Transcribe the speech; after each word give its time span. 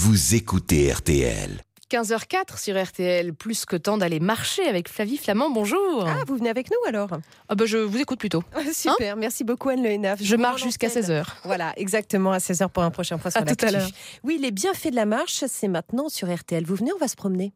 vous 0.00 0.36
écoutez 0.36 0.92
RTL. 0.92 1.60
15h04 1.90 2.62
sur 2.62 2.80
RTL, 2.80 3.34
plus 3.34 3.64
que 3.64 3.74
temps 3.74 3.98
d'aller 3.98 4.20
marcher 4.20 4.62
avec 4.62 4.88
Flavie 4.88 5.16
Flamand. 5.16 5.50
Bonjour. 5.50 6.06
Ah, 6.06 6.22
vous 6.24 6.36
venez 6.36 6.50
avec 6.50 6.70
nous 6.70 6.76
alors 6.86 7.08
Ah 7.48 7.56
bah, 7.56 7.66
je 7.66 7.78
vous 7.78 7.98
écoute 7.98 8.20
plutôt. 8.20 8.44
Super, 8.72 9.16
merci 9.16 9.42
beaucoup 9.42 9.70
Anne 9.70 9.82
Le 9.82 10.14
Je 10.20 10.36
marche 10.36 10.62
jusqu'à 10.62 10.86
16h. 10.86 11.24
Voilà, 11.42 11.72
exactement 11.76 12.30
à 12.30 12.38
16h 12.38 12.68
pour 12.68 12.84
un 12.84 12.92
prochain 12.92 13.18
point 13.18 13.32
sur 13.32 13.42
À 13.42 13.44
tout 13.44 13.56
à 13.66 13.72
l'heure. 13.72 13.90
Oui, 14.22 14.38
les 14.40 14.52
bienfaits 14.52 14.90
de 14.90 14.94
la 14.94 15.04
marche, 15.04 15.42
c'est 15.48 15.66
maintenant 15.66 16.08
sur 16.08 16.32
RTL. 16.32 16.64
Vous 16.64 16.76
venez, 16.76 16.92
on 16.92 16.98
va 16.98 17.08
se 17.08 17.16
promener. 17.16 17.52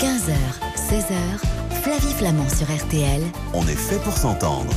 15h, 0.00 0.32
16h, 0.74 1.82
Flavie 1.82 2.14
Flamand 2.14 2.48
sur 2.48 2.66
RTL. 2.66 3.20
On 3.52 3.68
est 3.68 3.76
fait 3.76 4.02
pour 4.02 4.16
s'entendre. 4.16 4.72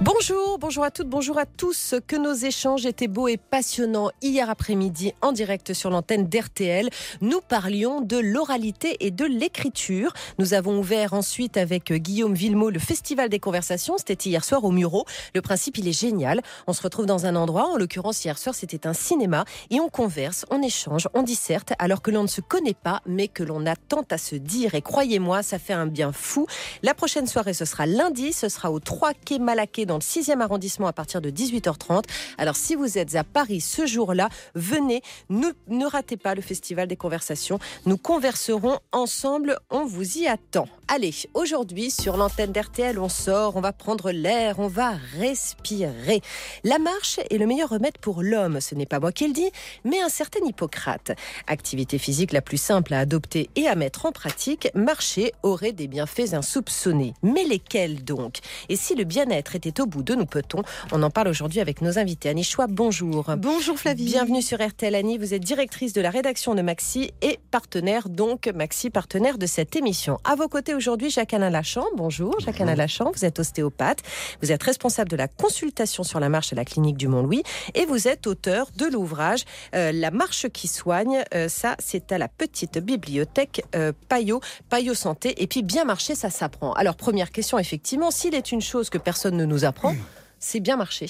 Bonjour, 0.00 0.58
bonjour 0.58 0.82
à 0.82 0.90
toutes, 0.90 1.08
bonjour 1.08 1.38
à 1.38 1.46
tous. 1.46 1.94
Que 2.08 2.16
nos 2.16 2.34
échanges 2.34 2.84
étaient 2.84 3.06
beaux 3.06 3.28
et 3.28 3.36
passionnants 3.36 4.10
hier 4.22 4.50
après-midi 4.50 5.14
en 5.22 5.30
direct 5.30 5.72
sur 5.72 5.88
l'antenne 5.88 6.26
d'RTL. 6.26 6.90
Nous 7.20 7.40
parlions 7.40 8.00
de 8.00 8.18
l'oralité 8.18 8.96
et 9.00 9.12
de 9.12 9.24
l'écriture. 9.24 10.12
Nous 10.38 10.52
avons 10.52 10.80
ouvert 10.80 11.14
ensuite 11.14 11.56
avec 11.56 11.92
Guillaume 11.92 12.34
Villemot 12.34 12.70
le 12.70 12.80
Festival 12.80 13.28
des 13.28 13.38
conversations. 13.38 13.96
C'était 13.96 14.28
hier 14.28 14.44
soir 14.44 14.64
au 14.64 14.72
Muro. 14.72 15.04
Le 15.32 15.40
principe, 15.40 15.78
il 15.78 15.86
est 15.86 15.98
génial. 15.98 16.42
On 16.66 16.72
se 16.72 16.82
retrouve 16.82 17.06
dans 17.06 17.24
un 17.26 17.36
endroit, 17.36 17.68
en 17.68 17.76
l'occurrence 17.76 18.24
hier 18.24 18.36
soir, 18.36 18.54
c'était 18.54 18.88
un 18.88 18.94
cinéma, 18.94 19.44
et 19.70 19.80
on 19.80 19.88
converse, 19.88 20.44
on 20.50 20.60
échange, 20.60 21.08
on 21.14 21.22
disserte, 21.22 21.72
alors 21.78 22.02
que 22.02 22.10
l'on 22.10 22.24
ne 22.24 22.28
se 22.28 22.40
connaît 22.40 22.74
pas, 22.74 23.00
mais 23.06 23.28
que 23.28 23.44
l'on 23.44 23.64
a 23.64 23.76
tant 23.76 24.04
à 24.10 24.18
se 24.18 24.34
dire. 24.34 24.74
Et 24.74 24.82
croyez-moi, 24.82 25.44
ça 25.44 25.60
fait 25.60 25.72
un 25.72 25.86
bien 25.86 26.10
fou. 26.10 26.46
La 26.82 26.94
prochaine 26.94 27.28
soirée, 27.28 27.54
ce 27.54 27.64
sera 27.64 27.86
lundi, 27.86 28.32
ce 28.32 28.48
sera 28.48 28.72
au 28.72 28.80
3 28.80 29.12
quai 29.24 29.38
Malaquais 29.38 29.83
dans 29.86 29.96
le 29.96 30.00
6e 30.00 30.40
arrondissement 30.40 30.86
à 30.86 30.92
partir 30.92 31.20
de 31.20 31.30
18h30. 31.30 32.04
Alors 32.38 32.56
si 32.56 32.74
vous 32.74 32.98
êtes 32.98 33.14
à 33.14 33.24
Paris 33.24 33.60
ce 33.60 33.86
jour-là, 33.86 34.28
venez, 34.54 35.02
ne, 35.30 35.48
ne 35.68 35.86
ratez 35.86 36.16
pas 36.16 36.34
le 36.34 36.42
Festival 36.42 36.88
des 36.88 36.96
conversations. 36.96 37.58
Nous 37.86 37.96
converserons 37.96 38.78
ensemble, 38.92 39.58
on 39.70 39.84
vous 39.84 40.18
y 40.18 40.26
attend. 40.26 40.68
Allez, 40.88 41.14
aujourd'hui 41.32 41.90
sur 41.90 42.18
l'antenne 42.18 42.52
d'RTL, 42.52 42.98
on 42.98 43.08
sort, 43.08 43.56
on 43.56 43.62
va 43.62 43.72
prendre 43.72 44.10
l'air, 44.10 44.58
on 44.58 44.68
va 44.68 44.92
respirer. 45.18 46.20
La 46.62 46.78
marche 46.78 47.20
est 47.30 47.38
le 47.38 47.46
meilleur 47.46 47.70
remède 47.70 47.96
pour 47.96 48.22
l'homme, 48.22 48.60
ce 48.60 48.74
n'est 48.74 48.84
pas 48.84 49.00
moi 49.00 49.10
qui 49.10 49.26
le 49.26 49.32
dis, 49.32 49.50
mais 49.84 50.00
un 50.02 50.10
certain 50.10 50.44
Hippocrate. 50.44 51.12
Activité 51.46 51.96
physique 51.96 52.32
la 52.32 52.42
plus 52.42 52.58
simple 52.58 52.92
à 52.92 53.00
adopter 53.00 53.48
et 53.56 53.66
à 53.66 53.76
mettre 53.76 54.04
en 54.04 54.12
pratique, 54.12 54.68
marcher 54.74 55.32
aurait 55.42 55.72
des 55.72 55.88
bienfaits 55.88 56.34
insoupçonnés. 56.34 57.14
Mais 57.22 57.44
lesquels 57.44 58.04
donc? 58.04 58.40
Et 58.68 58.76
si 58.76 58.94
le 58.94 59.04
bien-être 59.04 59.56
était 59.56 59.80
au 59.80 59.86
bout 59.86 60.02
de 60.02 60.14
nous 60.14 60.26
peut-on? 60.26 60.62
On 60.92 61.02
en 61.02 61.10
parle 61.10 61.28
aujourd'hui 61.28 61.60
avec 61.60 61.80
nos 61.80 61.98
invités. 61.98 62.28
Annie 62.28 62.44
Schwab, 62.44 62.70
bonjour. 62.70 63.32
Bonjour 63.38 63.78
Flavie. 63.78 64.04
Bienvenue 64.04 64.42
sur 64.42 64.64
RTL 64.64 64.94
Annie, 64.94 65.16
vous 65.16 65.32
êtes 65.32 65.44
directrice 65.44 65.94
de 65.94 66.02
la 66.02 66.10
rédaction 66.10 66.54
de 66.54 66.60
Maxi 66.60 67.10
et 67.22 67.38
partenaire 67.50 68.10
donc 68.10 68.48
Maxi 68.54 68.90
partenaire 68.90 69.38
de 69.38 69.46
cette 69.46 69.76
émission. 69.76 70.18
À 70.24 70.34
vos 70.34 70.46
côtés 70.46 70.73
aujourd'hui 70.74 71.10
Jacques-Alain 71.10 71.50
Lachamp. 71.50 71.86
Bonjour 71.96 72.38
Jacques-Alain 72.40 72.74
Lachamp, 72.74 73.12
vous 73.14 73.24
êtes 73.24 73.38
ostéopathe, 73.38 74.00
vous 74.42 74.52
êtes 74.52 74.62
responsable 74.62 75.08
de 75.10 75.16
la 75.16 75.28
consultation 75.28 76.02
sur 76.02 76.20
la 76.20 76.28
marche 76.28 76.52
à 76.52 76.56
la 76.56 76.64
clinique 76.64 76.96
du 76.96 77.08
Mont-Louis 77.08 77.42
et 77.74 77.86
vous 77.86 78.08
êtes 78.08 78.26
auteur 78.26 78.68
de 78.76 78.86
l'ouvrage 78.86 79.44
euh, 79.74 79.92
La 79.92 80.10
marche 80.10 80.48
qui 80.48 80.68
soigne. 80.68 81.22
Euh, 81.34 81.48
ça 81.48 81.76
c'est 81.78 82.12
à 82.12 82.18
la 82.18 82.28
petite 82.28 82.78
bibliothèque 82.78 83.64
euh, 83.74 83.92
Payot, 84.08 84.40
Payot 84.68 84.94
Santé 84.94 85.42
et 85.42 85.46
puis 85.46 85.62
bien 85.62 85.84
marcher 85.84 86.14
ça 86.14 86.30
s'apprend. 86.30 86.72
Alors 86.74 86.96
première 86.96 87.30
question 87.30 87.58
effectivement, 87.58 88.10
s'il 88.10 88.34
est 88.34 88.52
une 88.52 88.60
chose 88.60 88.90
que 88.90 88.98
personne 88.98 89.36
ne 89.36 89.44
nous 89.44 89.64
apprend, 89.64 89.94
c'est 90.38 90.60
bien 90.60 90.76
marcher. 90.76 91.08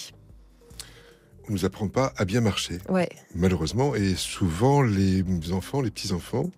on 1.49 1.53
nous 1.53 1.65
apprend 1.65 1.89
pas 1.89 2.13
à 2.17 2.25
bien 2.25 2.41
marcher, 2.41 2.79
Ouais. 2.89 3.09
malheureusement. 3.35 3.95
Et 3.95 4.15
souvent, 4.15 4.83
les 4.83 5.23
enfants, 5.53 5.81
les 5.81 5.91
petits-enfants, 5.91 6.51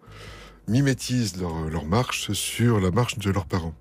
mimétisent 0.69 1.36
leur, 1.41 1.69
leur 1.70 1.84
marche 1.84 2.33
sur 2.33 2.81
la 2.81 2.91
marche 2.91 3.19
de 3.19 3.31
leurs 3.31 3.47
parents. 3.47 3.75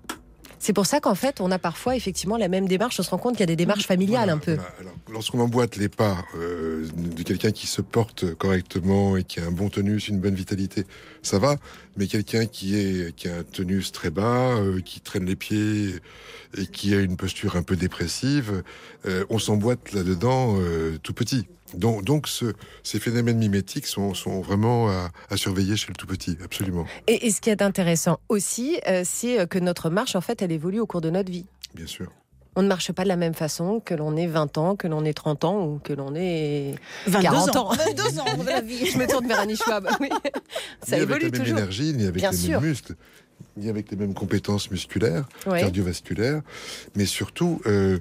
C'est 0.58 0.72
pour 0.72 0.86
ça 0.86 1.00
qu'en 1.00 1.14
fait, 1.14 1.40
on 1.40 1.50
a 1.50 1.58
parfois 1.58 1.94
effectivement 1.96 2.36
la 2.36 2.48
même 2.48 2.66
démarche. 2.66 2.98
On 2.98 3.02
se 3.02 3.10
rend 3.10 3.18
compte 3.18 3.34
qu'il 3.34 3.40
y 3.40 3.44
a 3.44 3.46
des 3.46 3.56
démarches 3.56 3.86
familiales 3.86 4.24
Voilà, 4.24 4.32
un 4.32 4.38
peu. 4.38 4.54
voilà. 4.54 4.70
Alors, 4.80 4.94
lorsqu'on 5.12 5.38
emboîte 5.40 5.76
les 5.76 5.88
pas 5.88 6.16
euh, 6.34 6.88
de 6.96 7.22
quelqu'un 7.22 7.52
qui 7.52 7.66
se 7.66 7.82
porte 7.82 8.34
correctement 8.34 9.16
et 9.16 9.22
qui 9.22 9.38
a 9.38 9.46
un 9.46 9.52
bon 9.52 9.68
tonus, 9.68 10.08
une 10.08 10.18
bonne 10.18 10.34
vitalité, 10.34 10.84
ça 11.22 11.38
va. 11.38 11.56
Mais 11.96 12.06
quelqu'un 12.06 12.46
qui 12.46 12.74
est 12.76 13.14
qui 13.14 13.28
a 13.28 13.36
un 13.36 13.42
tonus 13.44 13.92
très 13.92 14.10
bas, 14.10 14.56
euh, 14.56 14.80
qui 14.80 15.00
traîne 15.00 15.26
les 15.26 15.36
pieds 15.36 15.96
et 16.56 16.66
qui 16.66 16.94
a 16.94 17.00
une 17.00 17.16
posture 17.16 17.56
un 17.56 17.62
peu 17.62 17.76
dépressive, 17.76 18.62
euh, 19.04 19.24
on 19.30 19.38
s'emboîte 19.38 19.92
là-dedans 19.92 20.56
tout 21.02 21.12
petit. 21.12 21.46
Donc, 21.74 22.04
donc 22.04 22.28
ce- 22.28 22.54
ces 22.82 22.98
phénomènes 23.00 23.38
mimétiques 23.38 23.86
sont, 23.86 24.14
sont 24.14 24.40
vraiment 24.40 24.88
à, 24.88 25.10
à 25.30 25.36
surveiller 25.36 25.76
chez 25.76 25.88
le 25.88 25.94
tout 25.94 26.06
petit, 26.06 26.36
absolument, 26.44 26.86
Et, 27.06 27.26
et 27.26 27.30
ce 27.30 27.40
qui 27.40 27.50
est 27.50 27.62
intéressant 27.62 28.18
aussi, 28.28 28.78
euh, 28.88 29.02
c'est 29.04 29.40
euh, 29.40 29.46
que 29.46 29.58
notre 29.58 29.90
marche, 29.90 30.14
en 30.16 30.20
fait, 30.20 30.42
elle 30.42 30.52
évolue 30.52 30.80
au 30.80 30.86
cours 30.86 31.00
de 31.00 31.10
notre 31.10 31.30
vie. 31.30 31.46
bien 31.74 31.86
sûr. 31.86 32.10
On 32.58 32.62
ne 32.62 32.68
marche 32.68 32.90
pas 32.92 33.02
de 33.02 33.08
la 33.08 33.16
même 33.16 33.34
façon 33.34 33.80
que 33.84 33.92
l'on 33.92 34.16
ait 34.16 34.26
20 34.26 34.56
ans, 34.56 34.76
que 34.76 34.86
l'on 34.88 35.04
ait 35.04 35.12
30 35.12 35.44
ans 35.44 35.66
ou 35.66 35.78
que 35.78 35.92
l'on 35.92 36.14
ait 36.14 36.74
22 37.06 37.22
40 37.22 37.56
ans. 37.56 37.70
ans. 37.72 37.74
22 37.74 38.18
ans, 38.18 38.24
Flavie. 38.42 38.86
Je 38.92 38.96
me 38.96 39.06
tourne 39.06 39.26
vers 39.28 39.40
Annie 39.40 39.56
Schwab. 39.56 39.86
Oui. 40.00 40.08
Ça 40.82 40.96
ni 40.96 41.02
évolue 41.02 41.24
avec 41.26 41.32
la 41.34 41.38
même 41.38 41.42
toujours. 41.42 41.58
énergie, 41.58 41.92
ni 41.92 42.04
avec 42.04 42.14
Bien 42.16 42.30
les 42.30 42.36
sûr. 42.38 42.58
mêmes 42.62 42.70
muscles, 42.70 42.94
ni 43.58 43.68
avec 43.68 43.90
les 43.90 43.98
mêmes 43.98 44.14
compétences 44.14 44.70
musculaires, 44.70 45.26
cardiovasculaires, 45.44 46.40
mais 46.94 47.04
surtout 47.04 47.60
euh, 47.66 47.98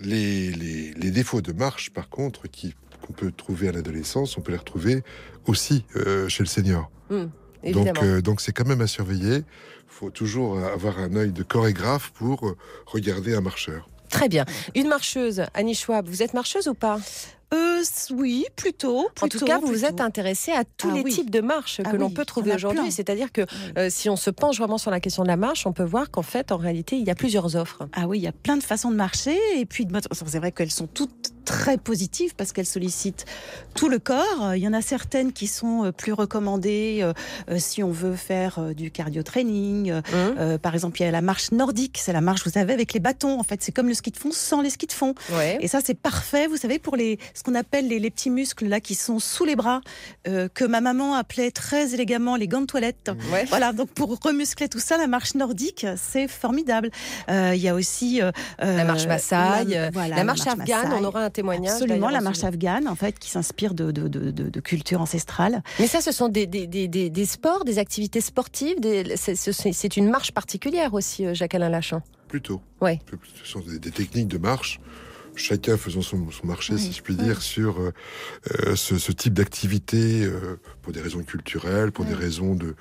les, 0.00 0.50
les, 0.50 0.92
les 0.94 1.10
défauts 1.12 1.40
de 1.42 1.52
marche, 1.52 1.90
par 1.90 2.08
contre, 2.08 2.48
qui 2.48 2.74
qu'on 3.02 3.12
peut 3.12 3.30
trouver 3.30 3.68
à 3.68 3.72
l'adolescence, 3.72 4.36
on 4.38 4.40
peut 4.40 4.52
les 4.52 4.58
retrouver 4.58 5.02
aussi 5.46 5.84
euh, 5.96 6.28
chez 6.28 6.42
le 6.42 6.48
senior. 6.48 6.90
Donc, 7.10 7.28
évidemment. 7.62 8.00
euh, 8.02 8.20
donc 8.22 8.40
c'est 8.40 8.52
quand 8.52 8.66
même 8.66 8.80
à 8.80 8.86
surveiller. 8.86 9.42
faut 9.86 10.10
toujours 10.10 10.58
avoir 10.58 10.98
un 10.98 11.14
œil 11.16 11.32
de 11.32 11.42
chorégraphe 11.42 12.10
pour 12.14 12.54
regarder 12.86 13.34
un 13.34 13.40
marcheur. 13.42 13.88
Très 14.08 14.28
bien. 14.28 14.44
Une 14.74 14.88
marcheuse, 14.88 15.42
Annie 15.54 15.74
Schwab, 15.74 16.06
vous 16.08 16.22
êtes 16.22 16.34
marcheuse 16.34 16.68
ou 16.68 16.74
pas? 16.74 16.98
Euh, 17.52 17.82
oui, 18.12 18.46
plutôt, 18.56 19.08
En 19.20 19.28
tout 19.28 19.40
cas, 19.40 19.58
vous 19.58 19.66
vous 19.66 19.84
êtes 19.84 20.00
intéressé 20.00 20.52
à 20.52 20.64
tous 20.64 20.88
Ah 20.90 20.94
les 20.94 21.02
oui. 21.02 21.12
types 21.12 21.30
de 21.30 21.40
marches 21.40 21.80
Ah 21.84 21.90
que 21.90 21.96
l'on 21.96 22.10
peut 22.10 22.24
trouver 22.24 22.54
aujourd'hui. 22.54 22.90
C'est-à-dire 22.92 23.32
que 23.32 23.42
euh, 23.78 23.88
si 23.90 24.08
on 24.08 24.16
se 24.16 24.30
penche 24.30 24.58
vraiment 24.58 24.78
sur 24.78 24.90
la 24.90 25.00
question 25.00 25.22
de 25.22 25.28
la 25.28 25.36
marche, 25.36 25.66
on 25.66 25.72
peut 25.72 25.82
voir 25.84 26.10
qu'en 26.10 26.22
fait, 26.22 26.52
en 26.52 26.56
réalité, 26.56 26.96
il 26.96 27.04
y 27.04 27.10
a 27.10 27.14
plusieurs 27.14 27.56
offres. 27.56 27.88
Ah 27.92 28.06
oui, 28.06 28.18
il 28.18 28.22
y 28.22 28.28
a 28.28 28.32
plein 28.32 28.56
de 28.56 28.62
façons 28.62 28.90
de 28.90 28.96
marcher. 28.96 29.36
Et 29.56 29.66
puis, 29.66 29.86
c'est 30.12 30.38
vrai 30.38 30.52
qu'elles 30.52 30.70
sont 30.70 30.86
toutes 30.86 31.32
très 31.44 31.76
positives 31.76 32.34
parce 32.36 32.52
qu'elles 32.52 32.66
sollicitent 32.66 33.24
tout 33.74 33.88
le 33.88 33.98
corps. 33.98 34.54
Il 34.54 34.62
y 34.62 34.68
en 34.68 34.72
a 34.72 34.80
certaines 34.80 35.32
qui 35.32 35.48
sont 35.48 35.84
euh, 35.86 35.92
plus 35.92 36.12
recommandées 36.12 37.00
euh, 37.02 37.12
euh, 37.50 37.58
si 37.58 37.82
on 37.82 37.90
veut 37.90 38.14
faire 38.14 38.58
euh, 38.60 38.74
du 38.74 38.92
cardio 38.92 39.24
training. 39.24 39.90
Euh, 39.90 40.00
euh, 40.14 40.58
par 40.58 40.72
exemple, 40.74 41.00
il 41.00 41.04
y 41.04 41.06
a 41.06 41.10
la 41.10 41.20
marche 41.20 41.50
nordique. 41.50 41.98
C'est 42.00 42.12
la 42.12 42.20
marche, 42.20 42.44
vous 42.44 42.50
savez, 42.52 42.72
avec 42.72 42.92
les 42.92 43.00
bâtons. 43.00 43.40
En 43.40 43.42
fait, 43.42 43.60
c'est 43.62 43.72
comme 43.72 43.88
le 43.88 43.94
ski 43.94 44.12
de 44.12 44.16
fond 44.16 44.30
sans 44.30 44.60
les 44.62 44.70
skis 44.70 44.86
de 44.86 44.92
fond. 44.92 45.14
ouais. 45.32 45.58
Et 45.60 45.66
ça, 45.68 45.80
c'est 45.84 45.94
parfait, 45.98 46.46
vous 46.46 46.56
savez, 46.56 46.78
pour 46.78 46.94
les, 46.96 47.18
ce 47.42 47.50
qu'on 47.50 47.56
appelle 47.56 47.88
les, 47.88 47.98
les 47.98 48.10
petits 48.10 48.30
muscles 48.30 48.68
là 48.68 48.78
qui 48.78 48.94
sont 48.94 49.18
sous 49.18 49.44
les 49.44 49.56
bras, 49.56 49.80
euh, 50.28 50.46
que 50.54 50.64
ma 50.64 50.80
maman 50.80 51.14
appelait 51.14 51.50
très 51.50 51.92
élégamment 51.92 52.36
les 52.36 52.46
gants 52.46 52.60
de 52.60 52.66
toilette. 52.66 53.10
Ouais. 53.32 53.46
Voilà, 53.48 53.72
donc 53.72 53.88
pour 53.90 54.16
remuscler 54.22 54.68
tout 54.68 54.78
ça, 54.78 54.96
la 54.96 55.08
marche 55.08 55.34
nordique, 55.34 55.84
c'est 55.96 56.28
formidable. 56.28 56.90
Euh, 57.28 57.52
Il 57.56 57.60
y 57.60 57.68
a 57.68 57.74
aussi 57.74 58.22
euh, 58.22 58.30
La 58.60 58.84
marche 58.84 59.06
Massaï, 59.06 59.66
la- 59.66 59.76
euh, 59.86 59.90
voilà, 59.92 60.14
la 60.16 60.22
marche 60.24 60.46
afghane, 60.46 60.92
on 60.92 61.02
aura 61.02 61.24
un 61.24 61.30
témoignage. 61.30 61.72
Absolument, 61.82 62.10
la 62.10 62.20
marche 62.20 62.44
afghane, 62.44 62.86
en 62.86 62.94
fait, 62.94 63.18
qui 63.18 63.28
s'inspire 63.28 63.74
de, 63.74 63.90
de, 63.90 64.06
de, 64.06 64.30
de, 64.30 64.48
de 64.48 64.60
culture 64.60 65.00
ancestrale. 65.00 65.64
Mais 65.80 65.88
ça, 65.88 66.00
ce 66.00 66.12
sont 66.12 66.28
des, 66.28 66.46
des, 66.46 66.68
des, 66.68 66.86
des, 66.86 67.10
des 67.10 67.26
sports, 67.26 67.64
des 67.64 67.78
activités 67.80 68.20
sportives. 68.20 68.76
c'est- 69.16 69.96
une 69.96 70.08
marche 70.10 70.30
particulière 70.32 70.94
aussi, 70.94 71.26
euh, 71.26 71.34
Jacques-Alain 71.34 71.68
Lachamp. 71.68 72.02
Plutôt. 72.28 72.60
Ouais. 72.80 73.00
Ce 73.42 73.50
sont 73.50 73.60
des, 73.60 73.78
des 73.80 73.90
techniques 73.90 74.28
de 74.28 74.38
marche. 74.38 74.80
Chacun 75.34 75.76
faisant 75.78 76.02
son, 76.02 76.30
son 76.30 76.46
marché, 76.46 76.76
si 76.76 76.92
je 76.92 77.00
puis 77.02 77.14
dire, 77.14 77.40
sur 77.40 77.80
euh, 77.80 77.92
euh, 78.66 78.76
ce, 78.76 78.98
ce 78.98 79.12
type 79.12 79.32
d'activité 79.32 80.24
euh, 80.24 80.56
pour 80.82 80.92
des 80.92 81.00
raisons 81.00 81.22
culturelles, 81.22 81.90
pour 81.90 82.04
des 82.04 82.12
raisons 82.14 82.54
de, 82.54 82.74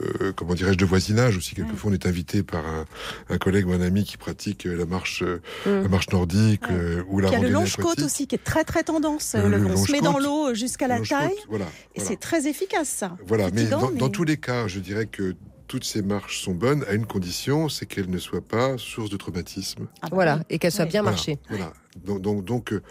euh, 0.00 0.32
comment 0.34 0.54
dirais-je, 0.54 0.78
de 0.78 0.84
voisinage 0.84 1.36
aussi. 1.36 1.54
Quelquefois, 1.54 1.90
on 1.90 1.94
est 1.94 2.06
invité 2.06 2.42
par 2.42 2.66
un, 2.66 2.86
un 3.28 3.38
collègue 3.38 3.66
ou 3.68 3.72
un 3.72 3.80
ami 3.82 4.04
qui 4.04 4.16
pratique 4.16 4.64
la 4.64 4.86
marche, 4.86 5.22
la 5.66 5.88
marche 5.88 6.08
nordique 6.10 6.64
ou 7.08 7.20
la 7.20 7.28
Il 7.28 7.32
y 7.32 7.36
a 7.36 7.40
le 7.40 7.50
longe-côte 7.50 8.00
aussi, 8.00 8.26
qui 8.26 8.34
est 8.34 8.44
très 8.44 8.64
très 8.64 8.82
tendance. 8.82 9.34
Le- 9.34 9.66
on 9.66 9.76
se 9.84 9.92
met 9.92 10.00
dans 10.00 10.18
l'eau 10.18 10.54
jusqu'à 10.54 10.88
la 10.88 11.00
taille. 11.00 11.36
Voilà. 11.48 11.66
Et 11.94 12.00
c'est 12.00 12.18
très 12.18 12.46
efficace, 12.46 12.88
ça. 12.88 13.16
Voilà, 13.26 13.50
mais 13.52 13.64
dans, 13.66 14.08
tous 14.08 14.24
les 14.24 14.38
cas, 14.38 14.66
je 14.68 14.80
dirais 14.80 15.06
que 15.06 15.34
toutes 15.70 15.84
ces 15.84 16.02
marches 16.02 16.40
sont 16.42 16.52
bonnes 16.52 16.84
à 16.88 16.94
une 16.94 17.06
condition, 17.06 17.68
c'est 17.68 17.86
qu'elles 17.86 18.10
ne 18.10 18.18
soient 18.18 18.40
pas 18.40 18.76
source 18.76 19.08
de 19.08 19.16
traumatisme. 19.16 19.86
Ah 20.02 20.08
bah 20.08 20.08
Voilà, 20.16 20.40
et 20.50 20.58
qu'elle 20.58 20.72
soit 20.72 20.84
Ouais. 20.84 20.90
bien 20.90 21.02
Voilà, 21.02 21.14
marchée. 21.16 21.38
Voilà. 21.48 21.72
Donc, 22.04 22.20
donc, 22.22 22.44
donc, 22.44 22.72
euh, 22.72 22.82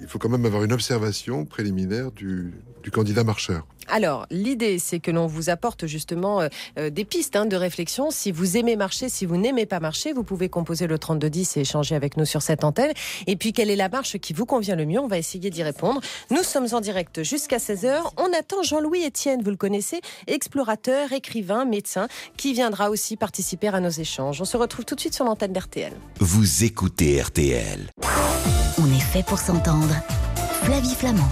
il 0.00 0.06
faut 0.06 0.18
quand 0.18 0.28
même 0.28 0.44
avoir 0.44 0.64
une 0.64 0.72
observation 0.72 1.44
préliminaire 1.44 2.10
du, 2.12 2.52
du 2.82 2.90
candidat 2.90 3.24
marcheur. 3.24 3.66
Alors, 3.88 4.26
l'idée, 4.30 4.78
c'est 4.78 4.98
que 4.98 5.10
l'on 5.10 5.26
vous 5.26 5.48
apporte 5.50 5.86
justement 5.86 6.40
euh, 6.40 6.48
euh, 6.78 6.90
des 6.90 7.04
pistes 7.04 7.36
hein, 7.36 7.46
de 7.46 7.56
réflexion. 7.56 8.10
Si 8.10 8.32
vous 8.32 8.56
aimez 8.56 8.76
marcher, 8.76 9.08
si 9.08 9.26
vous 9.26 9.36
n'aimez 9.36 9.66
pas 9.66 9.80
marcher, 9.80 10.12
vous 10.12 10.24
pouvez 10.24 10.48
composer 10.48 10.86
le 10.86 10.98
3210 10.98 11.56
et 11.56 11.60
échanger 11.60 11.94
avec 11.94 12.16
nous 12.16 12.24
sur 12.24 12.42
cette 12.42 12.64
antenne. 12.64 12.92
Et 13.26 13.36
puis, 13.36 13.52
quelle 13.52 13.70
est 13.70 13.76
la 13.76 13.88
marche 13.88 14.18
qui 14.18 14.32
vous 14.32 14.46
convient 14.46 14.76
le 14.76 14.86
mieux? 14.86 14.98
On 14.98 15.06
va 15.06 15.18
essayer 15.18 15.50
d'y 15.50 15.62
répondre. 15.62 16.00
Nous 16.30 16.42
sommes 16.42 16.66
en 16.72 16.80
direct 16.80 17.22
jusqu'à 17.22 17.58
16h. 17.58 18.00
On 18.16 18.38
attend 18.38 18.62
Jean-Louis 18.62 19.06
Etienne, 19.06 19.42
vous 19.42 19.50
le 19.50 19.56
connaissez, 19.56 20.00
explorateur, 20.26 21.12
écrivain, 21.12 21.64
médecin, 21.64 22.08
qui 22.36 22.52
viendra 22.52 22.90
aussi 22.90 23.16
participer 23.16 23.68
à 23.68 23.80
nos 23.80 23.90
échanges. 23.90 24.40
On 24.40 24.44
se 24.44 24.56
retrouve 24.56 24.84
tout 24.84 24.94
de 24.94 25.00
suite 25.00 25.14
sur 25.14 25.24
l'antenne 25.24 25.52
d'RTL. 25.52 25.92
Vous 26.18 26.64
écoutez 26.64 27.20
RTL. 27.20 27.90
On 28.78 28.86
est 28.86 29.00
fait 29.00 29.22
pour 29.22 29.38
s'entendre. 29.38 29.94
Flavie 30.62 30.94
Flamand. 30.94 31.28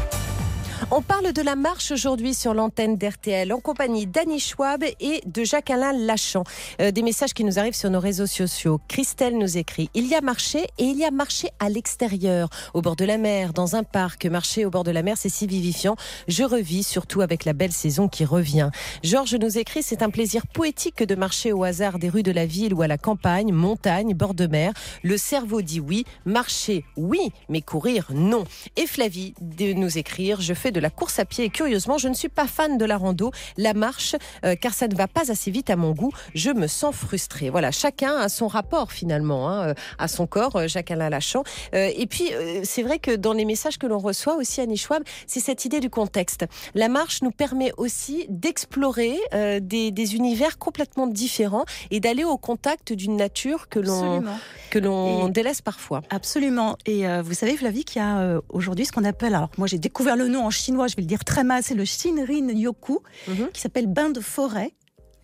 On 0.90 1.02
parle 1.02 1.32
de 1.32 1.42
la 1.42 1.56
marche 1.56 1.90
aujourd'hui 1.90 2.34
sur 2.34 2.54
l'antenne 2.54 2.96
d'RTL 2.96 3.52
en 3.52 3.60
compagnie 3.60 4.06
d'Annie 4.06 4.40
Schwab 4.40 4.84
et 5.00 5.20
de 5.24 5.44
Jacques-Alain 5.44 5.92
Lachant. 5.92 6.44
Euh, 6.80 6.90
des 6.90 7.02
messages 7.02 7.32
qui 7.32 7.44
nous 7.44 7.58
arrivent 7.58 7.74
sur 7.74 7.90
nos 7.90 8.00
réseaux 8.00 8.26
sociaux. 8.26 8.80
Christelle 8.88 9.38
nous 9.38 9.56
écrit 9.56 9.88
Il 9.94 10.06
y 10.06 10.14
a 10.14 10.20
marché 10.20 10.66
et 10.78 10.84
il 10.84 10.96
y 10.98 11.04
a 11.04 11.10
marché 11.10 11.48
à 11.60 11.68
l'extérieur, 11.68 12.48
au 12.74 12.82
bord 12.82 12.96
de 12.96 13.04
la 13.04 13.18
mer, 13.18 13.52
dans 13.52 13.76
un 13.76 13.82
parc. 13.82 14.26
Marcher 14.26 14.64
au 14.64 14.70
bord 14.70 14.84
de 14.84 14.90
la 14.90 15.02
mer, 15.02 15.16
c'est 15.16 15.28
si 15.28 15.46
vivifiant. 15.46 15.96
Je 16.28 16.44
revis, 16.44 16.82
surtout 16.82 17.20
avec 17.20 17.44
la 17.44 17.52
belle 17.52 17.72
saison 17.72 18.08
qui 18.08 18.24
revient. 18.24 18.70
Georges 19.02 19.36
nous 19.36 19.58
écrit 19.58 19.82
C'est 19.82 20.02
un 20.02 20.10
plaisir 20.10 20.46
poétique 20.46 21.02
de 21.02 21.14
marcher 21.14 21.52
au 21.52 21.64
hasard 21.64 21.98
des 21.98 22.08
rues 22.08 22.22
de 22.22 22.32
la 22.32 22.46
ville 22.46 22.74
ou 22.74 22.82
à 22.82 22.88
la 22.88 22.98
campagne, 22.98 23.52
montagne, 23.52 24.14
bord 24.14 24.34
de 24.34 24.46
mer. 24.46 24.72
Le 25.02 25.16
cerveau 25.16 25.62
dit 25.62 25.80
oui, 25.80 26.04
marcher 26.24 26.84
oui, 26.96 27.32
mais 27.48 27.62
courir 27.62 28.08
non. 28.10 28.44
Et 28.76 28.86
Flavie 28.86 29.34
de 29.40 29.72
nous 29.72 29.98
écrire 29.98 30.40
Je 30.40 30.54
de 30.70 30.80
la 30.80 30.90
course 30.90 31.18
à 31.18 31.24
pied 31.24 31.44
et 31.44 31.50
curieusement, 31.50 31.98
je 31.98 32.08
ne 32.08 32.14
suis 32.14 32.28
pas 32.28 32.46
fan 32.46 32.78
de 32.78 32.84
la 32.84 32.96
rando, 32.96 33.30
la 33.56 33.74
marche, 33.74 34.16
euh, 34.44 34.54
car 34.56 34.74
ça 34.74 34.88
ne 34.88 34.94
va 34.94 35.08
pas 35.08 35.30
assez 35.30 35.50
vite 35.50 35.70
à 35.70 35.76
mon 35.76 35.92
goût. 35.92 36.12
Je 36.34 36.50
me 36.50 36.66
sens 36.66 36.94
frustrée. 36.94 37.50
Voilà, 37.50 37.70
chacun 37.70 38.16
a 38.16 38.28
son 38.28 38.48
rapport 38.48 38.92
finalement 38.92 39.48
hein, 39.48 39.68
euh, 39.68 39.74
à 39.98 40.08
son 40.08 40.26
corps, 40.26 40.56
euh, 40.56 40.68
Jacques-Alain 40.68 41.10
Lachant. 41.10 41.44
Euh, 41.74 41.90
et 41.96 42.06
puis, 42.06 42.32
euh, 42.32 42.60
c'est 42.64 42.82
vrai 42.82 42.98
que 42.98 43.14
dans 43.14 43.32
les 43.32 43.44
messages 43.44 43.78
que 43.78 43.86
l'on 43.86 43.98
reçoit 43.98 44.36
aussi, 44.36 44.60
Annie 44.60 44.76
Schwab, 44.76 45.02
c'est 45.26 45.40
cette 45.40 45.64
idée 45.64 45.80
du 45.80 45.90
contexte. 45.90 46.46
La 46.74 46.88
marche 46.88 47.22
nous 47.22 47.30
permet 47.30 47.72
aussi 47.76 48.26
d'explorer 48.28 49.16
des, 49.60 49.90
des 49.90 50.14
univers 50.14 50.58
complètement 50.58 51.06
différents 51.06 51.64
et 51.90 52.00
d'aller 52.00 52.24
au 52.24 52.36
contact 52.36 52.92
d'une 52.92 53.16
nature 53.16 53.68
que 53.68 53.78
l'on 53.78 54.22
que 54.70 54.78
l'on 54.78 55.28
délaisse 55.28 55.62
parfois. 55.62 56.02
Absolument. 56.10 56.76
Et 56.86 57.04
vous 57.22 57.34
savez, 57.34 57.56
Flavie, 57.56 57.84
qu'il 57.84 58.02
y 58.02 58.04
a 58.04 58.40
aujourd'hui 58.48 58.86
ce 58.86 58.92
qu'on 58.92 59.04
appelle, 59.04 59.34
alors 59.34 59.50
moi 59.58 59.66
j'ai 59.66 59.78
découvert 59.78 60.16
le 60.16 60.28
nom 60.28 60.46
en 60.46 60.50
chinois, 60.54 60.86
je 60.88 60.96
vais 60.96 61.02
le 61.02 61.08
dire 61.08 61.24
très 61.24 61.44
mal, 61.44 61.62
c'est 61.62 61.74
le 61.74 61.84
Shinrin 61.84 62.48
Yoku, 62.50 63.00
Mhm. 63.28 63.50
qui 63.52 63.60
s'appelle 63.60 63.86
bain 63.86 64.10
de 64.10 64.20
forêt, 64.20 64.72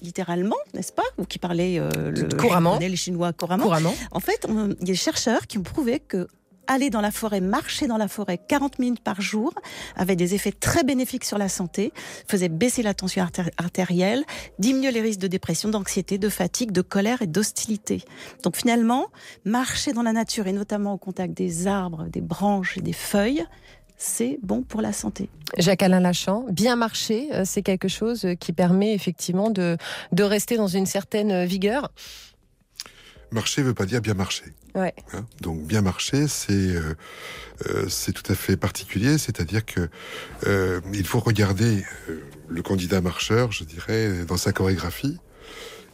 littéralement, 0.03 0.57
n'est-ce 0.75 0.93
pas 0.93 1.03
Vous 1.19 1.25
qui 1.27 1.39
parlez 1.39 1.79
euh, 1.79 2.11
le 2.11 2.29
Couramment. 2.37 2.79
les 2.79 2.97
chinois 2.97 3.33
couramment. 3.33 3.65
Couramment. 3.65 3.95
En 4.13 4.21
fait, 4.21 4.47
il 4.49 4.55
y 4.55 4.59
a 4.59 4.67
des 4.85 4.95
chercheurs 4.95 5.47
qui 5.47 5.59
ont 5.59 5.63
prouvé 5.63 6.01
que 6.01 6.27
aller 6.67 6.89
dans 6.89 7.01
la 7.01 7.11
forêt, 7.11 7.41
marcher 7.41 7.89
dans 7.89 7.97
la 7.97 8.07
forêt 8.07 8.39
40 8.39 8.79
minutes 8.79 9.03
par 9.03 9.21
jour 9.21 9.53
avait 9.97 10.15
des 10.15 10.37
effets 10.37 10.53
très 10.53 10.85
bénéfiques 10.85 11.25
sur 11.25 11.37
la 11.37 11.49
santé, 11.49 11.93
faisait 12.29 12.49
baisser 12.49 12.83
la 12.85 12.95
tension 12.95 13.25
artéri- 13.25 13.51
artérielle, 13.57 14.25
diminuer 14.61 14.93
les 14.93 15.01
risques 15.01 15.19
de 15.19 15.27
dépression, 15.27 15.69
d'anxiété, 15.69 16.17
de 16.17 16.29
fatigue, 16.29 16.71
de 16.71 16.81
colère 16.81 17.23
et 17.23 17.27
d'hostilité. 17.27 18.05
Donc 18.45 18.57
finalement, 18.57 19.09
marcher 19.45 19.93
dans 19.93 20.03
la 20.03 20.13
nature 20.13 20.47
et 20.47 20.53
notamment 20.53 20.93
au 20.93 20.99
contact 20.99 21.35
des 21.37 21.67
arbres, 21.67 22.05
des 22.05 22.21
branches 22.21 22.79
et 22.79 22.83
des 22.83 22.93
feuilles, 22.93 23.45
c'est 24.03 24.39
bon 24.43 24.63
pour 24.63 24.81
la 24.81 24.93
santé. 24.95 25.29
Jacques-Alain 25.59 26.01
Lachant, 26.01 26.47
bien 26.51 26.75
marcher, 26.75 27.29
euh, 27.33 27.43
c'est 27.45 27.61
quelque 27.63 27.87
chose 27.89 28.27
qui 28.41 28.53
permet 28.55 28.95
effectivement 28.95 29.51
de, 29.51 29.77
de 30.13 30.23
rester 30.23 30.57
dans 30.57 30.69
une 30.69 30.87
certaine 30.87 31.45
vigueur. 31.45 31.93
Marcher 33.31 33.63
veut 33.63 33.75
pas 33.75 33.87
dire 33.87 34.01
bien 34.01 34.15
marcher. 34.15 34.47
Ouais. 34.75 34.95
hein. 35.13 35.27
Donc 35.41 35.67
bien 35.67 35.83
marcher, 35.83 36.27
c'est 36.29 36.53
euh, 36.53 36.95
euh, 37.67 37.89
c'est 37.89 38.13
tout 38.13 38.31
à 38.33 38.35
fait 38.35 38.57
particulier, 38.57 39.19
c'est-à-dire 39.19 39.65
que 39.67 39.89
euh, 40.47 40.81
il 40.95 41.07
faut 41.07 41.21
regarder 41.21 41.85
euh, 42.09 42.21
le 42.49 42.63
candidat 42.63 43.01
marcheur, 43.01 43.53
je 43.53 43.65
dirais, 43.65 44.25
dans 44.27 44.37
sa 44.37 44.53
chorégraphie 44.53 45.19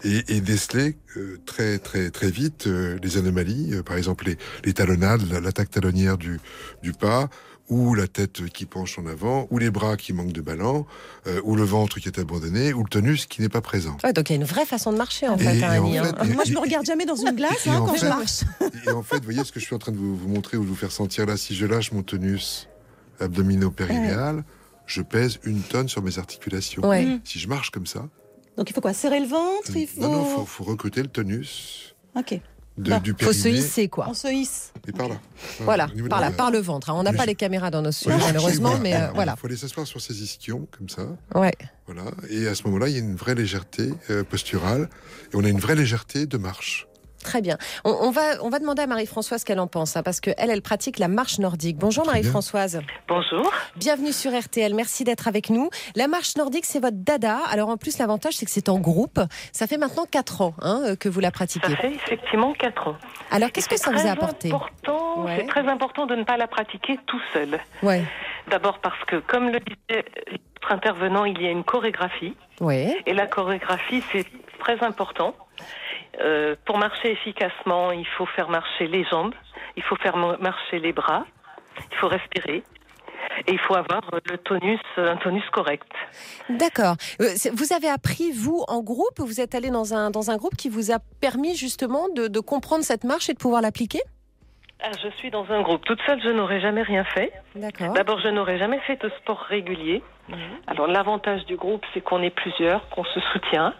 et, 0.05 0.23
et 0.37 0.41
déceler 0.41 0.97
euh, 1.17 1.39
très 1.47 1.79
très 1.79 2.11
très 2.11 2.31
vite 2.31 2.67
euh, 2.67 2.99
les 3.03 3.17
anomalies, 3.19 3.75
euh, 3.75 3.83
par 3.83 3.97
exemple 3.97 4.27
les, 4.27 4.39
les 4.65 4.73
talonnades, 4.75 5.23
la- 5.31 5.41
l'attaque 5.41 5.71
talonnière 5.71 6.17
du 6.19 6.39
du 6.83 6.93
pas, 6.93 7.29
ou 7.69 7.95
la 7.95 8.07
tête 8.07 8.49
qui 8.51 8.65
penche 8.65 8.99
en 8.99 9.07
avant, 9.07 9.49
ou 9.51 9.59
les 9.59 9.71
bras 9.71 9.97
qui 9.97 10.13
manquent 10.13 10.33
de 10.33 10.41
ballon, 10.41 10.87
euh, 11.27 11.41
ou 11.45 11.57
le 11.57 11.65
ventre 11.65 11.99
qui 11.99 12.09
est 12.09 12.19
abandonné, 12.19 12.73
ou 12.73 12.83
le 12.85 12.89
tonus 12.89 13.27
qui 13.27 13.41
n'est 13.43 13.49
pas 13.49 13.61
présent. 13.61 13.97
Ouais, 14.05 14.13
donc 14.13 14.31
il 14.31 14.35
y 14.35 14.37
a 14.37 14.41
une 14.41 14.45
vraie 14.47 14.67
façon 14.67 14.93
de 14.93 14.97
marcher 14.99 15.27
en 15.29 15.37
Et- 15.37 15.43
fait, 15.45 15.59
et 15.59 15.65
hein, 15.65 15.83
en 15.83 15.87
Annie, 15.87 15.99
hein. 15.99 16.05
fait- 16.05 16.27
et- 16.31 16.35
Moi, 16.35 16.45
je 16.45 16.51
et- 16.53 16.55
me 16.55 16.61
regarde 16.61 16.87
jamais 16.87 17.07
dans 17.07 17.17
une 17.17 17.33
glace 17.35 17.67
hein, 17.67 17.79
quand 17.87 17.95
fait- 17.95 17.99
je 17.99 18.07
marche. 18.07 18.41
Et 18.87 18.91
en 18.91 19.03
fait, 19.03 19.17
vous 19.19 19.25
voyez 19.25 19.43
ce 19.45 19.51
que 19.53 19.59
je 19.61 19.65
suis 19.65 19.75
en 19.75 19.79
train 19.79 19.91
de 19.93 19.97
vous, 19.97 20.17
vous 20.17 20.29
montrer 20.29 20.57
ou 20.57 20.63
de 20.63 20.69
vous 20.69 20.77
faire 20.77 20.93
sentir 20.93 21.27
là. 21.27 21.37
Si 21.37 21.55
je 21.57 21.67
lâche 21.67 21.91
mon 21.93 22.03
tonus 22.03 22.69
abdominaux-périnéal, 23.21 24.45
je 24.87 25.03
pèse 25.03 25.39
une 25.45 25.61
tonne 25.63 25.89
sur 25.89 26.03
mes 26.03 26.19
articulations. 26.19 26.87
Ouais. 26.87 27.05
Mm. 27.05 27.21
Si 27.25 27.39
je 27.39 27.49
marche 27.49 27.71
comme 27.71 27.87
ça, 27.87 28.09
Donc 28.57 28.71
il 28.71 28.73
faut 28.73 28.81
quoi 28.81 28.95
Serrer 28.95 29.21
le 29.21 29.27
ventre 29.27 29.75
Il 29.77 29.87
faut. 29.87 30.01
non, 30.01 30.11
non, 30.13 30.25
faut, 30.25 30.45
faut 30.47 30.65
recruter 30.65 31.03
le 31.03 31.09
tonus 31.09 31.95
Ok. 32.15 32.41
De- 32.79 32.91
Bah, 32.91 33.01
du 33.01 33.15
Faut 33.19 33.33
se 33.33 33.49
hisser 33.49 33.89
quoi. 33.89 34.07
On 34.09 34.15
se 34.15 34.29
hisse. 34.29 34.73
Et 34.89 34.93
par 34.93 35.09
là. 35.09 35.17
Voilà, 35.61 35.89
par 36.09 36.21
là, 36.21 36.31
par 36.31 36.51
le 36.51 36.59
ventre. 36.59 36.91
hein. 36.91 36.95
On 36.97 37.03
n'a 37.03 37.13
pas 37.13 37.27
les 37.27 37.35
caméras 37.35 37.71
dans 37.71 37.83
nos 37.83 37.93
studios 37.93 38.17
les 38.19 38.25
malheureusement, 38.25 38.79
mais 38.83 38.95
euh, 38.95 39.11
voilà. 39.15 39.35
Il 39.37 39.41
faut 39.41 39.47
aller 39.47 39.57
s'asseoir 39.57 39.87
sur 39.87 40.01
ses 40.01 40.23
ischions, 40.23 40.67
comme 40.77 40.89
ça. 40.89 41.07
Ouais. 41.35 41.55
Voilà. 41.87 42.05
Et 42.31 42.47
à 42.47 42.55
ce 42.55 42.65
moment-là, 42.65 42.89
il 42.89 42.95
y 42.95 42.97
a 42.97 43.01
une 43.01 43.17
vraie 43.17 43.35
légèreté 43.35 43.91
euh, 44.11 44.23
posturale. 44.25 44.89
Et 45.33 45.37
on 45.37 45.45
a 45.45 45.49
une 45.49 45.59
vraie 45.61 45.75
légèreté 45.75 46.27
de 46.27 46.37
marche. 46.39 46.87
Très 47.27 47.41
bien. 47.43 47.59
On, 47.85 47.91
on 47.91 48.11
va, 48.13 48.23
on 48.43 48.51
va 48.51 48.61
demander 48.61 48.83
à 48.83 48.87
Marie-Françoise 48.87 49.41
ce 49.41 49.45
qu'elle 49.45 49.59
en 49.59 49.67
pense, 49.67 49.97
hein, 49.97 50.05
parce 50.05 50.21
qu'elle, 50.21 50.35
elle 50.39 50.63
pratique 50.63 51.01
la 51.01 51.09
marche 51.09 51.41
nordique. 51.41 51.77
Bonjour. 51.77 52.07
Marie-Françoise. 52.07 52.81
Bonjour. 53.09 53.53
Bienvenue 53.75 54.13
sur 54.13 54.31
RTL. 54.39 54.73
Merci 54.75 55.03
d'être 55.03 55.27
avec 55.27 55.51
nous. 55.51 55.69
La 55.97 56.07
marche 56.07 56.37
nordique, 56.37 56.65
c'est 56.67 56.79
votre 56.79 56.97
dada. 56.99 57.39
Alors 57.51 57.69
en 57.69 57.77
plus, 57.77 57.99
l'avantage, 57.99 58.35
c'est 58.35 58.45
que 58.47 58.53
c'est 58.53 58.69
en 58.69 58.79
groupe. 58.79 59.19
Ça 59.51 59.67
fait 59.67 59.77
maintenant 59.77 60.05
4 60.09 60.41
ans 60.41 60.55
hein, 60.63 60.83
euh, 60.85 60.95
que 60.97 61.09
vous 61.09 61.19
la 61.19 61.29
Ça 61.29 61.33
pratiquez. 61.33 61.75
fait 61.75 61.95
effectivement 61.95 62.53
4 62.55 62.89
ans. 62.89 62.97
Alors 63.33 63.51
qu'est-ce 63.51 63.69
que 63.69 63.77
ça 63.77 63.91
vous 63.91 64.07
a 64.07 64.11
apporté 64.13 64.53
important, 64.53 65.25
Ouais. 65.25 65.39
C'est 65.41 65.47
très 65.49 65.67
important 65.67 66.07
de 66.07 66.15
ne 66.15 66.23
pas 66.23 66.37
la 66.37 66.47
pratiquer 66.47 66.97
tout 67.07 67.21
seul. 67.33 67.59
Ouais. 67.83 68.05
D'abord 68.49 68.79
parce 68.79 69.03
que, 69.09 69.17
comme 69.17 69.49
le 69.49 69.59
disait 69.59 70.05
notre 70.55 70.73
intervenant, 70.73 71.25
il 71.25 71.43
y 71.43 71.47
a 71.47 71.51
une 71.51 71.65
chorégraphie. 71.65 72.37
Ouais. 72.61 72.97
Et 73.07 73.15
la 73.15 73.27
chorégraphie, 73.27 74.05
c'est 74.13 74.25
très 74.61 74.81
important. 74.85 75.35
Euh, 76.21 76.57
pour 76.65 76.79
marcher 76.79 77.13
efficacement, 77.13 77.93
il 77.93 78.07
faut 78.07 78.27
faire 78.27 78.49
marcher 78.49 78.87
les 78.87 79.05
jambes, 79.05 79.35
il 79.77 79.83
faut 79.83 79.97
faire 79.97 80.17
marcher 80.17 80.79
les 80.79 80.93
bras, 80.93 81.27
il 81.91 81.97
faut 81.99 82.09
respirer. 82.09 82.63
Et 83.47 83.53
il 83.53 83.59
faut 83.59 83.75
avoir 83.75 84.03
euh, 84.15 84.21
le 84.31 84.39
tonus, 84.39 84.81
un 84.97 85.17
tonus 85.17 85.45
correct. 85.53 85.87
D'accord. 86.49 86.97
Euh, 87.21 87.29
Vous 87.53 87.73
avez 87.75 87.89
appris, 87.89 88.31
vous, 88.33 88.65
en 88.69 88.83
groupe 88.83 89.19
Vous 89.19 89.41
êtes 89.41 89.55
allé 89.55 89.69
dans 89.71 89.95
un, 89.95 90.11
dans 90.11 90.31
un 90.31 90.37
groupe 90.37 90.57
qui 90.57 90.71
vous 90.71 90.91
a 90.91 90.99
permis 91.21 91.55
justement 91.55 92.09
de, 92.09 92.29
de 92.29 92.41
comprendre 92.41 92.83
cette 92.85 93.05
marche 93.05 93.29
et 93.29 93.35
de 93.35 93.39
pouvoir 93.39 93.61
l'appliquer? 93.61 94.01
Ah, 94.83 94.91
je 95.03 95.09
suis 95.19 95.31
dans 95.31 95.47
un 95.51 95.63
groupe. 95.63 95.85
Toute 95.85 96.01
seule, 96.07 96.23
je 96.23 96.29
n'aurais 96.29 96.61
jamais 96.61 96.83
rien 96.83 97.05
fait. 97.05 97.33
D'accord. 97.55 97.93
D'abord, 97.93 98.21
je 98.21 98.29
n'aurais 98.29 98.59
jamais 98.59 98.79
fait 98.81 99.01
de 99.03 99.11
sport 99.21 99.41
régulier. 99.41 100.03
Alors, 100.67 100.87
l'avantage 100.87 101.45
du 101.47 101.57
groupe, 101.57 101.85
c'est 101.95 102.01
qu'on 102.01 102.23
est 102.23 102.31
plusieurs, 102.31 102.89
qu'on 102.91 103.05
se 103.05 103.21
soutient 103.33 103.75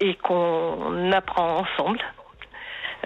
et 0.00 0.14
qu'on 0.16 1.12
apprend 1.12 1.58
ensemble. 1.60 2.00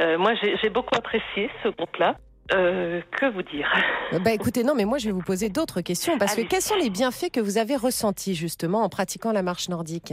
Euh, 0.00 0.18
moi, 0.18 0.32
j'ai 0.34 0.70
beaucoup 0.70 0.94
apprécié 0.96 1.50
ce 1.62 1.68
groupe-là. 1.68 2.16
Euh, 2.54 3.00
que 3.12 3.26
vous 3.26 3.42
dire? 3.42 3.72
Euh, 4.12 4.18
Bah 4.18 4.32
écoutez, 4.32 4.62
non, 4.64 4.74
mais 4.74 4.84
moi 4.84 4.98
je 4.98 5.06
vais 5.06 5.12
vous 5.12 5.22
poser 5.22 5.48
d'autres 5.48 5.80
questions 5.80 6.18
parce 6.18 6.34
que 6.34 6.42
quels 6.42 6.60
sont 6.60 6.74
les 6.76 6.90
bienfaits 6.90 7.30
que 7.32 7.40
vous 7.40 7.56
avez 7.56 7.76
ressentis 7.76 8.34
justement 8.34 8.82
en 8.82 8.88
pratiquant 8.88 9.32
la 9.32 9.42
marche 9.42 9.68
nordique? 9.68 10.12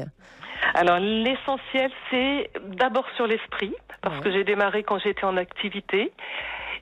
Alors, 0.75 0.99
l'essentiel, 0.99 1.91
c'est 2.11 2.51
d'abord 2.77 3.05
sur 3.15 3.25
l'esprit, 3.27 3.73
parce 4.01 4.15
Ouais. 4.17 4.21
que 4.23 4.31
j'ai 4.31 4.43
démarré 4.43 4.83
quand 4.83 4.99
j'étais 4.99 5.23
en 5.25 5.35
activité. 5.37 6.13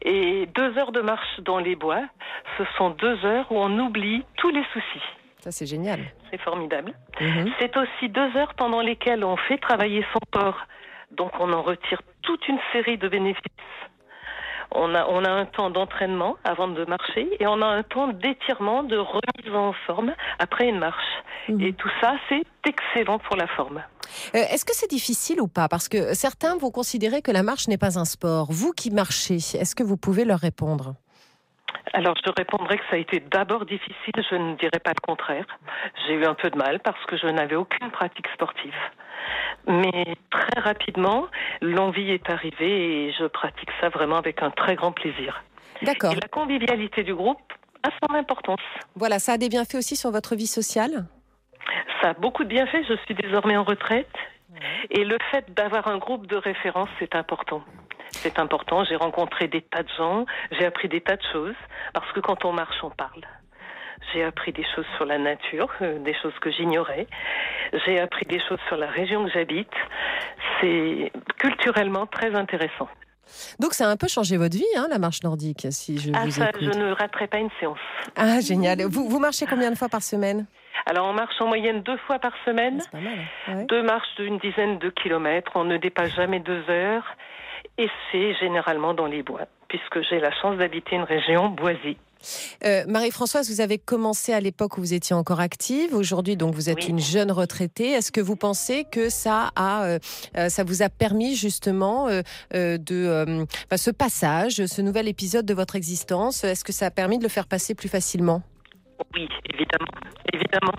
Et 0.03 0.47
deux 0.53 0.77
heures 0.77 0.91
de 0.91 1.01
marche 1.01 1.39
dans 1.39 1.57
les 1.57 1.75
bois, 1.75 2.03
ce 2.57 2.63
sont 2.77 2.91
deux 2.91 3.23
heures 3.25 3.49
où 3.51 3.57
on 3.57 3.79
oublie 3.79 4.23
tous 4.35 4.49
les 4.49 4.63
soucis. 4.73 5.03
Ça 5.39 5.51
c'est 5.51 5.65
génial. 5.65 5.99
C'est 6.31 6.41
formidable. 6.41 6.93
Mhm. 7.21 7.51
C'est 7.59 7.75
aussi 7.77 8.09
deux 8.09 8.35
heures 8.35 8.53
pendant 8.55 8.81
lesquelles 8.81 9.23
on 9.23 9.37
fait 9.37 9.57
travailler 9.57 10.05
son 10.13 10.19
corps. 10.31 10.59
Donc 11.11 11.31
on 11.39 11.51
en 11.53 11.61
retire 11.61 12.01
toute 12.21 12.47
une 12.47 12.59
série 12.73 12.97
de 12.97 13.07
bénéfices. 13.07 13.43
On 14.71 14.93
a, 14.93 15.05
on 15.07 15.23
a 15.23 15.29
un 15.29 15.45
temps 15.45 15.69
d'entraînement 15.69 16.35
avant 16.43 16.67
de 16.67 16.83
marcher 16.85 17.29
et 17.39 17.47
on 17.47 17.61
a 17.61 17.65
un 17.65 17.83
temps 17.83 18.09
d'étirement, 18.09 18.83
de 18.83 18.97
remise 18.97 19.55
en 19.55 19.71
forme 19.85 20.13
après 20.39 20.67
une 20.67 20.77
marche. 20.79 21.05
Mhm. 21.47 21.61
Et 21.61 21.73
tout 21.73 21.89
ça, 22.01 22.15
c'est 22.27 22.43
excellent 22.67 23.17
pour 23.19 23.37
la 23.37 23.47
forme. 23.47 23.81
Euh, 24.35 24.39
Est-ce 24.51 24.65
que 24.65 24.73
c'est 24.75 24.89
difficile 24.89 25.39
ou 25.41 25.47
pas? 25.47 25.69
Parce 25.69 25.87
que 25.87 26.13
certains 26.13 26.57
vont 26.57 26.71
considérer 26.71 27.21
que 27.21 27.31
la 27.31 27.43
marche 27.43 27.69
n'est 27.69 27.77
pas 27.77 27.97
un 27.97 28.05
sport. 28.05 28.47
Vous 28.49 28.73
qui 28.73 28.91
marchez, 28.91 29.35
est-ce 29.35 29.75
que 29.75 29.83
vous 29.83 29.97
pouvez 29.97 30.25
leur 30.25 30.39
répondre? 30.39 30.95
Alors, 31.93 32.15
je 32.23 32.31
répondrai 32.35 32.77
que 32.77 32.83
ça 32.89 32.95
a 32.95 32.99
été 32.99 33.19
d'abord 33.19 33.65
difficile, 33.65 34.13
je 34.29 34.35
ne 34.35 34.55
dirais 34.55 34.79
pas 34.83 34.91
le 34.91 35.01
contraire. 35.01 35.45
J'ai 36.05 36.13
eu 36.13 36.25
un 36.25 36.33
peu 36.33 36.49
de 36.49 36.57
mal 36.57 36.79
parce 36.79 37.03
que 37.05 37.17
je 37.17 37.27
n'avais 37.27 37.55
aucune 37.55 37.89
pratique 37.91 38.27
sportive. 38.33 38.75
Mais 39.67 40.15
très 40.29 40.61
rapidement, 40.61 41.27
l'envie 41.61 42.11
est 42.11 42.29
arrivée 42.29 43.07
et 43.07 43.13
je 43.13 43.25
pratique 43.25 43.69
ça 43.81 43.89
vraiment 43.89 44.17
avec 44.17 44.41
un 44.41 44.51
très 44.51 44.75
grand 44.75 44.91
plaisir. 44.91 45.43
D'accord. 45.81 46.13
Et 46.13 46.15
la 46.15 46.27
convivialité 46.27 47.03
du 47.03 47.13
groupe 47.13 47.41
a 47.83 47.89
son 48.01 48.15
importance. 48.15 48.61
Voilà, 48.95 49.19
ça 49.19 49.33
a 49.33 49.37
des 49.37 49.49
bienfaits 49.49 49.75
aussi 49.75 49.95
sur 49.95 50.11
votre 50.11 50.35
vie 50.35 50.47
sociale? 50.47 51.05
Ça 52.01 52.09
a 52.09 52.13
beaucoup 52.13 52.43
de 52.43 52.49
bienfaits. 52.49 52.85
Je 52.87 52.95
suis 53.05 53.15
désormais 53.15 53.57
en 53.57 53.63
retraite. 53.63 54.07
Et 54.89 55.03
le 55.03 55.17
fait 55.31 55.53
d'avoir 55.53 55.87
un 55.87 55.97
groupe 55.97 56.25
de 56.27 56.35
référence, 56.35 56.89
c'est 56.99 57.15
important. 57.15 57.63
C'est 58.21 58.39
important. 58.39 58.83
J'ai 58.83 58.95
rencontré 58.95 59.47
des 59.47 59.61
tas 59.61 59.83
de 59.83 59.89
gens. 59.97 60.25
J'ai 60.51 60.65
appris 60.65 60.87
des 60.89 61.01
tas 61.01 61.15
de 61.17 61.23
choses. 61.31 61.55
Parce 61.93 62.11
que 62.13 62.19
quand 62.19 62.45
on 62.45 62.51
marche, 62.53 62.75
on 62.83 62.89
parle. 62.89 63.21
J'ai 64.13 64.23
appris 64.23 64.51
des 64.53 64.65
choses 64.75 64.85
sur 64.95 65.05
la 65.05 65.17
nature, 65.17 65.67
euh, 65.81 65.99
des 65.99 66.13
choses 66.21 66.33
que 66.39 66.51
j'ignorais. 66.51 67.07
J'ai 67.85 67.99
appris 67.99 68.25
des 68.25 68.39
choses 68.47 68.59
sur 68.67 68.77
la 68.77 68.87
région 68.87 69.25
que 69.25 69.31
j'habite. 69.31 69.71
C'est 70.61 71.11
culturellement 71.39 72.05
très 72.05 72.33
intéressant. 72.35 72.87
Donc 73.59 73.73
ça 73.73 73.87
a 73.87 73.91
un 73.91 73.97
peu 73.97 74.07
changé 74.07 74.37
votre 74.37 74.55
vie, 74.55 74.63
hein, 74.77 74.87
la 74.89 74.99
marche 74.99 75.21
nordique, 75.23 75.67
si 75.71 75.97
je 75.97 76.11
Ah, 76.15 76.23
vous 76.25 76.31
ça, 76.31 76.49
écoute. 76.49 76.63
je 76.73 76.79
ne 76.79 76.91
raterai 76.93 77.27
pas 77.27 77.39
une 77.39 77.49
séance. 77.59 77.77
Ah, 78.15 78.39
génial. 78.39 78.81
Vous, 78.83 79.09
vous 79.09 79.19
marchez 79.19 79.45
combien 79.45 79.69
de 79.69 79.75
fois 79.77 79.89
par 79.89 80.01
semaine? 80.01 80.45
Alors, 80.85 81.07
on 81.09 81.13
marche 81.13 81.35
en 81.41 81.47
moyenne 81.47 81.81
deux 81.81 81.97
fois 82.07 82.19
par 82.19 82.31
semaine. 82.45 82.81
Pas 82.91 82.99
mal. 82.99 83.13
hein. 83.47 83.55
Ouais. 83.57 83.65
Deux 83.65 83.83
marches 83.83 84.15
d'une 84.17 84.37
dizaine 84.37 84.77
de 84.79 84.89
kilomètres. 84.91 85.51
On 85.55 85.65
ne 85.65 85.75
dépasse 85.75 86.15
jamais 86.15 86.39
deux 86.39 86.63
heures. 86.69 87.03
Et 87.77 87.87
c'est 88.11 88.33
généralement 88.35 88.93
dans 88.93 89.05
les 89.05 89.21
bois, 89.23 89.41
puisque 89.67 90.01
j'ai 90.09 90.19
la 90.19 90.31
chance 90.41 90.57
d'habiter 90.57 90.95
une 90.95 91.03
région 91.03 91.49
boisée. 91.49 91.97
Euh, 92.65 92.83
Marie-Françoise, 92.87 93.51
vous 93.51 93.61
avez 93.61 93.77
commencé 93.77 94.33
à 94.33 94.39
l'époque 94.39 94.77
où 94.79 94.81
vous 94.81 94.95
étiez 94.95 95.15
encore 95.15 95.39
active. 95.39 95.93
Aujourd'hui, 95.93 96.35
donc, 96.35 96.55
vous 96.55 96.69
êtes 96.71 96.83
Oui. 96.85 96.89
une 96.89 96.99
jeune 96.99 97.31
retraitée. 97.31 97.91
Est-ce 97.91 98.11
que 98.11 98.19
vous 98.21 98.35
pensez 98.35 98.85
que 98.91 99.09
ça 99.09 99.51
a, 99.55 99.83
euh, 99.85 99.99
euh, 100.35 100.49
ça 100.49 100.63
vous 100.63 100.81
a 100.81 100.89
permis 100.89 101.35
justement 101.35 102.07
euh, 102.09 102.23
de 102.79 103.45
ce 103.75 103.91
passage, 103.91 104.65
ce 104.65 104.81
nouvel 104.81 105.07
épisode 105.07 105.45
de 105.45 105.53
votre 105.53 105.75
existence? 105.75 106.43
Est-ce 106.43 106.63
que 106.63 106.73
ça 106.73 106.87
a 106.87 106.91
permis 106.91 107.19
de 107.19 107.23
le 107.23 107.29
faire 107.29 107.45
passer 107.45 107.75
plus 107.75 107.89
facilement? 107.89 108.41
Oui, 109.13 109.29
évidemment. 109.53 109.91
Évidemment. 110.33 110.73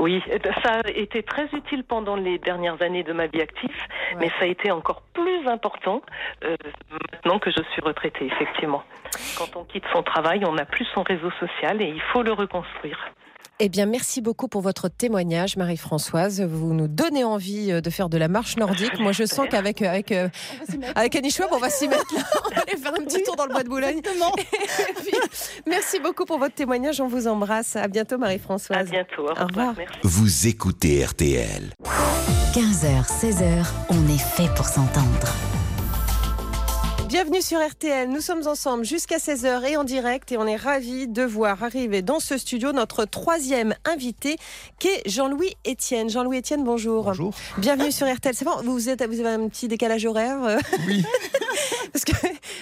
Oui, 0.00 0.22
ça 0.64 0.80
a 0.82 0.88
été 0.88 1.22
très 1.22 1.44
utile 1.52 1.84
pendant 1.84 2.16
les 2.16 2.38
dernières 2.38 2.80
années 2.80 3.02
de 3.02 3.12
ma 3.12 3.26
vie 3.26 3.42
active, 3.42 3.76
mais 4.18 4.30
ça 4.38 4.44
a 4.44 4.46
été 4.46 4.70
encore 4.70 5.02
plus 5.12 5.46
important 5.46 6.00
euh, 6.42 6.56
maintenant 7.12 7.38
que 7.38 7.50
je 7.50 7.62
suis 7.72 7.82
retraitée, 7.82 8.24
effectivement. 8.24 8.82
Quand 9.36 9.56
on 9.56 9.64
quitte 9.64 9.84
son 9.92 10.02
travail, 10.02 10.42
on 10.46 10.54
n'a 10.54 10.64
plus 10.64 10.86
son 10.94 11.02
réseau 11.02 11.30
social 11.38 11.82
et 11.82 11.88
il 11.88 12.00
faut 12.00 12.22
le 12.22 12.32
reconstruire. 12.32 13.12
Eh 13.62 13.68
bien, 13.68 13.84
merci 13.84 14.22
beaucoup 14.22 14.48
pour 14.48 14.62
votre 14.62 14.88
témoignage, 14.88 15.58
Marie-Françoise. 15.58 16.40
Vous 16.40 16.72
nous 16.72 16.88
donnez 16.88 17.24
envie 17.24 17.70
euh, 17.70 17.82
de 17.82 17.90
faire 17.90 18.08
de 18.08 18.16
la 18.16 18.28
marche 18.28 18.56
nordique. 18.56 18.98
Moi, 18.98 19.12
je 19.12 19.26
sens 19.26 19.46
qu'avec 19.50 19.82
avec, 19.82 20.12
euh, 20.12 20.28
avec 20.94 21.14
Annie 21.14 21.30
Schwab, 21.30 21.50
on 21.52 21.58
va 21.58 21.68
s'y 21.68 21.86
mettre 21.86 22.06
là. 22.14 22.22
On 22.46 22.54
va 22.54 22.62
aller 22.62 22.76
faire 22.80 22.92
un 22.98 23.04
petit 23.04 23.22
tour 23.22 23.36
dans 23.36 23.44
le 23.44 23.52
bois 23.52 23.62
de 23.62 23.68
Boulogne. 23.68 24.00
Puis, 24.02 25.12
merci 25.66 26.00
beaucoup 26.00 26.24
pour 26.24 26.38
votre 26.38 26.54
témoignage. 26.54 27.02
On 27.02 27.08
vous 27.08 27.26
embrasse. 27.28 27.76
À 27.76 27.86
bientôt, 27.86 28.14
À 28.14 28.18
Marie-Françoise. 28.18 28.90
bientôt. 28.90 29.26
Au, 29.28 29.42
Au 29.42 29.46
revoir. 29.46 29.74
Merci. 29.76 29.98
Vous 30.04 30.46
écoutez 30.46 31.04
RTL. 31.04 31.74
15h, 32.54 33.04
16h, 33.06 33.66
on 33.90 34.08
est 34.08 34.18
fait 34.18 34.48
pour 34.56 34.66
s'entendre. 34.66 35.28
Bienvenue 37.10 37.42
sur 37.42 37.58
RTL. 37.58 38.08
Nous 38.08 38.20
sommes 38.20 38.46
ensemble 38.46 38.84
jusqu'à 38.84 39.16
16h 39.18 39.64
et 39.68 39.76
en 39.76 39.82
direct 39.82 40.30
et 40.30 40.36
on 40.36 40.46
est 40.46 40.54
ravis 40.54 41.08
de 41.08 41.22
voir 41.24 41.60
arriver 41.64 42.02
dans 42.02 42.20
ce 42.20 42.38
studio 42.38 42.70
notre 42.70 43.04
troisième 43.04 43.74
invité 43.84 44.36
qui 44.78 44.86
est 44.86 45.02
Jean-Louis 45.08 45.56
Etienne. 45.68 46.08
Jean-Louis 46.08 46.38
Etienne, 46.38 46.62
bonjour. 46.62 47.02
Bonjour. 47.04 47.34
Bienvenue 47.58 47.90
sur 47.90 48.06
RTL. 48.06 48.32
C'est 48.36 48.44
bon, 48.44 48.62
vous, 48.62 48.88
êtes, 48.88 49.04
vous 49.04 49.18
avez 49.18 49.30
un 49.30 49.48
petit 49.48 49.66
décalage 49.66 50.06
horaire 50.06 50.38
euh, 50.44 50.58
Oui, 50.86 51.04
Parce 51.92 52.04
que 52.04 52.12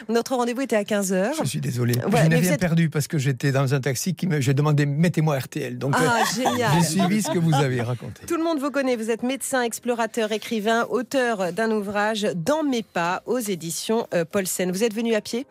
notre 0.09 0.35
rendez-vous 0.35 0.63
était 0.63 0.77
à 0.77 0.83
15h. 0.83 1.33
je 1.43 1.45
suis 1.45 1.61
désolé. 1.61 1.95
Ouais, 1.99 2.23
je 2.25 2.29
n'ai 2.29 2.37
rien 2.37 2.53
êtes- 2.53 2.61
perdu 2.61 2.89
parce 2.89 3.07
que 3.07 3.19
j'étais 3.19 3.53
dans 3.53 3.75
un 3.75 3.81
taxi 3.81 4.15
qui 4.15 4.27
me. 4.27 4.41
J'ai 4.41 4.55
demandé 4.55 4.87
mettez-moi 4.87 5.39
RTL. 5.39 5.77
Donc 5.77 5.95
Ah, 5.99 6.21
euh, 6.23 6.43
génial. 6.43 6.71
j'ai 6.79 6.85
suivi 6.99 7.23
ce 7.23 7.31
que 7.31 7.39
vous 7.39 7.53
avez 7.55 7.83
raconté. 7.83 8.25
Tout 8.27 8.37
le 8.39 8.45
monde 8.45 8.59
vous 8.61 8.71
connaît, 8.71 8.97
vous 8.97 9.11
êtes 9.11 9.23
médecin, 9.23 9.63
explorateur, 9.63 10.33
écrivain, 10.33 10.87
auteur 10.89 11.53
d'un 11.53 11.71
ouvrage 11.71 12.27
Dans 12.35 12.63
mes 12.63 12.83
pas 12.83 13.23
aux 13.27 13.39
éditions 13.39 14.07
euh, 14.15 14.25
Paulsen. 14.39 14.71
Vous 14.71 14.85
êtes 14.85 14.95
venu 14.95 15.15
à 15.15 15.21
pied? 15.21 15.47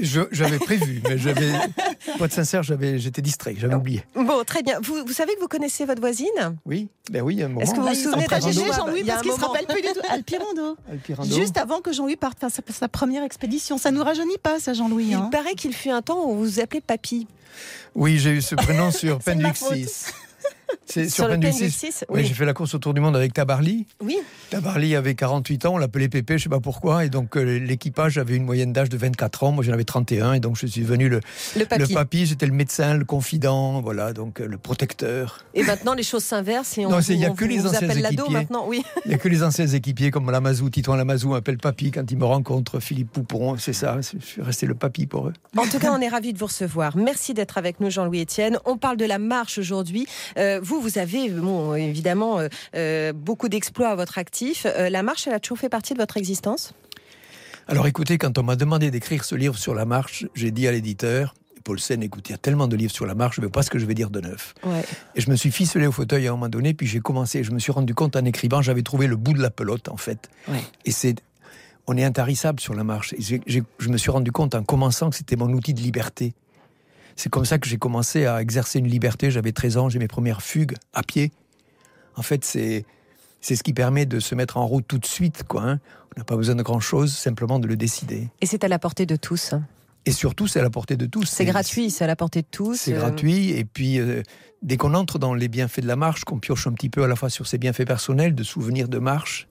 Je- 0.00 0.22
J'avais 0.32 0.58
prévu, 0.58 1.00
mais 1.08 1.18
j'avais. 1.18 1.52
Pour 2.16 2.26
être 2.26 2.32
sincère, 2.32 2.62
j'avais, 2.62 2.98
j'étais 2.98 3.22
distrait, 3.22 3.54
j'avais 3.56 3.74
oublié. 3.74 4.02
Bon, 4.14 4.42
très 4.44 4.62
bien. 4.62 4.80
Vous, 4.82 5.04
vous 5.06 5.12
savez 5.12 5.34
que 5.34 5.40
vous 5.40 5.48
connaissez 5.48 5.84
votre 5.84 6.00
voisine? 6.00 6.26
Oui, 6.66 6.88
ben 7.10 7.22
oui, 7.22 7.42
un 7.42 7.48
moment. 7.48 7.60
Est-ce 7.60 7.72
que 7.72 7.76
vous 7.76 7.82
vous 7.82 7.88
Ah, 7.88 7.92
il 7.94 7.96
souvenez 7.96 8.26
Schwab 8.26 8.72
Jean-Louis 8.72 9.00
Il 9.00 9.06
parce 9.06 9.22
qu'il 9.22 9.32
se 9.32 9.40
rappelle 9.40 9.66
plus 9.66 9.82
du 9.82 9.88
tout. 9.88 10.00
Alpirando. 10.10 10.76
Alpirando. 10.90 11.34
Juste 11.34 11.56
avant 11.58 11.80
que 11.80 11.92
Jean-Louis 11.92 12.16
parte 12.16 12.40
faire 12.40 12.50
sa, 12.50 12.62
sa 12.72 12.88
première 12.88 13.22
expédition. 13.22 13.78
Ça 13.78 13.90
nous 13.92 14.02
rajeunit 14.02 14.38
pas, 14.42 14.58
ça, 14.58 14.74
Jean-Louis. 14.74 15.08
Il 15.10 15.14
hein. 15.14 15.28
paraît 15.30 15.54
qu'il 15.54 15.72
fut 15.74 15.90
un 15.90 16.02
temps 16.02 16.24
où 16.26 16.34
vous 16.34 16.44
vous 16.44 16.60
appelez 16.60 16.80
Papy. 16.80 17.26
Oui, 17.94 18.18
j'ai 18.18 18.30
eu 18.30 18.42
ce 18.42 18.54
prénom 18.56 18.90
sur 18.90 19.18
C'est 19.24 19.36
de 20.68 20.76
ma 20.76 20.84
Penduix 20.84 20.88
faute. 20.88 20.88
6. 20.88 20.92
C'est 20.94 21.04
Sur 21.08 21.14
sur 21.16 21.28
le 21.28 21.34
Penduix 21.34 21.50
Penduix 21.50 21.70
6. 21.70 21.86
6, 21.86 22.04
Oui, 22.08 22.20
oui. 22.20 22.26
j'ai 22.26 22.34
fait 22.34 22.44
la 22.44 22.52
course 22.54 22.74
autour 22.74 22.94
du 22.94 23.00
monde 23.00 23.16
avec 23.16 23.32
Tabarly. 23.34 23.86
Oui. 24.02 24.18
Tabarly 24.50 24.96
avait 24.96 25.14
48 25.14 25.66
ans, 25.66 25.74
on 25.74 25.78
l'appelait 25.78 26.08
Pépé, 26.08 26.38
je 26.38 26.44
sais 26.44 26.48
pas 26.48 26.60
pourquoi, 26.60 27.04
et 27.04 27.10
donc 27.10 27.36
euh, 27.36 27.58
l'équipage 27.58 28.16
avait 28.18 28.34
une 28.36 28.44
moyenne 28.44 28.72
d'âge 28.72 28.88
de 28.88 28.96
24 28.96 29.44
ans, 29.44 29.52
moi 29.52 29.62
j'en 29.64 29.72
avais 29.72 29.84
31, 29.84 30.34
et 30.34 30.40
donc 30.40 30.56
je 30.56 30.66
suis 30.66 30.80
devenu 30.82 31.08
le, 31.08 31.20
Le 31.56 31.64
Papy. 31.94 32.26
j'étais 32.26 32.46
le 32.46 32.52
médecin, 32.52 32.94
le 32.94 33.04
confident, 33.04 33.80
voilà, 33.82 34.12
donc 34.12 34.40
euh, 34.40 34.46
le 34.46 34.56
protecteur. 34.58 35.40
Et 35.54 35.62
maintenant, 35.62 35.94
les 35.94 36.02
choses 36.02 36.24
s'inversent 36.24 36.78
et 36.78 36.86
on, 36.86 36.90
Non, 36.90 37.00
il 37.08 37.16
y 37.18 37.24
a 37.24 37.30
que 37.30 37.44
les 37.44 37.66
anciens 37.66 37.88
équipiers. 37.88 38.30
maintenant. 38.30 38.64
Oui. 38.66 38.82
Il 39.04 39.08
n'y 39.08 39.14
a 39.14 39.18
que 39.18 39.28
les 39.28 39.42
anciens 39.42 39.66
équipiers 39.66 40.10
comme 40.10 40.30
Lamazou, 40.30 40.70
Titouan 40.70 40.96
Lamazou 40.96 41.34
appelle 41.34 41.58
papy 41.58 41.90
quand 41.90 42.10
ils 42.10 42.16
me 42.18 42.24
rencontrent, 42.24 42.80
Philippe 42.80 43.10
Poupon, 43.12 43.56
c'est 43.58 43.72
ça, 43.72 43.98
je 44.00 44.18
suis 44.24 44.42
resté 44.42 44.66
le 44.66 44.74
papy 44.74 45.06
pour 45.06 45.28
eux. 45.28 45.32
En 45.56 45.66
tout 45.66 45.78
cas, 45.78 45.92
on 45.92 46.00
est 46.00 46.08
ravis 46.08 46.32
de 46.32 46.38
vous 46.38 46.46
recevoir. 46.46 46.96
Merci 46.96 47.34
d'être 47.34 47.58
avec 47.58 47.80
nous, 47.80 47.90
Jean-Louis 47.90 48.22
Etienne. 48.22 48.58
On 48.64 48.76
parle 48.78 48.96
de 48.96 49.04
la 49.04 49.18
marche 49.18 49.58
aujourd'hui. 49.58 50.06
Euh, 50.38 50.57
vous, 50.62 50.80
vous 50.80 50.98
avez, 50.98 51.28
bon, 51.28 51.74
évidemment, 51.74 52.38
euh, 52.38 52.48
euh, 52.74 53.12
beaucoup 53.12 53.48
d'exploits 53.48 53.88
à 53.88 53.94
votre 53.94 54.18
actif. 54.18 54.66
Euh, 54.66 54.88
la 54.90 55.02
marche, 55.02 55.26
elle 55.26 55.34
a 55.34 55.40
toujours 55.40 55.58
fait 55.58 55.68
partie 55.68 55.94
de 55.94 55.98
votre 55.98 56.16
existence? 56.16 56.72
Alors 57.66 57.86
écoutez, 57.86 58.16
quand 58.16 58.38
on 58.38 58.42
m'a 58.42 58.56
demandé 58.56 58.90
d'écrire 58.90 59.24
ce 59.24 59.34
livre 59.34 59.58
sur 59.58 59.74
la 59.74 59.84
marche, 59.84 60.24
j'ai 60.34 60.50
dit 60.50 60.66
à 60.66 60.72
l'éditeur, 60.72 61.34
Paul 61.64 61.78
Sen, 61.78 62.02
écoute, 62.02 62.26
il 62.30 62.32
y 62.32 62.34
a 62.34 62.38
tellement 62.38 62.66
de 62.66 62.76
livres 62.76 62.92
sur 62.92 63.04
la 63.04 63.14
marche, 63.14 63.36
je 63.36 63.40
ne 63.42 63.46
veux 63.46 63.52
pas 63.52 63.62
ce 63.62 63.68
que 63.68 63.78
je 63.78 63.84
vais 63.84 63.92
dire 63.92 64.08
de 64.08 64.20
neuf. 64.20 64.54
Ouais. 64.64 64.82
Et 65.14 65.20
je 65.20 65.30
me 65.30 65.36
suis 65.36 65.50
ficelé 65.50 65.86
au 65.86 65.92
fauteuil 65.92 66.26
à 66.26 66.30
un 66.30 66.32
moment 66.32 66.48
donné, 66.48 66.72
puis 66.72 66.86
j'ai 66.86 67.00
commencé, 67.00 67.44
je 67.44 67.50
me 67.50 67.58
suis 67.58 67.72
rendu 67.72 67.94
compte 67.94 68.16
en 68.16 68.24
écrivant, 68.24 68.62
j'avais 68.62 68.82
trouvé 68.82 69.06
le 69.06 69.16
bout 69.16 69.34
de 69.34 69.42
la 69.42 69.50
pelote 69.50 69.90
en 69.90 69.98
fait. 69.98 70.30
Ouais. 70.48 70.62
Et 70.86 70.92
c'est, 70.92 71.16
on 71.86 71.96
est 71.98 72.04
intarissable 72.04 72.58
sur 72.58 72.72
la 72.72 72.84
marche. 72.84 73.12
Et 73.12 73.40
je 73.78 73.88
me 73.90 73.98
suis 73.98 74.10
rendu 74.10 74.32
compte 74.32 74.54
en 74.54 74.62
commençant 74.62 75.10
que 75.10 75.16
c'était 75.16 75.36
mon 75.36 75.52
outil 75.52 75.74
de 75.74 75.80
liberté. 75.80 76.32
C'est 77.18 77.30
comme 77.30 77.44
ça 77.44 77.58
que 77.58 77.68
j'ai 77.68 77.78
commencé 77.78 78.26
à 78.26 78.40
exercer 78.40 78.78
une 78.78 78.86
liberté. 78.86 79.32
J'avais 79.32 79.50
13 79.50 79.76
ans, 79.76 79.88
j'ai 79.88 79.98
mes 79.98 80.06
premières 80.06 80.40
fugues 80.40 80.76
à 80.94 81.02
pied. 81.02 81.32
En 82.14 82.22
fait, 82.22 82.44
c'est 82.44 82.84
c'est 83.40 83.56
ce 83.56 83.64
qui 83.64 83.72
permet 83.72 84.06
de 84.06 84.20
se 84.20 84.36
mettre 84.36 84.56
en 84.56 84.66
route 84.66 84.84
tout 84.86 84.98
de 84.98 85.06
suite. 85.06 85.42
Quoi, 85.42 85.62
hein. 85.62 85.80
On 86.16 86.20
n'a 86.20 86.24
pas 86.24 86.36
besoin 86.36 86.54
de 86.54 86.62
grand-chose, 86.62 87.12
simplement 87.12 87.58
de 87.58 87.66
le 87.66 87.76
décider. 87.76 88.28
Et 88.40 88.46
c'est 88.46 88.62
à 88.62 88.68
la 88.68 88.78
portée 88.78 89.04
de 89.04 89.16
tous. 89.16 89.54
Et 90.06 90.12
surtout, 90.12 90.46
c'est 90.46 90.60
à 90.60 90.62
la 90.62 90.70
portée 90.70 90.96
de 90.96 91.06
tous. 91.06 91.24
C'est 91.24 91.44
gratuit, 91.44 91.90
c'est 91.90 92.04
à 92.04 92.06
la 92.06 92.14
portée 92.16 92.42
de 92.42 92.46
tous. 92.48 92.76
C'est 92.76 92.94
Euh, 92.94 92.98
gratuit. 92.98 93.50
Et 93.50 93.64
puis, 93.64 93.98
euh, 93.98 94.22
dès 94.62 94.76
qu'on 94.76 94.94
entre 94.94 95.18
dans 95.18 95.34
les 95.34 95.48
bienfaits 95.48 95.80
de 95.80 95.88
la 95.88 95.96
marche, 95.96 96.22
qu'on 96.24 96.38
pioche 96.38 96.68
un 96.68 96.72
petit 96.72 96.88
peu 96.88 97.02
à 97.02 97.08
la 97.08 97.16
fois 97.16 97.30
sur 97.30 97.48
ses 97.48 97.58
bienfaits 97.58 97.84
personnels, 97.84 98.36
de 98.36 98.44
souvenirs 98.44 98.88
de 98.88 98.98
marche, 98.98 99.48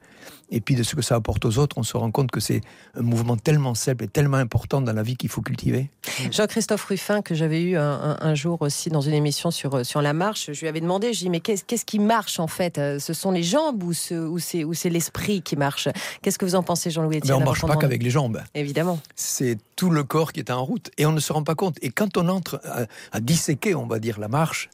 et 0.50 0.62
puis 0.62 0.76
de 0.76 0.84
ce 0.84 0.96
que 0.96 1.02
ça 1.02 1.16
apporte 1.16 1.44
aux 1.46 1.58
autres, 1.58 1.78
on 1.78 1.84
se 1.84 1.98
rend 1.98 2.12
compte 2.12 2.32
que 2.32 2.40
c'est 2.40 2.62
un 2.96 3.02
mouvement 3.02 3.38
tellement 3.38 3.76
simple 3.76 4.04
et 4.06 4.08
tellement 4.08 4.38
important 4.38 4.82
dans 4.82 4.94
la 4.94 5.04
vie 5.04 5.16
qu'il 5.18 5.30
faut 5.30 5.42
cultiver. 5.42 5.90
Jean-Christophe 6.32 6.86
Ruffin, 6.86 7.22
que 7.22 7.36
j'avais 7.36 7.62
eu 7.62 7.78
un, 7.78 7.82
un- 7.84 8.18
un 8.22 8.36
jour 8.36 8.62
aussi 8.62 8.90
dans 8.90 9.02
une 9.02 9.14
émission 9.14 9.52
sur, 9.52 9.76
euh, 9.76 9.84
sur 9.84 10.02
la 10.02 10.14
marche, 10.14 10.52
je 10.54 10.60
lui 10.62 10.68
avais 10.68 10.82
demandé, 10.82 11.14
je 11.14 11.20
lui 11.20 11.26
ai 11.26 11.28
dit, 11.28 11.30
mais 11.30 11.40
qu'est-ce 11.40 11.64
qu'est-ce 11.64 11.86
qui 11.86 12.00
marche 12.00 12.40
en 12.40 12.48
fait? 12.48 12.78
Euh, 12.78 13.00
Ce 13.00 13.14
sont 13.14 13.32
les 13.32 13.44
jambes 13.44 13.84
ou, 13.84 13.94
ce- 13.94 14.14
ou 14.14 14.40
c'est 14.74 14.90
l'esprit 14.90 15.42
qui 15.42 15.56
marche? 15.56 15.90
Qu'est-ce 16.22 16.38
que 16.40 16.46
vous 16.46 16.56
en 16.56 16.64
pensez, 16.64 16.90
Jean-Louis 16.92 17.20
Mais 17.26 17.32
on 17.34 17.40
ne 17.40 17.46
marche 17.46 17.62
pas 17.66 17.76
qu'avec 17.78 18.02
les 18.04 18.10
jambes. 18.10 18.42
Évidemment. 18.56 19.00
C'est 19.16 19.58
tout 19.76 19.90
le 19.90 20.04
corps 20.04 20.32
qui 20.34 20.40
est 20.40 20.50
en 20.52 20.64
route. 20.64 20.90
Et 20.98 21.06
on 21.06 21.12
ne 21.12 21.20
se 21.20 21.32
rend 21.34 21.44
pas 21.44 21.56
compte. 21.56 21.78
Et 21.82 21.90
quand 21.90 22.18
on 22.18 22.28
entre 22.30 22.60
à, 22.66 22.86
à 23.12 23.20
disséquer, 23.20 23.76
on 23.76 23.86
va 23.88 24.00
dire, 24.00 24.20
la 24.20 24.28
marche, 24.28 24.70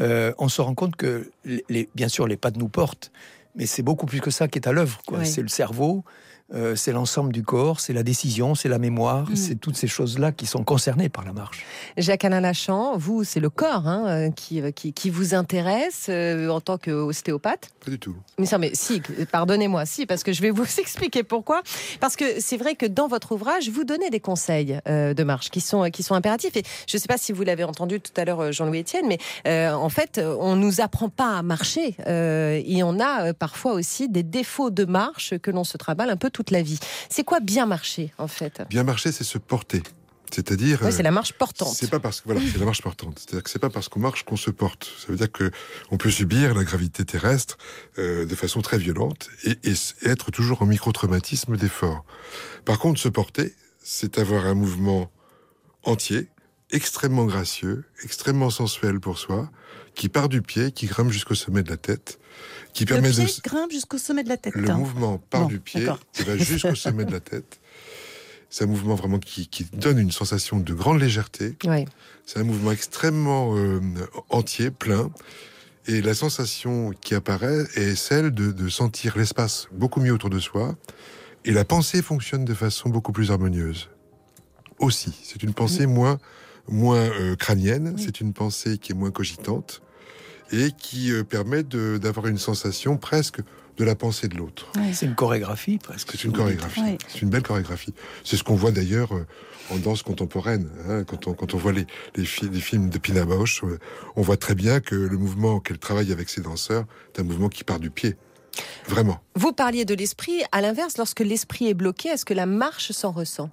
euh, 0.00 0.32
on 0.38 0.48
se 0.48 0.60
rend 0.60 0.74
compte 0.74 0.96
que, 0.96 1.30
les- 1.44 1.88
bien 1.94 2.08
sûr, 2.08 2.26
les 2.26 2.36
pattes 2.36 2.56
nous 2.56 2.68
portent, 2.68 3.10
mais 3.56 3.66
c'est 3.66 3.82
beaucoup 3.82 4.06
plus 4.06 4.20
que 4.20 4.30
ça 4.30 4.48
qui 4.48 4.58
est 4.58 4.68
à 4.68 4.72
l'œuvre. 4.72 5.00
quoi. 5.06 5.18
Oui. 5.20 5.26
C'est 5.26 5.42
le 5.42 5.48
cerveau, 5.48 6.04
euh, 6.54 6.76
c'est 6.76 6.92
l'ensemble 6.92 7.32
du 7.32 7.42
corps, 7.42 7.80
c'est 7.80 7.92
la 7.92 8.02
décision, 8.02 8.54
c'est 8.54 8.68
la 8.68 8.78
mémoire, 8.78 9.28
Mm. 9.30 9.36
c'est 9.36 9.54
toutes 9.56 9.76
ces 9.76 9.86
choses-là 9.88 10.32
qui 10.32 10.46
sont 10.46 10.62
concernées 10.64 11.08
par 11.08 11.24
la 11.24 11.32
marche. 11.32 11.64
Jacques-Alain 11.96 12.40
Lachant, 12.40 12.96
vous, 12.96 13.24
c'est 13.24 13.40
le 13.40 13.50
corps 13.50 13.86
hein, 13.88 14.04
euh, 14.06 14.30
qui, 14.30 14.60
euh, 14.60 14.70
qui, 14.70 14.92
qui 14.92 15.10
vous 15.10 15.34
intéresse 15.34 16.06
euh, 16.08 16.48
en 16.48 16.60
tant 16.60 16.78
qu'ostéopathe? 16.78 17.70
Pas 17.84 17.90
du 17.90 17.98
tout. 17.98 18.14
Mais 18.38 18.46
ça, 18.46 18.58
mais 18.58 18.70
si, 18.74 19.02
pardonnez-moi, 19.32 19.86
si, 19.86 20.06
parce 20.06 20.22
que 20.22 20.32
je 20.32 20.42
vais 20.42 20.50
vous 20.50 20.64
expliquer 20.78 21.22
pourquoi. 21.22 21.62
Parce 22.00 22.16
que 22.16 22.40
c'est 22.40 22.56
vrai 22.56 22.74
que 22.74 22.86
dans 22.86 23.08
votre 23.08 23.32
ouvrage, 23.32 23.68
vous 23.70 23.84
donnez 23.84 24.10
des 24.10 24.20
conseils 24.20 24.78
euh, 24.88 25.14
de 25.14 25.24
marche 25.24 25.50
qui 25.50 25.60
sont, 25.60 25.90
qui 25.90 26.02
sont 26.02 26.14
impératifs. 26.14 26.56
Et 26.56 26.62
je 26.88 26.96
ne 26.96 27.00
sais 27.00 27.08
pas 27.08 27.18
si 27.18 27.32
vous 27.32 27.42
l'avez 27.42 27.64
entendu 27.64 28.00
tout 28.00 28.12
à 28.16 28.24
l'heure, 28.24 28.52
Jean-Louis 28.52 28.80
Etienne, 28.80 29.06
mais 29.08 29.18
euh, 29.46 29.72
en 29.72 29.88
fait, 29.88 30.20
on 30.22 30.54
nous 30.56 30.80
apprend 30.80 31.08
pas 31.08 31.38
à 31.38 31.42
marcher. 31.42 31.96
euh, 32.06 32.60
et 32.64 32.82
on 32.82 33.00
a 33.00 33.26
euh, 33.28 33.32
parfois 33.32 33.72
aussi 33.72 34.08
des 34.08 34.22
défauts 34.22 34.70
de 34.70 34.84
marche 34.84 35.36
que 35.38 35.50
l'on 35.50 35.64
se 35.64 35.76
travaille 35.76 36.08
un 36.10 36.16
peu 36.16 36.30
toute 36.36 36.50
la 36.50 36.62
vie. 36.62 36.78
C'est 37.08 37.24
quoi 37.24 37.40
bien 37.40 37.64
marcher, 37.64 38.12
en 38.18 38.28
fait? 38.28 38.62
Bien 38.68 38.84
marcher, 38.84 39.10
c'est 39.10 39.24
se 39.24 39.38
porter. 39.38 39.82
C'est-à-dire. 40.30 40.84
Euh, 40.84 40.90
C'est 40.90 41.02
la 41.02 41.10
marche 41.10 41.32
portante. 41.32 41.74
C'est 41.74 41.88
pas 41.88 42.00
parce 42.00 42.20
que 42.20 42.26
voilà, 42.26 42.40
c'est 42.40 42.58
la 42.58 42.66
marche 42.66 42.82
portante. 42.82 43.18
C'est-à-dire 43.18 43.42
que 43.42 43.48
c'est 43.48 43.58
pas 43.58 43.70
parce 43.70 43.88
qu'on 43.88 44.00
marche 44.00 44.24
qu'on 44.24 44.36
se 44.36 44.50
porte. 44.50 44.84
Ça 45.00 45.06
veut 45.08 45.16
dire 45.16 45.32
que 45.32 45.50
on 45.90 45.96
peut 45.96 46.10
subir 46.10 46.54
la 46.54 46.64
gravité 46.64 47.04
terrestre 47.06 47.56
euh, 47.98 48.26
de 48.26 48.34
façon 48.34 48.60
très 48.60 48.76
violente 48.76 49.30
et, 49.44 49.56
et 49.62 49.74
être 50.04 50.30
toujours 50.30 50.60
en 50.60 50.66
micro-traumatisme 50.66 51.56
d'effort. 51.56 52.04
Par 52.66 52.78
contre, 52.78 53.00
se 53.00 53.08
porter, 53.08 53.54
c'est 53.82 54.18
avoir 54.18 54.44
un 54.46 54.54
mouvement 54.54 55.10
entier, 55.84 56.28
extrêmement 56.70 57.24
gracieux, 57.24 57.84
extrêmement 58.04 58.50
sensuel 58.50 58.98
pour 59.00 59.18
soi, 59.18 59.48
qui 59.94 60.08
part 60.08 60.28
du 60.28 60.42
pied, 60.42 60.72
qui 60.72 60.86
grimpe 60.86 61.10
jusqu'au 61.10 61.36
sommet 61.36 61.62
de 61.62 61.70
la 61.70 61.78
tête, 61.78 62.18
qui 62.76 62.84
Le 62.84 62.92
permet 62.92 63.10
pied 63.10 63.24
de 63.24 63.40
grimpe 63.42 63.72
jusqu'au 63.72 63.96
sommet 63.96 64.22
de 64.22 64.28
la 64.28 64.36
tête. 64.36 64.54
le 64.54 64.70
mouvement 64.74 65.16
part 65.16 65.42
Bon, 65.42 65.46
du 65.46 65.60
pied 65.60 65.86
va 65.86 66.36
jusqu'au 66.36 66.74
sommet 66.74 67.06
de 67.06 67.12
la 67.12 67.20
tête. 67.20 67.58
C'est 68.50 68.64
un 68.64 68.66
mouvement 68.66 68.94
vraiment 68.94 69.18
qui, 69.18 69.48
qui 69.48 69.64
donne 69.72 69.98
une 69.98 70.10
sensation 70.10 70.60
de 70.60 70.74
grande 70.74 71.00
légèreté. 71.00 71.56
Ouais. 71.64 71.86
C'est 72.26 72.38
un 72.38 72.44
mouvement 72.44 72.72
extrêmement 72.72 73.56
euh, 73.56 73.80
entier, 74.28 74.70
plein. 74.70 75.10
Et 75.86 76.02
la 76.02 76.12
sensation 76.12 76.92
qui 77.00 77.14
apparaît 77.14 77.64
est 77.76 77.94
celle 77.94 78.30
de, 78.30 78.52
de 78.52 78.68
sentir 78.68 79.16
l'espace 79.16 79.68
beaucoup 79.72 80.00
mieux 80.00 80.12
autour 80.12 80.30
de 80.30 80.38
soi. 80.38 80.76
Et 81.46 81.52
la 81.52 81.64
pensée 81.64 82.02
fonctionne 82.02 82.44
de 82.44 82.54
façon 82.54 82.90
beaucoup 82.90 83.12
plus 83.12 83.30
harmonieuse. 83.30 83.88
Aussi, 84.80 85.14
c'est 85.22 85.42
une 85.42 85.54
pensée 85.54 85.86
moins, 85.86 86.18
moins 86.68 86.98
euh, 86.98 87.36
crânienne, 87.36 87.96
c'est 87.96 88.20
une 88.20 88.34
pensée 88.34 88.76
qui 88.76 88.92
est 88.92 88.94
moins 88.94 89.10
cogitante 89.10 89.80
et 90.52 90.70
qui 90.78 91.12
euh, 91.12 91.24
permet 91.24 91.62
de- 91.62 91.98
d'avoir 91.98 92.26
une 92.26 92.38
sensation 92.38 92.96
presque 92.96 93.40
de 93.76 93.84
la 93.84 93.94
pensée 93.94 94.28
de 94.28 94.36
l'autre. 94.36 94.66
C'est 94.94 95.04
une 95.06 95.14
chorégraphie 95.14 95.76
presque. 95.78 96.08
C'est 96.12 96.24
une 96.24 96.32
chorégraphie. 96.32 96.96
C'est 97.08 97.20
une 97.22 97.28
belle 97.30 97.42
chorégraphie. 97.42 97.92
C'est 98.24 98.36
ce 98.38 98.42
qu'on 98.44 98.54
voit 98.54 98.70
d'ailleurs 98.70 99.14
euh, 99.14 99.26
en 99.70 99.76
danse 99.76 100.02
contemporaine. 100.02 100.70
hein, 100.88 101.04
quand, 101.04 101.26
on, 101.26 101.34
quand 101.34 101.52
on 101.52 101.58
voit 101.58 101.72
les, 101.72 101.86
les, 102.14 102.24
fi- 102.24 102.48
les 102.48 102.60
films 102.60 102.88
de 102.88 102.96
Pina 102.98 103.24
Bausch, 103.26 103.62
euh, 103.64 103.78
on 104.14 104.22
voit 104.22 104.38
très 104.38 104.54
bien 104.54 104.80
que 104.80 104.94
le 104.94 105.18
mouvement 105.18 105.60
qu'elle 105.60 105.78
travaille 105.78 106.10
avec 106.10 106.30
ses 106.30 106.40
danseurs 106.40 106.84
est 107.14 107.20
un 107.20 107.24
mouvement 107.24 107.48
qui 107.50 107.64
part 107.64 107.78
du 107.78 107.90
pied. 107.90 108.16
Vraiment. 108.88 109.20
Vous 109.34 109.52
parliez 109.52 109.84
de 109.84 109.94
l'esprit. 109.94 110.42
À 110.52 110.62
l'inverse, 110.62 110.96
lorsque 110.96 111.20
l'esprit 111.20 111.68
est 111.68 111.74
bloqué, 111.74 112.08
est-ce 112.08 112.24
que 112.24 112.32
la 112.32 112.46
marche 112.46 112.92
s'en 112.92 113.10
ressent? 113.12 113.50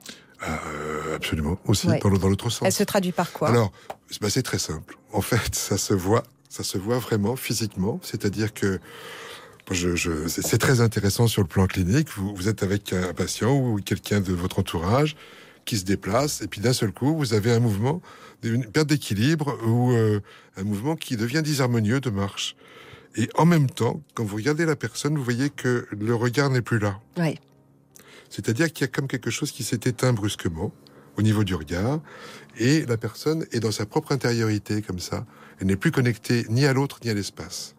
Euh, 0.47 1.15
absolument. 1.15 1.57
Aussi, 1.65 1.88
Ouais. 1.88 2.00
dans 2.00 2.09
l'autre 2.29 2.50
sens. 2.50 2.62
Elle 2.65 2.71
se 2.73 2.83
traduit 2.83 3.12
par 3.12 3.33
quoi? 3.33 3.50
Alors, 3.50 3.71
bah, 4.21 4.29
c'est 4.29 4.43
très 4.43 4.59
simple. 4.59 4.97
En 5.12 5.21
fait, 5.21 5.53
ça 5.55 5.77
se 5.77 5.93
voit, 5.93 6.23
ça 6.53 6.63
se 6.63 6.77
voit 6.77 7.00
vraiment 7.00 7.36
physiquement. 7.36 8.00
C'est-à-dire 8.03 8.53
que 8.53 8.79
je, 9.72 9.95
je- 9.95 10.27
c'est 10.27 10.60
très 10.60 10.81
intéressant 10.81 11.25
sur 11.25 11.41
le 11.41 11.48
plan 11.48 11.65
clinique. 11.65 12.10
Vous, 12.15 12.36
vous 12.36 12.48
êtes 12.48 12.62
avec 12.62 12.93
un 12.93 13.12
patient 13.13 13.57
ou 13.57 13.81
quelqu'un 13.81 14.22
de 14.22 14.33
votre 14.33 14.60
entourage 14.60 15.15
qui 15.65 15.77
se 15.79 15.83
déplace, 15.86 16.41
et 16.43 16.48
puis 16.48 16.62
d'un 16.62 16.74
seul 16.74 16.91
coup, 16.91 17.15
vous 17.17 17.33
avez 17.33 17.51
un 17.51 17.60
mouvement, 17.60 18.03
une 18.43 18.65
perte 18.67 18.88
d'équilibre 18.88 19.57
ou 19.65 19.93
euh, 19.93 20.19
un 20.57 20.63
mouvement 20.63 20.95
qui 20.95 21.17
devient 21.17 21.41
disharmonieux 21.41 22.00
de 22.01 22.12
marche. 22.12 22.55
Et 23.15 23.29
en 23.36 23.45
même 23.45 23.67
temps, 23.69 24.03
quand 24.13 24.24
vous 24.24 24.36
regardez 24.36 24.65
la 24.65 24.75
personne, 24.75 25.17
vous 25.17 25.24
voyez 25.24 25.50
que 25.50 25.88
le 25.91 26.13
regard 26.13 26.51
n'est 26.51 26.62
plus 26.62 26.77
là. 26.79 27.00
Ouais. 27.17 27.39
C'est-à-dire 28.29 28.72
qu'il 28.72 28.81
y 28.86 28.89
a 28.89 28.89
comme 28.89 29.07
quelque 29.07 29.31
chose 29.31 29.51
qui 29.51 29.63
s'est 29.63 29.79
éteint 29.86 30.13
brusquement 30.13 30.72
au 31.17 31.24
niveau 31.24 31.43
du 31.43 31.55
regard, 31.55 32.00
et 32.60 32.86
la 32.86 32.98
personne 32.98 33.45
est 33.51 33.60
dans 33.60 33.72
sa 33.72 33.88
propre 33.88 34.12
intériorité 34.12 34.83
comme 34.83 35.00
ça. 35.00 35.25
Elle 35.63 35.67
n'est 35.67 35.77
plus 35.77 35.91
connectée 35.91 36.46
ni 36.50 36.65
à 36.65 36.74
l'autre 36.74 37.00
ni 37.05 37.10
à 37.10 37.13
l'espace. 37.13 37.74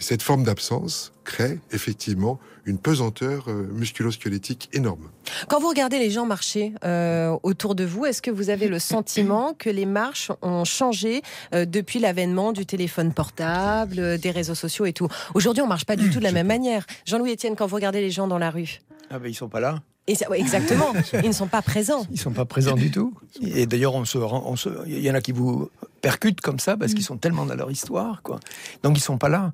Et 0.00 0.02
Cette 0.02 0.20
forme 0.20 0.42
d'absence 0.42 1.12
crée 1.22 1.60
effectivement 1.70 2.40
une 2.64 2.76
pesanteur 2.76 3.44
euh, 3.46 3.68
musculo-squelettique 3.72 4.68
énorme. 4.72 5.10
Quand 5.48 5.60
vous 5.60 5.68
regardez 5.68 6.00
les 6.00 6.10
gens 6.10 6.26
marcher 6.26 6.72
euh, 6.84 7.36
autour 7.44 7.76
de 7.76 7.84
vous, 7.84 8.04
est-ce 8.04 8.20
que 8.20 8.32
vous 8.32 8.50
avez 8.50 8.66
le 8.66 8.80
sentiment 8.80 9.54
que 9.56 9.70
les 9.70 9.86
marches 9.86 10.32
ont 10.42 10.64
changé 10.64 11.22
euh, 11.54 11.64
depuis 11.66 12.00
l'avènement 12.00 12.50
du 12.52 12.66
téléphone 12.66 13.12
portable, 13.14 14.00
euh, 14.00 14.18
des 14.18 14.32
réseaux 14.32 14.56
sociaux 14.56 14.84
et 14.86 14.92
tout? 14.92 15.06
Aujourd'hui, 15.34 15.62
on 15.62 15.68
marche 15.68 15.84
pas 15.86 15.94
du 15.94 16.10
tout 16.10 16.18
de 16.18 16.24
la 16.24 16.32
même 16.32 16.48
manière. 16.48 16.84
Jean-Louis 17.06 17.30
Etienne, 17.34 17.54
quand 17.54 17.68
vous 17.68 17.76
regardez 17.76 18.00
les 18.00 18.10
gens 18.10 18.26
dans 18.26 18.38
la 18.38 18.50
rue, 18.50 18.80
Ah 19.08 19.20
ben 19.20 19.28
ils 19.28 19.34
sont 19.36 19.48
pas 19.48 19.60
là. 19.60 19.80
et 20.08 20.16
ça- 20.16 20.28
ouais, 20.30 20.40
exactement, 20.40 20.92
ils 21.22 21.28
ne 21.28 21.32
sont 21.32 21.46
pas 21.46 21.62
présents. 21.62 22.04
Ils 22.10 22.18
sont 22.18 22.32
pas 22.32 22.44
présents 22.44 22.74
du 22.74 22.90
tout. 22.90 23.14
Et 23.40 23.66
d'ailleurs, 23.66 23.94
on 23.94 24.04
se, 24.04 24.18
rend- 24.18 24.42
on 24.46 24.56
se, 24.56 24.68
il 24.88 24.98
y 24.98 25.08
en 25.08 25.14
a 25.14 25.20
qui 25.20 25.30
vous 25.30 25.70
percutent 26.04 26.40
comme 26.42 26.58
ça 26.58 26.76
parce 26.76 26.92
qu'ils 26.92 27.02
sont 27.04 27.16
tellement 27.16 27.46
dans 27.46 27.54
leur 27.54 27.70
histoire, 27.70 28.20
quoi. 28.22 28.38
Donc 28.82 28.98
ils 28.98 29.00
sont 29.00 29.16
pas 29.16 29.30
là. 29.30 29.52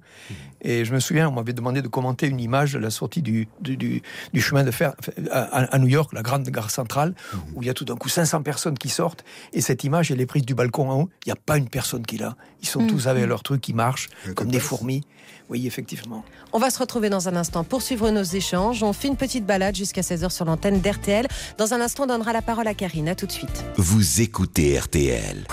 Et 0.63 0.85
je 0.85 0.93
me 0.93 0.99
souviens, 1.01 1.29
on 1.29 1.33
m'avait 1.33 1.53
demandé 1.53 1.81
de 1.81 1.89
commenter 1.89 2.27
une 2.27 2.41
image 2.41 2.73
de 2.73 2.79
la 2.81 2.91
sortie 2.91 3.23
du, 3.23 3.47
du, 3.61 3.77
du- 3.77 4.03
du 4.35 4.41
chemin 4.41 4.65
de 4.65 4.71
fer 4.73 4.93
à, 5.31 5.43
à 5.75 5.79
New 5.79 5.87
York, 5.87 6.13
la 6.13 6.23
grande 6.23 6.43
gare 6.51 6.71
centrale, 6.71 7.15
où 7.55 7.63
il 7.63 7.67
y 7.67 7.71
a 7.71 7.75
tout 7.75 7.85
d'un 7.85 7.97
coup 7.97 8.09
500 8.09 8.43
personnes 8.43 8.77
qui 8.77 8.89
sortent. 8.89 9.25
Et 9.53 9.61
cette 9.61 9.85
image, 9.85 10.11
elle 10.11 10.21
est 10.21 10.27
prise 10.27 10.45
du 10.45 10.55
balcon 10.57 10.91
en 10.91 11.01
haut. 11.03 11.11
Il 11.25 11.29
n'y 11.29 11.33
a 11.33 11.37
pas 11.37 11.57
une 11.57 11.69
personne 11.69 12.05
qui 12.05 12.17
est 12.17 12.21
là. 12.21 12.37
Ils 12.63 12.69
sont 12.69 12.85
tous 12.87 13.07
avec 13.07 13.27
leur 13.27 13.43
truc 13.45 13.61
qui 13.61 13.73
marchent 13.73 14.09
La 14.27 14.35
comme 14.35 14.51
des 14.51 14.61
fourmis. 14.61 15.03
Oui, 15.51 15.67
effectivement. 15.67 16.25
On 16.53 16.59
va 16.59 16.71
se 16.71 16.79
retrouver 16.79 17.11
dans 17.11 17.29
un 17.29 17.35
instant 17.35 17.65
pour 17.65 17.83
suivre 17.83 18.11
nos 18.11 18.23
échanges. 18.23 18.85
On 18.85 18.93
fait 18.93 19.09
une 19.09 19.17
petite 19.17 19.45
balade 19.45 19.75
jusqu'à 19.75 20.01
16h 20.01 20.31
sur 20.31 20.45
l'antenne 20.45 20.81
d'RTL. 20.81 21.27
Dans 21.59 21.75
un 21.75 21.81
instant, 21.81 22.05
on 22.05 22.07
donnera 22.07 22.33
la 22.33 22.41
parole 22.41 22.69
à 22.69 22.75
Karine. 22.75 23.09
À 23.09 23.17
tout 23.17 23.27
de 23.27 23.33
suite. 23.33 23.65
Vous 23.77 24.21
écoutez 24.21 24.79
RTL. 24.79 25.45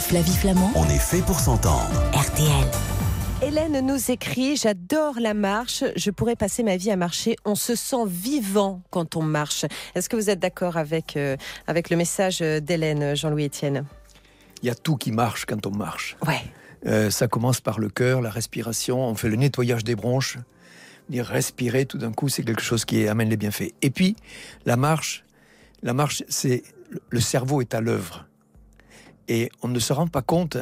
Flavie 0.00 0.36
Flamand, 0.36 0.72
On 0.74 0.88
est 0.88 0.98
fait 0.98 1.20
pour 1.20 1.38
s'entendre. 1.38 2.02
RTL. 2.14 2.66
Hélène 3.42 3.86
nous 3.86 4.10
écrit 4.10 4.56
J'adore 4.56 5.20
la 5.20 5.34
marche, 5.34 5.84
je 5.94 6.10
pourrais 6.10 6.36
passer 6.36 6.62
ma 6.62 6.78
vie 6.78 6.90
à 6.90 6.96
marcher. 6.96 7.36
On 7.44 7.54
se 7.54 7.74
sent 7.74 8.06
vivant 8.06 8.80
quand 8.90 9.16
on 9.16 9.22
marche. 9.22 9.66
Est-ce 9.94 10.08
que 10.08 10.16
vous 10.16 10.30
êtes 10.30 10.38
d'accord 10.38 10.78
avec, 10.78 11.18
euh, 11.18 11.36
avec 11.66 11.90
le 11.90 11.98
message 11.98 12.38
d'Hélène, 12.38 13.14
Jean-Louis 13.14 13.46
Etienne? 13.46 13.84
Il 14.62 14.68
y 14.68 14.70
a 14.70 14.74
tout 14.74 14.96
qui 14.96 15.12
marche 15.12 15.44
quand 15.44 15.66
on 15.66 15.70
marche. 15.70 16.16
Ouais. 16.26 16.40
Euh, 16.84 17.10
ça 17.10 17.28
commence 17.28 17.60
par 17.60 17.78
le 17.78 17.88
cœur, 17.88 18.20
la 18.20 18.30
respiration. 18.30 19.00
On 19.00 19.14
fait 19.14 19.28
le 19.28 19.36
nettoyage 19.36 19.84
des 19.84 19.96
bronches. 19.96 20.38
Respirer, 21.10 21.86
tout 21.86 21.98
d'un 21.98 22.12
coup, 22.12 22.28
c'est 22.28 22.42
quelque 22.42 22.62
chose 22.62 22.84
qui 22.84 23.06
amène 23.08 23.30
les 23.30 23.36
bienfaits. 23.36 23.72
Et 23.80 23.90
puis, 23.90 24.16
la 24.64 24.76
marche, 24.76 25.24
la 25.82 25.94
marche, 25.94 26.24
c'est 26.28 26.64
le 27.10 27.20
cerveau 27.20 27.60
est 27.60 27.74
à 27.74 27.80
l'œuvre. 27.80 28.26
Et 29.28 29.50
on 29.62 29.68
ne 29.68 29.78
se 29.78 29.92
rend 29.92 30.08
pas 30.08 30.22
compte. 30.22 30.56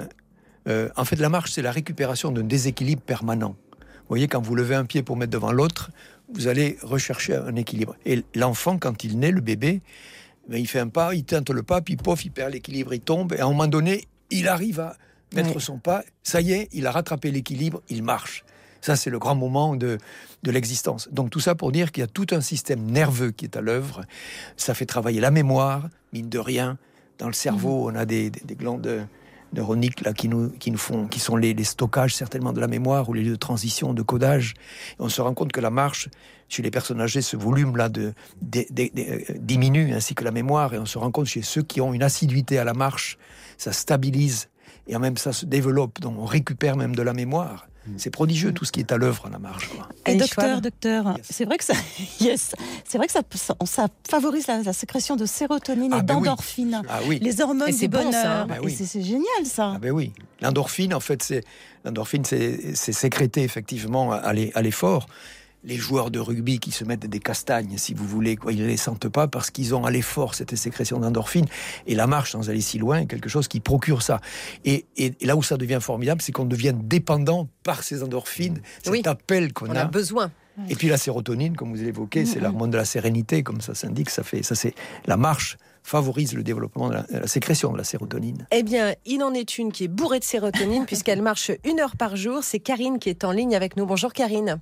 euh, 0.68 0.88
en 0.96 1.04
fait, 1.04 1.16
la 1.16 1.28
marche, 1.28 1.52
c'est 1.52 1.62
la 1.62 1.72
récupération 1.72 2.30
d'un 2.30 2.44
déséquilibre 2.44 3.02
permanent. 3.02 3.56
Vous 3.70 4.08
voyez, 4.08 4.28
quand 4.28 4.40
vous 4.40 4.54
levez 4.54 4.74
un 4.74 4.84
pied 4.84 5.02
pour 5.02 5.16
mettre 5.16 5.32
devant 5.32 5.52
l'autre, 5.52 5.90
vous 6.32 6.46
allez 6.46 6.78
rechercher 6.82 7.36
un 7.36 7.56
équilibre. 7.56 7.96
Et 8.04 8.22
l'enfant, 8.34 8.78
quand 8.78 9.04
il 9.04 9.18
naît, 9.18 9.30
le 9.30 9.40
bébé, 9.40 9.80
ben, 10.48 10.58
il 10.58 10.66
fait 10.66 10.80
un 10.80 10.88
pas, 10.88 11.14
il 11.14 11.24
tente 11.24 11.50
le 11.50 11.62
pas, 11.62 11.80
puis 11.80 11.96
pof, 11.96 12.24
il 12.24 12.30
perd 12.30 12.52
l'équilibre, 12.52 12.92
il 12.92 13.00
tombe, 13.00 13.32
et 13.32 13.40
à 13.40 13.46
un 13.46 13.48
moment 13.48 13.66
donné, 13.66 14.04
il 14.30 14.46
arrive 14.48 14.80
à 14.80 14.96
mettre 15.34 15.54
Ouais. 15.54 15.60
son 15.60 15.78
pas. 15.78 16.02
Ça 16.22 16.40
y 16.40 16.52
est, 16.52 16.68
il 16.72 16.86
a 16.86 16.90
rattrapé 16.90 17.30
l'équilibre, 17.30 17.82
il 17.88 18.02
marche. 18.02 18.44
Ça, 18.80 18.96
c'est 18.96 19.08
le 19.10 19.18
grand 19.18 19.34
moment 19.34 19.76
de, 19.76 19.96
de 20.42 20.50
l'existence. 20.50 21.08
Donc 21.10 21.30
tout 21.30 21.40
ça 21.40 21.54
pour 21.54 21.72
dire 21.72 21.90
qu'il 21.90 22.02
y 22.02 22.04
a 22.04 22.06
tout 22.06 22.26
un 22.32 22.40
système 22.42 22.84
nerveux 22.84 23.30
qui 23.30 23.46
est 23.46 23.56
à 23.56 23.62
l'œuvre. 23.62 24.02
Ça 24.58 24.74
fait 24.74 24.84
travailler 24.86 25.20
la 25.20 25.30
mémoire, 25.30 25.88
mine 26.12 26.28
de 26.28 26.38
rien. 26.38 26.76
Dans 27.18 27.26
le 27.28 27.32
cerveau, 27.32 27.88
on 27.90 27.94
a 27.94 28.04
des, 28.04 28.28
des- 28.28 28.40
des 28.44 28.54
glandes 28.54 29.06
neuroniques 29.54 30.00
là, 30.02 30.12
qui, 30.12 30.28
nous, 30.28 30.50
qui 30.50 30.70
nous 30.70 30.78
font, 30.78 31.06
qui 31.06 31.20
sont 31.20 31.36
les, 31.36 31.54
les 31.54 31.64
stockages 31.64 32.14
certainement 32.14 32.52
de 32.52 32.60
la 32.60 32.66
mémoire 32.66 33.08
ou 33.08 33.12
les 33.14 33.22
lieux 33.22 33.30
de 33.32 33.36
transition, 33.36 33.94
de 33.94 34.02
codage. 34.02 34.54
Et 34.90 34.96
on 34.98 35.08
se 35.08 35.22
rend 35.22 35.32
compte 35.32 35.52
que 35.52 35.60
la 35.60 35.70
marche, 35.70 36.08
chez 36.48 36.60
les 36.62 36.70
personnes 36.72 37.00
âgées, 37.00 37.22
ce 37.22 37.36
volume-là 37.36 37.88
de, 37.88 38.12
de- 38.42 38.66
de- 38.70 38.90
de- 38.92 39.38
diminue, 39.38 39.94
ainsi 39.94 40.14
que 40.14 40.24
la 40.24 40.32
mémoire. 40.32 40.74
Et 40.74 40.78
on 40.78 40.86
se 40.86 40.98
rend 40.98 41.10
compte 41.10 41.26
chez 41.26 41.40
ceux 41.42 41.62
qui 41.62 41.80
ont 41.80 41.94
une 41.94 42.02
assiduité 42.02 42.58
à 42.58 42.64
la 42.64 42.74
marche, 42.74 43.16
ça 43.56 43.72
stabilise 43.72 44.48
et 44.86 44.96
en 44.96 45.00
même 45.00 45.16
ça 45.16 45.32
se 45.32 45.46
développe. 45.46 46.00
Donc 46.00 46.16
on 46.18 46.24
récupère 46.24 46.76
même 46.76 46.94
de 46.94 47.02
la 47.02 47.12
mémoire. 47.12 47.66
C'est 47.98 48.08
prodigieux 48.08 48.52
tout 48.52 48.64
ce 48.64 48.72
qui 48.72 48.80
est 48.80 48.92
à 48.92 48.96
l'œuvre 48.96 49.26
à 49.26 49.28
la 49.28 49.38
marche. 49.38 49.68
quoi. 49.68 49.86
Et 50.06 50.14
docteur, 50.16 50.62
docteur, 50.62 51.04
Yes. 51.18 51.26
c'est 51.28 51.44
vrai 51.44 51.58
que 51.58 51.64
ça, 51.64 51.74
yes, 52.20 52.54
c'est 52.88 52.96
vrai 52.96 53.06
que 53.08 53.12
ça, 53.12 53.20
ça, 53.34 53.54
ça 53.66 53.88
favorise 54.08 54.46
la, 54.46 54.62
la 54.62 54.72
sécrétion 54.72 55.16
de 55.16 55.26
sérotonine 55.26 55.90
Ah 55.92 55.98
et 55.98 56.02
ben 56.02 56.14
oui. 56.16 56.22
d'endorphine, 56.22 56.80
Ah 56.88 57.00
oui. 57.06 57.18
les 57.20 57.42
hormones 57.42 57.68
Et 57.68 57.72
du 57.72 57.76
c'est 57.78 57.88
bon, 57.88 58.10
ça, 58.10 58.40
hein. 58.40 58.46
bonheur. 58.46 58.58
Ben 58.62 58.64
oui. 58.64 58.74
c'est 58.74 59.02
génial 59.02 59.44
ça. 59.44 59.72
Ah 59.74 59.78
ben 59.78 59.90
oui. 59.90 60.12
L'endorphine, 60.40 60.94
en 60.94 61.00
fait, 61.00 61.22
c'est 61.22 61.44
l'endorphine, 61.84 62.24
c'est 62.24 62.74
sécrété 62.74 63.42
effectivement 63.42 64.12
à 64.12 64.32
l'effort. 64.32 65.06
Les 65.64 65.76
joueurs 65.76 66.10
de 66.10 66.18
rugby 66.18 66.58
qui 66.58 66.70
se 66.70 66.84
mettent 66.84 67.06
des 67.06 67.18
castagnes, 67.20 67.76
si 67.78 67.94
vous 67.94 68.06
voulez, 68.06 68.36
quoi, 68.36 68.52
ils 68.52 68.60
ne 68.60 68.66
les 68.66 68.76
sentent 68.76 69.08
pas 69.08 69.26
parce 69.28 69.50
qu'ils 69.50 69.74
ont 69.74 69.84
à 69.84 69.90
l'effort 69.90 70.34
cette 70.34 70.54
sécrétion 70.56 70.98
d'endorphine. 71.00 71.46
Et 71.86 71.94
la 71.94 72.06
marche, 72.06 72.32
sans 72.32 72.50
aller 72.50 72.60
si 72.60 72.78
loin, 72.78 72.98
est 73.00 73.06
quelque 73.06 73.28
chose 73.28 73.48
qui 73.48 73.60
procure 73.60 74.02
ça. 74.02 74.20
Et, 74.64 74.84
et- 74.96 75.14
et 75.20 75.26
là 75.26 75.36
où 75.36 75.42
ça 75.42 75.56
devient 75.56 75.78
formidable, 75.80 76.20
c'est 76.22 76.32
qu'on 76.32 76.44
devient 76.44 76.74
dépendant 76.76 77.48
par 77.62 77.82
ces 77.82 78.02
endorphines, 78.02 78.60
cet 78.82 78.92
Oui. 78.92 79.02
appel 79.06 79.52
qu'on 79.52 79.68
On 79.70 79.74
a. 79.74 79.80
a 79.80 79.84
besoin. 79.86 80.30
Et 80.68 80.76
puis 80.76 80.88
la 80.88 80.98
sérotonine, 80.98 81.56
comme 81.56 81.74
vous 81.74 81.82
l'évoquez, 81.82 82.26
c'est 82.26 82.38
l'hormone 82.38 82.70
de 82.70 82.76
la 82.76 82.84
sérénité, 82.84 83.42
comme 83.42 83.60
ça 83.60 83.74
s'indique. 83.74 84.08
Ça 84.10 84.22
fait, 84.22 84.42
ça 84.44 84.54
c'est 84.54 84.74
la 85.06 85.16
marche 85.16 85.56
favorise 85.82 86.32
le 86.32 86.42
développement 86.42 86.88
de 86.88 86.94
la, 86.94 87.02
de 87.02 87.18
la 87.18 87.26
sécrétion 87.26 87.72
de 87.72 87.76
la 87.78 87.84
sérotonine. 87.84 88.46
Eh 88.52 88.62
bien, 88.62 88.94
il 89.04 89.22
en 89.22 89.34
est 89.34 89.58
une 89.58 89.70
qui 89.72 89.84
est 89.84 89.88
bourrée 89.88 90.18
de 90.20 90.24
sérotonine 90.24 90.84
puisqu'elle 90.86 91.22
marche 91.22 91.50
une 91.64 91.80
heure 91.80 91.96
par 91.96 92.16
jour. 92.16 92.44
C'est 92.44 92.60
Karine 92.60 92.98
qui 92.98 93.10
est 93.10 93.24
en 93.24 93.32
ligne 93.32 93.54
avec 93.56 93.76
nous. 93.76 93.84
Bonjour 93.84 94.12
Karine. 94.12 94.60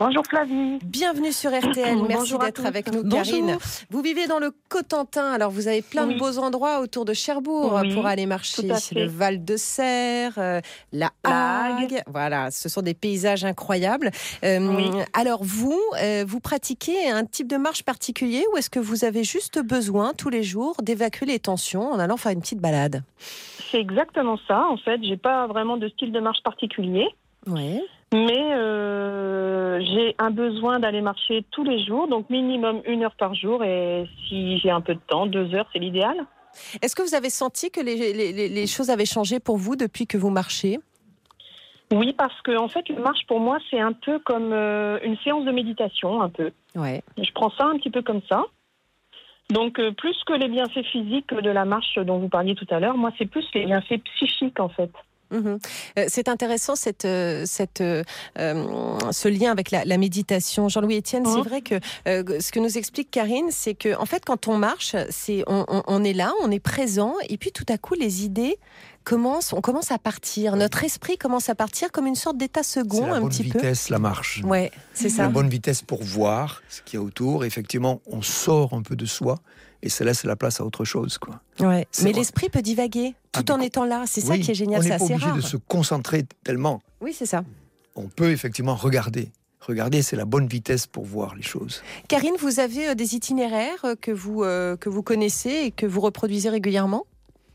Bonjour 0.00 0.24
Flavie. 0.26 0.78
Bienvenue 0.82 1.30
sur 1.30 1.50
RTL. 1.50 1.94
Merci 2.08 2.14
Bonjour 2.16 2.38
d'être 2.38 2.64
avec 2.64 2.90
nous, 2.90 3.02
Bonjour. 3.04 3.22
Karine. 3.22 3.58
Vous 3.90 4.00
vivez 4.00 4.26
dans 4.26 4.38
le 4.38 4.50
Cotentin. 4.70 5.30
Alors, 5.30 5.50
vous 5.50 5.68
avez 5.68 5.82
plein 5.82 6.06
de 6.06 6.14
Oui. 6.14 6.18
beaux 6.18 6.38
endroits 6.38 6.80
autour 6.80 7.04
de 7.04 7.12
Cherbourg 7.12 7.78
Oui, 7.82 7.92
pour 7.94 8.06
aller 8.06 8.24
marcher. 8.24 8.62
Le 8.94 9.06
Val 9.06 9.44
de 9.44 9.58
Serre, 9.58 10.32
euh, 10.38 10.62
la 10.92 11.10
Hague. 11.22 12.02
Voilà, 12.06 12.50
ce 12.50 12.70
sont 12.70 12.80
des 12.80 12.94
paysages 12.94 13.44
incroyables. 13.44 14.10
Euh, 14.42 14.58
Oui. 14.74 14.90
Alors, 15.12 15.44
vous, 15.44 15.78
euh, 16.02 16.24
vous 16.26 16.40
pratiquez 16.40 17.10
un 17.10 17.26
type 17.26 17.46
de 17.48 17.58
marche 17.58 17.82
particulier 17.82 18.42
ou 18.54 18.56
est-ce 18.56 18.70
que 18.70 18.80
vous 18.80 19.04
avez 19.04 19.22
juste 19.22 19.58
besoin 19.60 20.12
tous 20.16 20.30
les 20.30 20.42
jours 20.42 20.76
d'évacuer 20.82 21.26
les 21.26 21.38
tensions 21.40 21.90
en 21.92 21.98
allant 21.98 22.16
faire 22.16 22.32
une 22.32 22.40
petite 22.40 22.60
balade? 22.60 23.02
C'est 23.70 23.78
exactement 23.80 24.38
ça. 24.48 24.64
En 24.66 24.78
fait, 24.78 24.98
j'ai 25.02 25.18
pas 25.18 25.46
vraiment 25.46 25.76
de 25.76 25.90
style 25.90 26.10
de 26.10 26.20
marche 26.20 26.42
particulier, 26.42 27.06
Ouais. 27.46 27.82
Mais 28.12 28.52
euh, 28.54 29.80
j'ai 29.80 30.14
un 30.18 30.30
besoin 30.30 30.80
d'aller 30.80 31.00
marcher 31.00 31.44
tous 31.50 31.64
les 31.64 31.84
jours, 31.84 32.08
donc 32.08 32.28
minimum 32.30 32.80
une 32.86 33.04
heure 33.04 33.14
par 33.16 33.34
jour. 33.34 33.62
Et 33.64 34.06
si 34.28 34.58
j'ai 34.58 34.70
un 34.70 34.80
peu 34.80 34.94
de 34.94 35.00
temps, 35.06 35.26
deux 35.26 35.54
heures, 35.54 35.66
c'est 35.72 35.78
l'idéal. 35.78 36.16
Est-ce 36.82 36.96
que 36.96 37.02
vous 37.02 37.14
avez 37.14 37.30
senti 37.30 37.70
que 37.70 37.80
les, 37.80 37.94
les- 38.48 38.66
choses 38.66 38.90
avaient 38.90 39.06
changé 39.06 39.38
pour 39.38 39.56
vous 39.56 39.76
depuis 39.76 40.06
que 40.08 40.18
vous 40.18 40.30
marchez? 40.30 40.80
Oui, 41.92 42.12
parce 42.12 42.40
que 42.42 42.56
en 42.58 42.68
fait, 42.68 42.88
la 42.88 42.98
marche 43.00 43.24
pour 43.26 43.40
moi, 43.40 43.58
c'est 43.70 43.80
un 43.80 43.92
peu 43.92 44.18
comme 44.18 44.52
euh, 44.52 44.98
une 45.04 45.16
séance 45.18 45.44
de 45.44 45.50
méditation, 45.52 46.20
un 46.22 46.28
peu. 46.28 46.50
Ouais. 46.74 47.02
Je 47.16 47.30
prends 47.32 47.50
ça 47.50 47.64
un 47.66 47.76
petit 47.78 47.90
peu 47.90 48.02
comme 48.02 48.22
ça. 48.28 48.44
Donc, 49.50 49.80
euh, 49.80 49.90
plus 49.92 50.16
que 50.26 50.32
les 50.32 50.48
bienfaits 50.48 50.84
physiques 50.92 51.34
de 51.34 51.50
la 51.50 51.64
marche 51.64 51.98
dont 51.98 52.18
vous 52.18 52.28
parliez 52.28 52.54
tout 52.54 52.66
à 52.70 52.78
l'heure, 52.78 52.96
moi, 52.96 53.10
c'est 53.18 53.26
plus 53.26 53.44
les 53.54 53.66
bienfaits 53.66 54.02
psychiques, 54.14 54.60
en 54.60 54.68
fait. 54.68 54.90
Mhm. 55.30 55.58
Euh, 55.98 56.04
C'est 56.08 56.28
intéressant 56.28 56.76
cette, 56.76 57.04
euh, 57.04 57.44
cette, 57.46 57.80
euh, 57.80 58.02
ce 59.12 59.28
lien 59.28 59.50
avec 59.50 59.70
la, 59.70 59.84
la 59.84 59.96
méditation. 59.98 60.68
Jean-Louis 60.68 60.98
Etienne, 60.98 61.24
c'est 61.26 61.36
Mhm. 61.38 61.42
vrai 61.44 61.60
que 61.62 61.74
euh, 62.08 62.40
ce 62.40 62.50
que 62.52 62.60
nous 62.60 62.78
explique 62.78 63.10
Karine, 63.10 63.48
c'est 63.50 63.74
que 63.74 63.96
en 63.96 64.06
fait, 64.06 64.24
quand 64.24 64.48
on 64.48 64.56
marche, 64.56 64.96
c'est 65.10 65.42
on, 65.46 65.64
on- 65.68 65.82
on 65.86 66.04
est 66.04 66.12
là, 66.12 66.32
on 66.42 66.50
est 66.50 66.60
présent, 66.60 67.14
et 67.28 67.36
puis 67.36 67.52
tout 67.52 67.66
à 67.68 67.78
coup, 67.78 67.94
les 67.94 68.24
idées 68.24 68.58
commencent, 69.04 69.52
on 69.52 69.60
commence 69.60 69.90
à 69.92 69.98
partir. 69.98 70.56
Notre 70.56 70.84
esprit 70.84 71.16
commence 71.16 71.48
à 71.48 71.54
partir 71.54 71.90
comme 71.90 72.06
une 72.06 72.14
sorte 72.14 72.36
d'état 72.36 72.62
second, 72.62 73.06
la 73.06 73.14
un 73.14 73.20
bonne 73.20 73.30
petit 73.30 73.44
peu. 73.44 73.58
vitesse, 73.58 73.88
la 73.88 73.98
marche. 73.98 74.42
Ouais, 74.44 74.70
c'est 74.92 75.04
C'est 75.08 75.16
ça. 75.16 75.22
la 75.22 75.28
bonne 75.28 75.48
vitesse 75.48 75.82
pour 75.82 76.02
voir 76.02 76.62
ce 76.68 76.82
qu'il 76.82 76.98
y 76.98 77.02
a 77.02 77.04
autour. 77.04 77.44
Effectivement, 77.44 78.00
on 78.06 78.20
sort 78.22 78.74
un 78.74 78.82
peu 78.82 78.96
de 78.96 79.06
soi 79.06 79.36
et 79.82 79.88
ça 79.88 80.04
laisse 80.04 80.24
la 80.24 80.36
place 80.36 80.60
à 80.60 80.64
autre 80.64 80.84
chose. 80.84 81.18
Quoi. 81.18 81.40
Ouais. 81.60 81.86
Mais 82.02 82.10
vrai. 82.10 82.18
l'esprit 82.20 82.48
peut 82.48 82.62
divaguer 82.62 83.14
tout 83.32 83.42
Ah, 83.48 83.52
en 83.54 83.58
mais- 83.58 83.66
étant 83.66 83.84
là. 83.84 84.04
C'est 84.06 84.20
ça 84.20 84.36
qui 84.38 84.50
est 84.50 84.54
génial, 84.54 84.80
On 84.80 84.82
c'est 84.82 84.88
n'est 84.90 84.98
pas 84.98 85.04
assez 85.04 85.12
obligé 85.14 85.26
rare. 85.28 85.36
de 85.36 85.40
se 85.42 85.56
concentrer 85.56 86.24
tellement. 86.44 86.82
Oui, 87.00 87.12
c'est 87.12 87.26
ça. 87.26 87.42
On 87.96 88.08
peut 88.08 88.30
effectivement 88.30 88.74
regarder. 88.74 89.28
Regarder, 89.60 90.00
c'est 90.02 90.16
la 90.16 90.24
bonne 90.24 90.46
vitesse 90.46 90.86
pour 90.86 91.04
voir 91.04 91.34
les 91.34 91.42
choses. 91.42 91.82
Karine, 92.08 92.34
vous 92.38 92.60
avez 92.60 92.88
euh, 92.90 92.94
des 92.94 93.14
itinéraires 93.14 93.84
euh, 93.84 93.94
que 93.94 94.10
vous, 94.10 94.42
euh, 94.42 94.76
que 94.76 94.88
vous 94.88 95.02
connaissez 95.02 95.50
et 95.66 95.70
que 95.70 95.84
vous 95.86 96.00
reproduisez 96.00 96.48
régulièrement? 96.48 97.04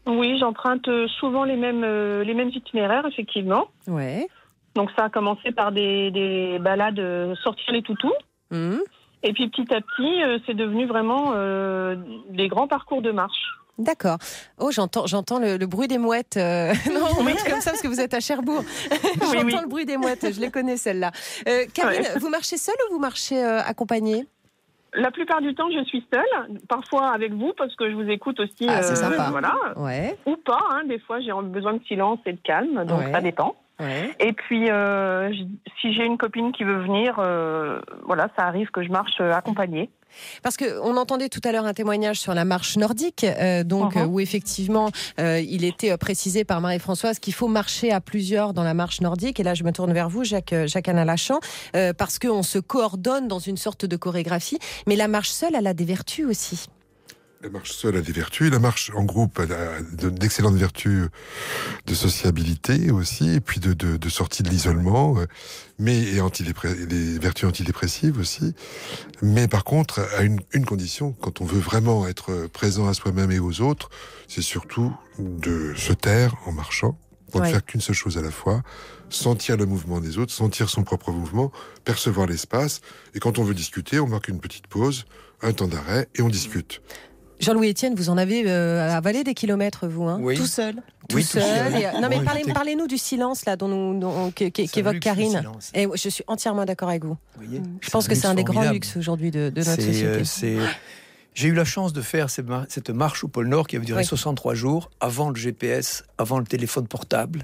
Oui, 0.05 0.37
j'emprunte 0.39 0.87
souvent 1.19 1.45
les 1.45 1.55
mêmes, 1.57 1.83
euh, 1.83 2.23
les 2.23 2.35
mêmes 2.35 2.49
itinéraires, 2.53 3.05
effectivement. 3.07 3.65
Ouais. 3.87 4.27
Donc 4.75 4.91
ça 4.95 5.05
a 5.05 5.09
commencé 5.09 5.51
par 5.51 5.71
des, 5.71 6.11
des 6.11 6.59
balades 6.59 6.99
euh, 6.99 7.33
sortir 7.43 7.71
les 7.73 7.81
toutous. 7.81 8.13
Mhm. 8.51 8.81
Et 9.23 9.33
puis 9.33 9.49
petit 9.49 9.73
à 9.73 9.81
petit, 9.81 10.23
euh, 10.23 10.37
c'est 10.45 10.53
devenu 10.53 10.85
vraiment 10.85 11.31
euh, 11.33 11.95
des 12.29 12.47
grands 12.47 12.67
parcours 12.67 13.01
de 13.01 13.11
marche. 13.11 13.39
D'accord. 13.77 14.17
Oh, 14.57 14.71
j'entends, 14.71 15.05
j'entends 15.05 15.37
le, 15.39 15.57
le 15.57 15.65
bruit 15.67 15.87
des 15.89 15.97
mouettes. 15.97 16.37
euh, 16.37 16.71
Non, 16.93 17.01
on 17.19 17.23
dit 17.25 17.33
comme 17.49 17.59
ça 17.59 17.71
parce 17.71 17.81
que 17.81 17.87
vous 17.89 17.99
êtes 17.99 18.13
à 18.13 18.19
Cherbourg. 18.21 18.63
j'entends 19.21 19.43
oui. 19.45 19.57
le 19.61 19.67
bruit 19.67 19.85
des 19.85 19.97
mouettes. 19.97 20.31
Je 20.33 20.39
les 20.39 20.49
connais 20.51 20.77
celles-là. 20.77 21.11
Euh, 21.47 21.65
Karine, 21.73 22.03
vous 22.19 22.29
marchez 22.29 22.57
seule 22.57 22.75
ou 22.89 22.93
vous 22.93 22.99
marchez 22.99 23.43
euh, 23.43 23.61
accompagnée? 23.61 24.27
La 24.97 25.11
plupart 25.11 25.41
du 25.41 25.53
temps, 25.53 25.67
je 25.77 25.83
suis 25.83 26.05
seule, 26.13 26.57
parfois 26.69 27.07
avec 27.09 27.33
vous 27.33 27.51
parce 27.57 27.75
que 27.75 27.89
je 27.89 27.95
vous 27.95 28.09
écoute 28.09 28.39
aussi. 28.39 28.65
Ah, 28.69 28.81
c'est 28.81 28.95
sympa. 28.95 29.27
Voilà. 29.29 29.53
Ouais. 29.75 30.17
Ou 30.25 30.37
pas, 30.37 30.61
hein, 30.71 30.83
des 30.87 30.99
fois 30.99 31.19
j'ai 31.19 31.33
besoin 31.43 31.73
de 31.73 31.83
silence 31.85 32.19
et 32.25 32.31
de 32.31 32.39
calme, 32.41 32.85
donc 32.85 33.01
Ouais. 33.01 33.11
ça 33.11 33.19
dépend. 33.19 33.55
Ouais. 33.79 34.15
Et 34.19 34.31
puis, 34.33 34.69
euh, 34.69 35.29
si 35.81 35.93
j'ai 35.93 36.05
une 36.05 36.17
copine 36.17 36.51
qui 36.53 36.63
veut 36.63 36.81
venir, 36.81 37.15
euh, 37.19 37.79
voilà, 38.05 38.29
ça 38.37 38.45
arrive 38.45 38.69
que 38.71 38.81
je 38.83 38.89
marche 38.89 39.17
euh, 39.19 39.33
accompagnée. 39.33 39.89
Parce 40.43 40.55
que 40.55 40.79
on 40.81 40.95
entendait 40.95 41.27
tout 41.27 41.41
à 41.43 41.51
l'heure 41.51 41.65
un 41.65 41.73
témoignage 41.73 42.17
sur 42.21 42.33
la 42.33 42.45
marche 42.45 42.77
nordique, 42.77 43.25
euh, 43.25 43.65
donc 43.65 43.95
Mhm. 43.95 44.05
où 44.13 44.21
effectivement 44.21 44.89
euh, 45.19 45.41
il 45.41 45.65
était 45.65 45.97
précisé 45.97 46.45
par 46.45 46.61
Marie-Françoise 46.61 47.19
qu'il 47.19 47.33
faut 47.33 47.49
marcher 47.49 47.91
à 47.91 47.99
plusieurs 47.99 48.53
dans 48.53 48.63
la 48.63 48.73
marche 48.73 49.01
nordique. 49.01 49.41
Et 49.41 49.43
là, 49.43 49.55
je 49.55 49.65
me 49.65 49.73
tourne 49.73 49.91
vers 49.91 50.07
vous, 50.07 50.23
Jacques, 50.23 50.55
Jacques 50.67 50.87
Anna 50.87 51.03
Lachant, 51.03 51.39
euh, 51.75 51.91
parce 51.91 52.17
qu'on 52.17 52.43
se 52.43 52.59
coordonne 52.59 53.27
dans 53.27 53.39
une 53.39 53.57
sorte 53.57 53.85
de 53.85 53.97
chorégraphie. 53.97 54.57
Mais 54.87 54.95
la 54.95 55.09
marche 55.09 55.31
seule, 55.31 55.53
elle 55.53 55.67
a 55.67 55.73
des 55.73 55.85
vertus 55.85 56.25
aussi. 56.25 56.67
La 57.45 57.51
marche 57.51 57.73
seule 57.73 57.95
a 57.97 58.01
des 58.01 58.11
vertus, 58.11 58.49
la 58.51 58.57
marche 58.57 58.91
en 58.95 59.03
groupe 59.03 59.37
a 59.37 59.45
de- 59.95 60.09
d'excellentes 60.09 60.55
vertus 60.55 61.09
de 61.85 61.93
sociabilité 61.93 62.89
aussi, 62.89 63.35
et 63.35 63.39
puis 63.39 63.59
de, 63.59 63.73
de, 63.73 63.97
de 63.97 64.09
sortie 64.09 64.41
de 64.41 64.49
l'isolement, 64.49 65.19
euh, 65.19 65.27
mais 65.77 65.95
et 65.95 66.85
des 66.87 67.19
vertus 67.19 67.47
antidépressives 67.47 68.17
aussi. 68.17 68.55
Mais 69.21 69.47
par 69.47 69.63
contre, 69.63 69.99
à 70.17 70.23
une, 70.23 70.39
une 70.53 70.65
condition, 70.65 71.11
quand 71.21 71.39
on 71.39 71.45
veut 71.45 71.59
vraiment 71.59 72.07
être 72.07 72.47
présent 72.51 72.87
à 72.87 72.95
soi-même 72.95 73.31
et 73.31 73.37
aux 73.37 73.61
autres, 73.61 73.91
c'est 74.27 74.41
surtout 74.41 74.91
de 75.19 75.75
se 75.75 75.93
taire 75.93 76.33
en 76.47 76.51
marchant, 76.51 76.97
pour 77.31 77.41
Ouais. 77.41 77.47
ne 77.47 77.51
faire 77.51 77.63
qu'une 77.65 77.81
seule 77.81 77.95
chose 77.95 78.17
à 78.17 78.23
la 78.23 78.31
fois, 78.31 78.63
sentir 79.09 79.55
le 79.55 79.67
mouvement 79.67 79.99
des 79.99 80.17
autres, 80.17 80.33
sentir 80.33 80.67
son 80.67 80.81
propre 80.83 81.11
mouvement, 81.11 81.51
percevoir 81.83 82.25
l'espace, 82.25 82.81
et 83.13 83.19
quand 83.19 83.37
on 83.37 83.43
veut 83.43 83.53
discuter, 83.53 83.99
on 83.99 84.07
marque 84.07 84.29
une 84.29 84.39
petite 84.39 84.65
pause, 84.65 85.05
un 85.43 85.53
temps 85.53 85.67
d'arrêt, 85.67 86.07
et 86.15 86.23
on 86.23 86.29
discute. 86.29 86.81
Jean-Louis 87.39 87.69
Etienne, 87.71 87.95
vous 87.95 88.09
en 88.09 88.17
avez 88.17 88.43
euh, 88.47 88.89
avalé 88.95 89.23
des 89.23 89.33
kilomètres, 89.33 89.87
vous, 89.87 90.05
hein 90.05 90.19
Oui. 90.21 90.35
Tout 90.37 90.45
seul. 90.47 90.75
Tout 91.09 91.17
Oui, 91.17 91.23
tout 91.23 91.39
seul. 91.39 92.01
Non, 92.01 92.07
mais 92.09 92.21
parlez, 92.23 92.43
parlez-nous 92.53 92.87
du 92.87 92.97
silence 92.97 93.45
là, 93.45 93.55
dont 93.55 93.67
nous, 93.67 93.99
dont- 93.99 94.31
qu'évoque 94.31 94.99
Karine. 94.99 95.43
Et 95.73 95.87
je 95.95 96.09
suis 96.09 96.23
entièrement 96.27 96.65
d'accord 96.65 96.89
avec 96.89 97.03
vous. 97.03 97.17
Vous 97.37 97.45
voyez 97.45 97.61
Je 97.81 97.89
pense 97.89 98.07
que 98.07 98.15
c'est 98.15 98.27
un 98.27 98.35
des 98.35 98.43
grands 98.43 98.69
luxes 98.71 98.95
aujourd'hui 98.97 99.31
de, 99.31 99.49
de 99.49 99.59
notre 99.59 99.75
société. 99.75 100.03
euh, 100.05 100.23
c'est- 100.23 100.57
J'ai 101.33 101.49
eu 101.49 101.53
la 101.53 101.65
chance 101.65 101.91
de 101.91 102.01
faire 102.01 102.29
cette 102.29 102.47
mar- 102.47 102.65
cette 102.69 102.89
marche 102.89 103.23
au 103.25 103.27
pôle 103.27 103.47
Nord 103.49 103.67
qui 103.67 103.75
avait 103.75 103.85
duré 103.85 103.99
Oui. 104.01 104.05
63 104.07 104.53
jours, 104.55 104.89
avant 105.01 105.29
le 105.29 105.35
GPS, 105.35 106.03
avant 106.17 106.39
le 106.39 106.45
téléphone 106.45 106.87
portable. 106.87 107.43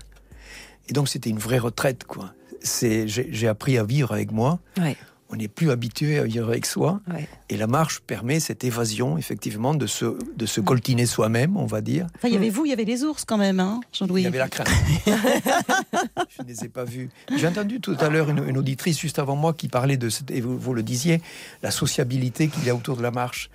Et 0.87 0.93
donc 0.93 1.09
c'était 1.09 1.29
une 1.29 1.39
vraie 1.39 1.59
retraite, 1.59 2.05
quoi. 2.05 2.33
J'ai 2.63 3.47
appris 3.49 3.77
à 3.77 3.83
vivre 3.83 4.13
avec 4.13 4.31
moi. 4.31 4.59
Ouais. 4.79 4.95
On 5.31 5.37
n'est 5.37 5.47
plus 5.47 5.71
habitué 5.71 6.19
à 6.19 6.23
vivre 6.23 6.49
avec 6.49 6.65
soi. 6.65 6.99
Ouais. 7.09 7.27
Et 7.49 7.55
la 7.57 7.67
marche 7.67 8.01
permet 8.01 8.39
cette 8.41 8.63
évasion, 8.65 9.17
effectivement, 9.17 9.73
de 9.73 9.87
se, 9.87 10.17
de 10.35 10.45
se 10.45 10.59
coltiner 10.59 11.05
soi-même, 11.05 11.55
on 11.55 11.65
va 11.65 11.79
dire. 11.81 12.07
Enfin, 12.15 12.27
il 12.27 12.33
y 12.33 12.37
avait 12.37 12.49
vous, 12.49 12.65
il 12.65 12.69
y 12.69 12.73
avait 12.73 12.83
les 12.83 13.03
ours 13.03 13.23
quand 13.23 13.37
même, 13.37 13.59
hein, 13.61 13.79
Il 13.93 13.97
Jean-Louis. 13.97 14.23
y 14.23 14.27
avait 14.27 14.37
la 14.39 14.49
crainte. 14.49 14.67
je 15.05 16.43
ne 16.43 16.47
les 16.47 16.65
ai 16.65 16.69
pas 16.69 16.83
vus. 16.83 17.09
J'ai 17.37 17.47
entendu 17.47 17.79
tout 17.79 17.95
à 17.99 18.09
l'heure 18.09 18.29
une, 18.29 18.47
une 18.47 18.57
auditrice 18.57 18.99
juste 18.99 19.19
avant 19.19 19.35
moi 19.35 19.53
qui 19.53 19.67
parlait 19.67 19.97
de, 19.97 20.09
cette- 20.09 20.31
et 20.31 20.41
vous, 20.41 20.57
vous 20.57 20.73
le 20.73 20.83
disiez, 20.83 21.21
la 21.63 21.71
sociabilité 21.71 22.47
qu'il 22.47 22.65
y 22.65 22.69
a 22.69 22.75
autour 22.75 22.97
de 22.97 23.03
la 23.03 23.11
marche. 23.11 23.49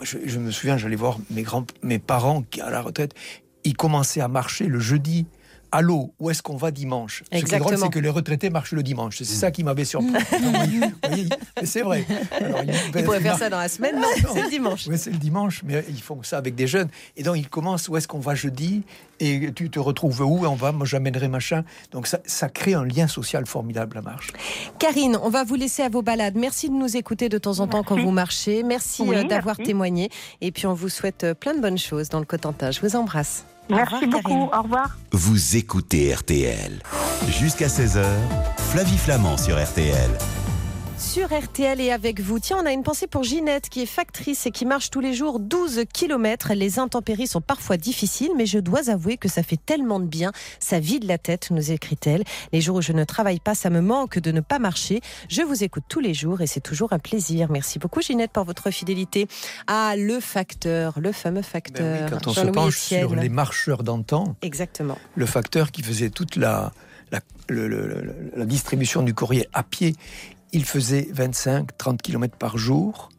Je, 0.00 0.18
je 0.24 0.38
me 0.38 0.50
souviens, 0.50 0.76
j'allais 0.76 0.96
voir 0.96 1.18
mes 1.30 1.42
grands, 1.42 1.66
mes 1.82 1.98
parents 1.98 2.42
qui 2.42 2.60
à 2.60 2.70
la 2.70 2.80
retraite, 2.82 3.14
ils 3.64 3.76
commençaient 3.76 4.20
à 4.20 4.28
marcher 4.28 4.66
le 4.66 4.78
jeudi. 4.78 5.26
Allô, 5.72 6.14
où 6.18 6.30
est-ce 6.30 6.42
qu'on 6.42 6.56
va 6.56 6.70
dimanche? 6.70 7.22
Ce 7.24 7.28
qui 7.30 7.36
est 7.36 7.40
drôle, 7.40 7.56
Exactement. 7.56 7.78
c'est 7.86 7.92
que 7.92 7.98
les 7.98 8.08
retraités 8.08 8.50
marchent 8.50 8.72
le 8.72 8.82
dimanche. 8.82 9.16
C'est 9.18 9.24
ça 9.24 9.50
qui 9.50 9.64
m'avait 9.64 9.84
surpris. 9.84 10.10
Mais 11.60 11.66
c'est 11.66 11.82
vrai. 11.82 12.04
Alors, 12.40 12.60
Ils 12.94 13.04
pourraient 13.04 13.20
faire 13.20 13.38
ça 13.38 13.50
dans 13.50 13.58
la 13.58 13.68
semaine, 13.68 13.96
non, 13.96 14.08
c'est 14.32 14.42
le 14.42 14.48
dimanche. 14.50 14.86
oui, 14.88 14.96
c'est 14.98 15.10
le 15.10 15.18
dimanche, 15.18 15.62
mais 15.64 15.84
ils 15.88 16.00
font 16.00 16.22
ça 16.22 16.38
avec 16.38 16.54
des 16.54 16.66
jeunes. 16.66 16.88
Et 17.16 17.22
donc, 17.22 17.36
ils 17.36 17.48
commencent, 17.48 17.88
où 17.88 17.96
est-ce 17.96 18.08
qu'on 18.08 18.18
va 18.20 18.34
jeudi? 18.34 18.82
Et 19.18 19.50
tu 19.54 19.70
te 19.70 19.78
retrouves 19.78 20.20
où? 20.20 20.44
Et 20.44 20.46
on 20.46 20.54
va, 20.54 20.72
moi 20.72 20.86
j'amènerai 20.86 21.28
machin. 21.28 21.64
Donc, 21.90 22.06
ça, 22.06 22.18
ça 22.26 22.48
crée 22.48 22.74
un 22.74 22.84
lien 22.84 23.06
social 23.08 23.46
formidable, 23.46 23.96
la 23.96 24.02
marche. 24.02 24.32
Karine, 24.78 25.18
on 25.22 25.30
va 25.30 25.42
vous 25.44 25.54
laisser 25.54 25.82
à 25.82 25.88
vos 25.88 26.02
balades. 26.02 26.36
Merci 26.36 26.68
de 26.68 26.74
nous 26.74 26.96
écouter 26.96 27.28
de 27.28 27.38
temps 27.38 27.60
en 27.60 27.66
temps 27.66 27.82
quand 27.82 27.98
vous 27.98 28.10
marchez. 28.10 28.62
Merci 28.62 29.02
Oui, 29.06 29.16
euh, 29.16 29.24
d'avoir 29.24 29.56
merci. 29.58 29.70
témoigné. 29.70 30.10
Et 30.42 30.52
puis 30.52 30.66
on 30.66 30.74
vous 30.74 30.88
souhaite 30.90 31.24
euh, 31.24 31.34
plein 31.34 31.54
de 31.54 31.60
bonnes 31.60 31.78
choses 31.78 32.08
dans 32.10 32.18
le 32.20 32.26
Cotentin. 32.26 32.70
Je 32.70 32.80
vous 32.80 32.94
embrasse. 32.94 33.44
Merci 33.68 33.94
revoir, 33.94 34.10
beaucoup. 34.10 34.28
Karine. 34.28 34.48
Au 34.52 34.62
revoir. 34.62 34.98
Vous 35.12 35.56
écoutez 35.56 36.14
RTL. 36.14 36.82
Jusqu'à 37.28 37.66
16h, 37.66 38.04
Flavie 38.70 38.98
Flamand 38.98 39.36
sur 39.36 39.62
RTL. 39.62 40.10
Sur 40.98 41.28
RTL 41.32 41.80
et 41.80 41.92
avec 41.92 42.20
vous. 42.20 42.38
Tiens, 42.40 42.58
on 42.62 42.66
a 42.66 42.72
une 42.72 42.82
pensée 42.82 43.06
pour 43.06 43.22
Ginette 43.22 43.68
qui 43.68 43.82
est 43.82 43.86
factrice 43.86 44.46
et 44.46 44.50
qui 44.50 44.64
marche 44.64 44.90
tous 44.90 45.00
les 45.00 45.12
jours 45.14 45.38
12 45.40 45.82
km. 45.92 46.52
Les 46.54 46.78
intempéries 46.78 47.26
sont 47.26 47.40
parfois 47.40 47.76
difficiles, 47.76 48.30
mais 48.36 48.46
je 48.46 48.58
dois 48.58 48.90
avouer 48.90 49.16
que 49.16 49.28
ça 49.28 49.42
fait 49.42 49.58
tellement 49.64 50.00
de 50.00 50.06
bien. 50.06 50.32
Ça 50.58 50.80
vide 50.80 51.04
la 51.04 51.18
tête, 51.18 51.50
nous 51.50 51.70
écrit-elle. 51.70 52.24
Les 52.52 52.60
jours 52.60 52.76
où 52.76 52.82
je 52.82 52.92
ne 52.92 53.04
travaille 53.04 53.40
pas, 53.40 53.54
ça 53.54 53.70
me 53.70 53.80
manque 53.80 54.18
de 54.18 54.32
ne 54.32 54.40
pas 54.40 54.58
marcher. 54.58 55.00
Je 55.28 55.42
vous 55.42 55.62
écoute 55.64 55.84
tous 55.88 56.00
les 56.00 56.14
jours 56.14 56.40
et 56.40 56.46
c'est 56.46 56.60
toujours 56.60 56.92
un 56.92 56.98
plaisir. 56.98 57.50
Merci 57.50 57.78
beaucoup 57.78 58.00
Ginette 58.00 58.32
pour 58.32 58.44
votre 58.44 58.70
fidélité. 58.70 59.28
Ah, 59.66 59.94
le 59.96 60.18
facteur, 60.20 60.98
le 61.00 61.12
fameux 61.12 61.42
facteur. 61.42 61.86
Ben 61.86 62.04
oui, 62.04 62.10
quand 62.10 62.26
on 62.26 62.34
se 62.34 62.40
penche 62.46 62.78
sur 62.78 63.14
les 63.14 63.28
marcheurs 63.28 63.82
d'antan, 63.82 64.34
Exactement. 64.42 64.98
le 65.14 65.26
facteur 65.26 65.70
qui 65.72 65.82
faisait 65.82 66.10
toute 66.10 66.36
la, 66.36 66.72
la, 67.12 67.20
le- 67.48 67.68
le- 67.68 67.86
le- 67.86 68.14
la 68.34 68.44
distribution 68.46 69.02
du 69.02 69.14
courrier 69.14 69.46
à 69.52 69.62
pied, 69.62 69.94
il 70.52 70.64
faisait 70.64 71.08
25-30 71.12 71.98
km 71.98 72.36
par 72.36 72.58
jour. 72.58 73.10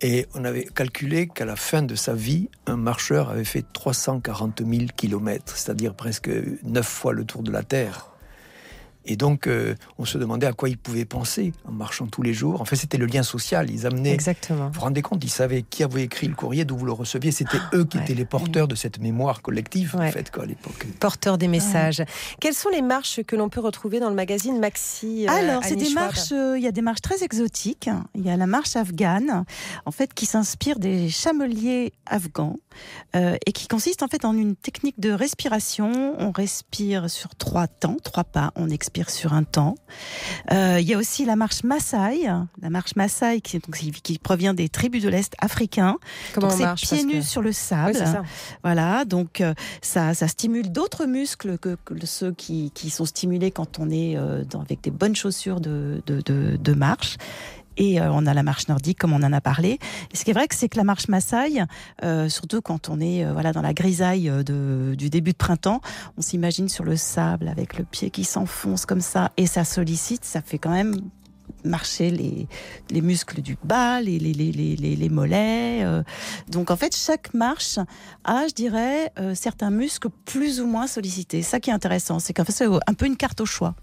Et 0.00 0.26
on 0.34 0.44
avait 0.44 0.64
calculé 0.64 1.28
qu'à 1.28 1.44
la 1.44 1.54
fin 1.54 1.82
de 1.82 1.94
sa 1.94 2.14
vie, 2.14 2.48
un 2.66 2.76
marcheur 2.76 3.30
avait 3.30 3.44
fait 3.44 3.64
340 3.72 4.62
000 4.66 4.86
km, 4.96 5.56
c'est-à-dire 5.56 5.94
presque 5.94 6.28
9 6.64 6.84
fois 6.84 7.12
le 7.12 7.24
tour 7.24 7.42
de 7.42 7.52
la 7.52 7.62
Terre. 7.62 8.11
Et 9.04 9.16
donc, 9.16 9.46
euh, 9.46 9.74
on 9.98 10.04
se 10.04 10.18
demandait 10.18 10.46
à 10.46 10.52
quoi 10.52 10.68
ils 10.68 10.78
pouvaient 10.78 11.04
penser 11.04 11.52
en 11.66 11.72
marchant 11.72 12.06
tous 12.06 12.22
les 12.22 12.32
jours. 12.32 12.60
En 12.60 12.64
fait, 12.64 12.76
c'était 12.76 12.98
le 12.98 13.06
lien 13.06 13.22
social. 13.22 13.70
Ils 13.70 13.86
amenaient. 13.86 14.12
Exactement. 14.12 14.68
Vous 14.68 14.74
vous 14.74 14.80
rendez 14.80 15.02
compte, 15.02 15.24
ils 15.24 15.30
savaient 15.30 15.62
qui 15.62 15.82
avait 15.82 16.02
écrit 16.02 16.28
le 16.28 16.34
courrier, 16.34 16.64
d'où 16.64 16.76
vous 16.76 16.86
le 16.86 16.92
receviez. 16.92 17.32
C'était 17.32 17.58
eux 17.74 17.84
qui 17.84 17.96
ouais. 17.96 18.04
étaient 18.04 18.14
les 18.14 18.24
porteurs 18.24 18.68
de 18.68 18.74
cette 18.74 19.00
mémoire 19.00 19.42
collective, 19.42 19.96
Ouais. 19.98 20.08
en 20.08 20.12
fait, 20.12 20.30
quoi, 20.30 20.44
à 20.44 20.46
l'époque. 20.46 20.86
Porteur 21.00 21.38
des 21.38 21.48
messages. 21.48 22.02
Quelles 22.40 22.54
sont 22.54 22.68
les 22.68 22.82
marches 22.82 23.22
que 23.22 23.36
l'on 23.36 23.48
peut 23.48 23.60
retrouver 23.60 24.00
dans 24.00 24.08
le 24.08 24.14
magazine 24.14 24.58
Maxi 24.58 25.26
euh, 25.28 25.32
Alors, 25.32 25.64
c'est 25.64 25.76
des 25.76 25.86
Schwab 25.86 26.04
marches, 26.04 26.32
euh, 26.32 26.56
il 26.56 26.62
y 26.62 26.68
a 26.68 26.72
des 26.72 26.82
marches 26.82 27.00
très 27.02 27.22
exotiques. 27.24 27.90
Il 28.14 28.22
y 28.22 28.30
a 28.30 28.36
la 28.36 28.46
marche 28.46 28.76
afghane, 28.76 29.44
en 29.84 29.90
fait, 29.90 30.14
qui 30.14 30.26
s'inspire 30.26 30.78
des 30.78 31.08
chameliers 31.08 31.92
afghans 32.06 32.58
euh, 33.16 33.36
et 33.46 33.52
qui 33.52 33.68
consiste 33.68 34.02
en 34.02 34.08
fait 34.08 34.24
en 34.24 34.36
une 34.36 34.54
technique 34.56 35.00
de 35.00 35.10
respiration. 35.10 36.14
On 36.18 36.30
respire 36.30 37.10
sur 37.10 37.34
trois 37.34 37.66
temps, 37.66 37.96
trois 38.02 38.24
pas, 38.24 38.52
on 38.56 38.70
expire 38.70 38.91
sur 39.08 39.32
un 39.32 39.42
temps. 39.44 39.74
Euh, 40.52 40.78
il 40.80 40.86
y 40.88 40.94
a 40.94 40.98
aussi 40.98 41.24
la 41.24 41.36
marche 41.36 41.64
Maasai, 41.64 42.24
la 42.60 42.70
marche 42.70 42.94
Maasai 42.96 43.40
qui, 43.40 43.58
donc, 43.58 43.76
qui- 43.76 43.90
qui 43.90 44.18
provient 44.18 44.54
des 44.54 44.68
tribus 44.68 45.02
de 45.02 45.08
l'Est 45.08 45.34
africain. 45.38 45.96
Comment 46.34 46.48
Donc, 46.48 46.56
on 46.58 46.62
marche? 46.62 46.82
pieds 46.82 46.98
que- 47.06 47.16
nus 47.16 47.22
sur 47.22 47.42
le 47.42 47.52
sable. 47.52 47.94
ça. 47.94 48.22
Voilà, 48.62 49.04
donc 49.04 49.40
euh, 49.40 49.54
ça, 49.80 50.14
ça 50.14 50.28
stimule 50.28 50.70
d'autres 50.70 51.06
muscles 51.06 51.58
que, 51.58 51.76
que 51.84 51.94
ceux 52.06 52.32
qui, 52.32 52.70
qui 52.74 52.90
sont 52.90 53.04
stimulés 53.04 53.50
quand 53.50 53.78
on 53.78 53.90
est 53.90 54.16
euh, 54.16 54.44
dans- 54.44 54.60
avec 54.60 54.82
des 54.82 54.90
bonnes 54.90 55.16
chaussures 55.16 55.60
de, 55.60 56.02
de, 56.06 56.20
de- 56.20 56.56
de 56.56 56.72
marche. 56.74 57.16
Et 57.76 58.00
euh, 58.00 58.10
on 58.12 58.26
a 58.26 58.34
la 58.34 58.42
marche 58.42 58.68
nordique, 58.68 58.98
comme 58.98 59.12
on 59.12 59.22
en 59.22 59.32
a 59.32 59.40
parlé. 59.40 59.78
Et 60.12 60.16
ce 60.16 60.24
qui 60.24 60.30
est 60.30 60.34
vrai, 60.34 60.46
c'est 60.50 60.68
que 60.68 60.76
la 60.76 60.84
marche 60.84 61.08
Maasai, 61.08 61.62
euh, 62.04 62.28
surtout 62.28 62.60
quand 62.60 62.88
on 62.88 63.00
est 63.00 63.24
euh, 63.24 63.32
voilà 63.32 63.52
dans 63.52 63.62
la 63.62 63.74
grisaille 63.74 64.28
euh, 64.28 64.42
de, 64.42 64.94
du 64.94 65.10
début 65.10 65.32
de 65.32 65.36
printemps, 65.36 65.80
on 66.16 66.22
s'imagine 66.22 66.68
sur 66.68 66.84
le 66.84 66.96
sable 66.96 67.48
avec 67.48 67.78
le 67.78 67.84
pied 67.84 68.10
qui 68.10 68.24
s'enfonce 68.24 68.86
comme 68.86 69.00
ça, 69.00 69.32
et 69.36 69.46
ça 69.46 69.64
sollicite, 69.64 70.24
ça 70.24 70.42
fait 70.42 70.58
quand 70.58 70.70
même 70.70 70.94
marcher 71.64 72.10
les, 72.10 72.46
les 72.90 73.00
muscles 73.00 73.40
du 73.42 73.56
bas, 73.64 74.00
les, 74.00 74.18
les, 74.18 74.32
les, 74.32 74.52
les, 74.52 74.76
les- 74.76 74.96
les 74.96 75.08
mollets. 75.08 75.82
euh. 75.84 76.02
Donc 76.48 76.70
en 76.70 76.76
fait, 76.76 76.96
chaque 76.96 77.32
marche 77.34 77.78
a, 78.24 78.46
je 78.48 78.54
dirais, 78.54 79.12
euh, 79.18 79.34
certains 79.34 79.70
muscles 79.70 80.08
plus 80.24 80.60
ou 80.60 80.66
moins 80.66 80.86
sollicités. 80.86 81.42
Ça 81.42 81.60
qui 81.60 81.70
est 81.70 81.72
intéressant, 81.72 82.18
c'est 82.18 82.32
qu'en 82.32 82.44
fait, 82.44 82.52
c'est 82.52 82.66
un 82.66 82.94
peu 82.94 83.06
une 83.06 83.16
carte 83.16 83.40
au 83.40 83.46
choix. 83.46 83.74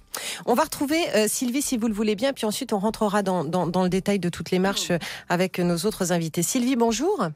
On 0.46 0.54
va 0.54 0.64
retrouver 0.64 1.00
euh, 1.16 1.28
Sylvie 1.28 1.62
si 1.62 1.78
vous 1.78 1.88
le 1.88 1.94
voulez 1.94 2.16
bien, 2.16 2.34
puis 2.34 2.46
ensuite 2.46 2.74
on 2.74 2.80
rentrera 2.80 3.24
dans, 3.24 3.44
dans, 3.44 3.68
dans 3.68 3.84
le 3.84 3.90
détail 3.90 4.20
de 4.20 4.30
toutes 4.30 4.52
les 4.52 4.60
marches 4.60 4.92
avec 5.30 5.60
nos 5.60 5.78
autres 5.78 6.12
invités. 6.12 6.44
Sylvie, 6.44 6.76
bonjour. 6.76 7.28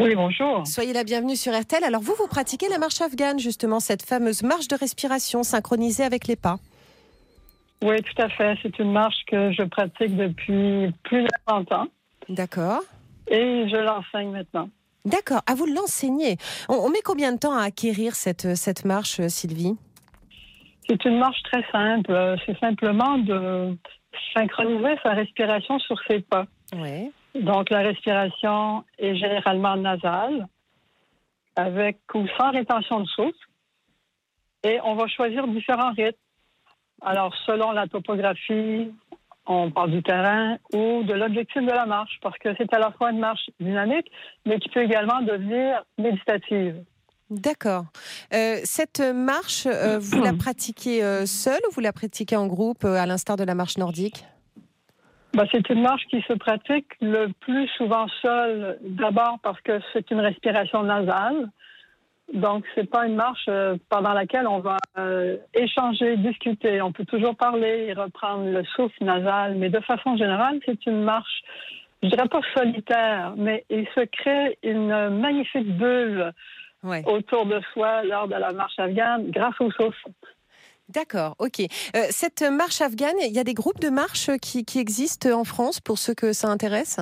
Oui, 0.00 0.14
bonjour. 0.14 0.64
Soyez 0.64 0.92
la 0.92 1.02
bienvenue 1.02 1.34
sur 1.34 1.52
RTL. 1.58 1.82
Alors 1.82 2.00
vous, 2.00 2.14
vous 2.16 2.28
pratiquez 2.28 2.68
la 2.68 2.78
marche 2.78 3.00
afghane, 3.00 3.40
justement, 3.40 3.80
cette 3.80 4.02
fameuse 4.02 4.44
marche 4.44 4.68
de 4.68 4.76
respiration 4.76 5.42
synchronisée 5.42 6.04
avec 6.04 6.28
les 6.28 6.36
pas. 6.36 6.58
Oui, 7.82 7.96
tout 8.02 8.22
à 8.22 8.28
fait. 8.28 8.58
C'est 8.62 8.78
une 8.78 8.92
marche 8.92 9.24
que 9.26 9.52
je 9.52 9.62
pratique 9.62 10.16
depuis 10.16 10.92
plus 11.04 11.22
de 11.22 11.28
30 11.46 11.72
ans 11.72 11.86
D'accord. 12.28 12.80
et 13.28 13.68
je 13.68 13.76
l'enseigne 13.76 14.30
maintenant. 14.32 14.68
D'accord. 15.04 15.42
À 15.46 15.54
vous 15.54 15.66
de 15.66 15.74
l'enseigner. 15.74 16.36
On, 16.68 16.74
on 16.74 16.90
met 16.90 17.00
combien 17.04 17.32
de 17.32 17.38
temps 17.38 17.56
à 17.56 17.62
acquérir 17.62 18.14
cette, 18.14 18.56
cette 18.56 18.84
marche, 18.84 19.20
Sylvie? 19.28 19.76
C'est 20.88 21.04
une 21.04 21.18
marche 21.18 21.42
très 21.44 21.64
simple. 21.70 22.36
C'est 22.46 22.58
simplement 22.58 23.18
de 23.18 23.76
synchroniser 24.34 24.96
sa 25.02 25.10
respiration 25.10 25.78
sur 25.78 25.96
ses 26.08 26.20
pas. 26.20 26.46
Oui. 26.74 27.12
Donc, 27.34 27.70
la 27.70 27.80
respiration 27.80 28.84
est 28.98 29.14
généralement 29.14 29.76
nasale, 29.76 30.48
avec 31.56 31.98
ou 32.14 32.26
sans 32.38 32.50
rétention 32.50 33.00
de 33.00 33.06
souffle. 33.06 33.48
Et 34.64 34.80
on 34.82 34.94
va 34.94 35.06
choisir 35.06 35.46
différents 35.46 35.92
rythmes. 35.92 36.18
Alors, 37.02 37.34
selon 37.46 37.72
la 37.72 37.86
topographie, 37.86 38.90
on 39.46 39.70
parle 39.70 39.90
du 39.90 40.02
terrain 40.02 40.58
ou 40.72 41.02
de 41.04 41.14
l'objectif 41.14 41.62
de 41.62 41.70
la 41.70 41.86
marche, 41.86 42.18
parce 42.22 42.36
que 42.38 42.50
c'est 42.58 42.72
à 42.74 42.78
la 42.78 42.90
fois 42.92 43.10
une 43.10 43.18
marche 43.18 43.50
dynamique, 43.60 44.10
mais 44.44 44.58
qui 44.58 44.68
peut 44.68 44.82
également 44.82 45.22
devenir 45.22 45.82
méditative. 45.96 46.84
D'accord. 47.30 47.84
Euh, 48.32 48.56
cette 48.64 49.00
marche, 49.00 49.66
euh, 49.66 49.98
vous 49.98 50.22
la 50.22 50.32
pratiquez 50.38 51.02
euh, 51.02 51.26
seule 51.26 51.60
ou 51.68 51.72
vous 51.72 51.80
la 51.80 51.92
pratiquez 51.92 52.36
en 52.36 52.46
groupe, 52.46 52.84
à 52.84 53.06
l'instar 53.06 53.36
de 53.36 53.44
la 53.44 53.54
marche 53.54 53.78
nordique? 53.78 54.24
Ben, 55.34 55.46
c'est 55.52 55.68
une 55.68 55.82
marche 55.82 56.04
qui 56.10 56.22
se 56.22 56.32
pratique 56.32 56.86
le 57.00 57.28
plus 57.40 57.68
souvent 57.76 58.06
seule, 58.22 58.78
d'abord 58.82 59.38
parce 59.42 59.60
que 59.60 59.78
c'est 59.92 60.10
une 60.10 60.20
respiration 60.20 60.82
nasale. 60.82 61.50
Donc, 62.34 62.64
c'est 62.74 62.88
pas 62.88 63.06
une 63.06 63.16
marche 63.16 63.46
euh, 63.48 63.76
pendant 63.88 64.12
laquelle 64.12 64.46
on 64.46 64.60
va 64.60 64.76
euh, 64.98 65.38
échanger, 65.54 66.16
discuter. 66.18 66.82
On 66.82 66.92
peut 66.92 67.06
toujours 67.06 67.34
parler 67.34 67.86
et 67.88 67.92
reprendre 67.94 68.44
le 68.44 68.64
souffle 68.64 69.02
nasal, 69.02 69.54
mais 69.56 69.70
de 69.70 69.80
façon 69.80 70.16
générale, 70.16 70.60
c'est 70.66 70.84
une 70.86 71.02
marche, 71.02 71.42
je 72.02 72.08
dirais 72.08 72.28
pas 72.28 72.40
solitaire, 72.54 73.32
mais 73.36 73.64
il 73.70 73.86
se 73.94 74.04
crée 74.04 74.58
une 74.62 75.18
magnifique 75.18 75.76
bulle 75.76 76.32
Ouais. 76.84 77.02
autour 77.06 77.44
de 77.44 77.60
soi 77.72 78.04
lors 78.04 78.28
de 78.28 78.36
la 78.36 78.52
marche 78.52 78.78
afghane 78.78 79.32
grâce 79.32 79.60
au 79.60 79.68
souffle. 79.72 80.10
D'accord, 80.88 81.34
ok. 81.40 81.60
Euh, 81.96 82.06
cette 82.10 82.42
marche 82.42 82.80
afghane, 82.80 83.16
il 83.20 83.34
y 83.34 83.40
a 83.40 83.44
des 83.44 83.52
groupes 83.52 83.80
de 83.80 83.90
marche 83.90 84.30
qui, 84.40 84.64
qui 84.64 84.78
existent 84.78 85.28
en 85.30 85.42
France 85.42 85.80
pour 85.80 85.98
ceux 85.98 86.14
que 86.14 86.32
ça 86.32 86.46
intéresse? 86.48 87.00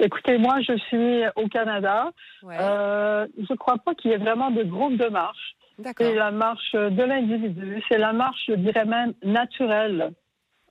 Écoutez, 0.00 0.38
moi, 0.38 0.60
je 0.60 0.76
suis 0.76 1.22
au 1.36 1.48
Canada. 1.48 2.10
Ouais. 2.42 2.56
Euh, 2.60 3.26
je 3.36 3.52
ne 3.52 3.56
crois 3.56 3.78
pas 3.78 3.94
qu'il 3.94 4.10
y 4.10 4.14
ait 4.14 4.18
vraiment 4.18 4.50
de 4.50 4.62
groupe 4.62 4.96
de 4.96 5.08
marche. 5.08 5.56
C'est 5.96 6.14
la 6.14 6.30
marche 6.30 6.72
de 6.72 7.02
l'individu. 7.02 7.82
C'est 7.88 7.98
la 7.98 8.12
marche, 8.12 8.40
je 8.48 8.54
dirais 8.54 8.84
même, 8.84 9.14
naturelle. 9.22 10.12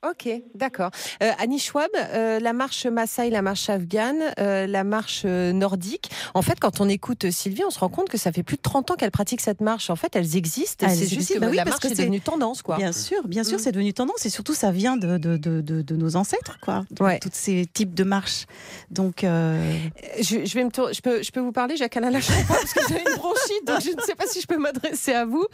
Ok, 0.07 0.29
d'accord. 0.53 0.91
Euh, 1.23 1.31
Annie 1.39 1.57
Schwab, 1.59 1.89
euh, 1.95 2.39
la 2.39 2.53
marche 2.53 2.85
Maasai, 2.85 3.29
la 3.31 3.41
marche 3.41 3.67
afghane, 3.69 4.21
euh, 4.39 4.67
la 4.67 4.83
marche 4.83 5.23
euh, 5.25 5.51
nordique. 5.53 6.11
En 6.35 6.43
fait, 6.43 6.59
quand 6.59 6.79
on 6.81 6.87
écoute 6.87 7.31
Sylvie, 7.31 7.63
on 7.65 7.71
se 7.71 7.79
rend 7.79 7.89
compte 7.89 8.07
que 8.07 8.17
ça 8.17 8.31
fait 8.31 8.43
plus 8.43 8.57
de 8.57 8.61
30 8.61 8.91
ans 8.91 8.95
qu'elle 8.95 9.09
pratique 9.11 9.41
cette 9.41 9.59
marche. 9.59 9.89
En 9.89 9.95
fait, 9.95 10.15
elles 10.15 10.35
existent. 10.37 10.87
C'est 10.87 11.07
juste 11.07 11.33
que 11.33 11.39
bah 11.39 11.47
oui, 11.49 11.55
la 11.55 11.63
parce 11.63 11.75
marche 11.77 11.81
que 11.81 11.87
est 11.87 11.95
c'est- 11.95 12.03
devenue 12.03 12.21
tendance, 12.21 12.61
quoi. 12.61 12.77
Bien 12.77 12.91
sûr, 12.91 13.27
bien 13.27 13.43
sûr, 13.43 13.57
Mm. 13.57 13.61
c'est 13.61 13.71
devenu 13.71 13.93
tendance 13.93 14.23
et 14.25 14.29
surtout 14.29 14.53
ça 14.53 14.71
vient 14.71 14.97
de, 14.97 15.17
de, 15.17 15.35
de, 15.37 15.61
de- 15.61 15.81
de 15.81 15.95
nos 15.95 16.15
ancêtres, 16.15 16.59
quoi. 16.61 16.85
Ouais. 16.99 17.17
Tous 17.19 17.29
ces 17.33 17.65
types 17.73 17.95
de 17.95 18.03
marches. 18.03 18.45
Donc, 18.91 19.23
Je, 19.23 20.45
je 20.45 20.53
vais 20.53 20.63
me 20.63 20.69
je 20.93 21.01
peux, 21.01 21.23
je 21.23 21.31
peux 21.31 21.39
vous 21.39 21.51
parler, 21.51 21.75
Jacques 21.75 21.97
Alain 21.97 22.11
parce 22.47 22.73
que 22.73 22.93
avez 22.93 23.01
une 23.01 23.17
bronchite, 23.17 23.65
donc 23.65 23.81
je 23.81 23.89
ne 23.95 24.01
sais 24.01 24.15
pas 24.15 24.27
si 24.27 24.41
je 24.41 24.47
peux 24.47 24.57
m'adresser 24.57 25.13
à 25.13 25.25
vous. 25.25 25.45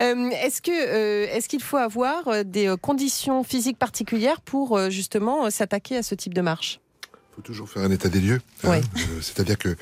Est-ce 0.00 0.60
que, 0.60 0.72
est-ce 1.36 1.48
qu'il 1.48 1.62
faut 1.62 1.76
avoir 1.76 2.44
des 2.44 2.74
conditions 2.82 3.44
physiques 3.44 3.78
particulières 3.78 3.91
pour 4.44 4.76
euh, 4.76 4.90
justement 4.90 5.46
euh, 5.46 5.50
s'attaquer 5.50 5.96
à 5.98 6.02
ce 6.02 6.14
type 6.14 6.34
de 6.34 6.40
marche 6.40 6.80
Il 7.32 7.36
faut 7.36 7.42
toujours 7.42 7.68
faire 7.68 7.82
un 7.82 7.90
état 7.90 8.08
des 8.08 8.20
lieux. 8.20 8.40
hein. 8.64 8.80
Euh, 8.96 9.20
C'est-à-dire 9.20 9.58
que 9.58 9.76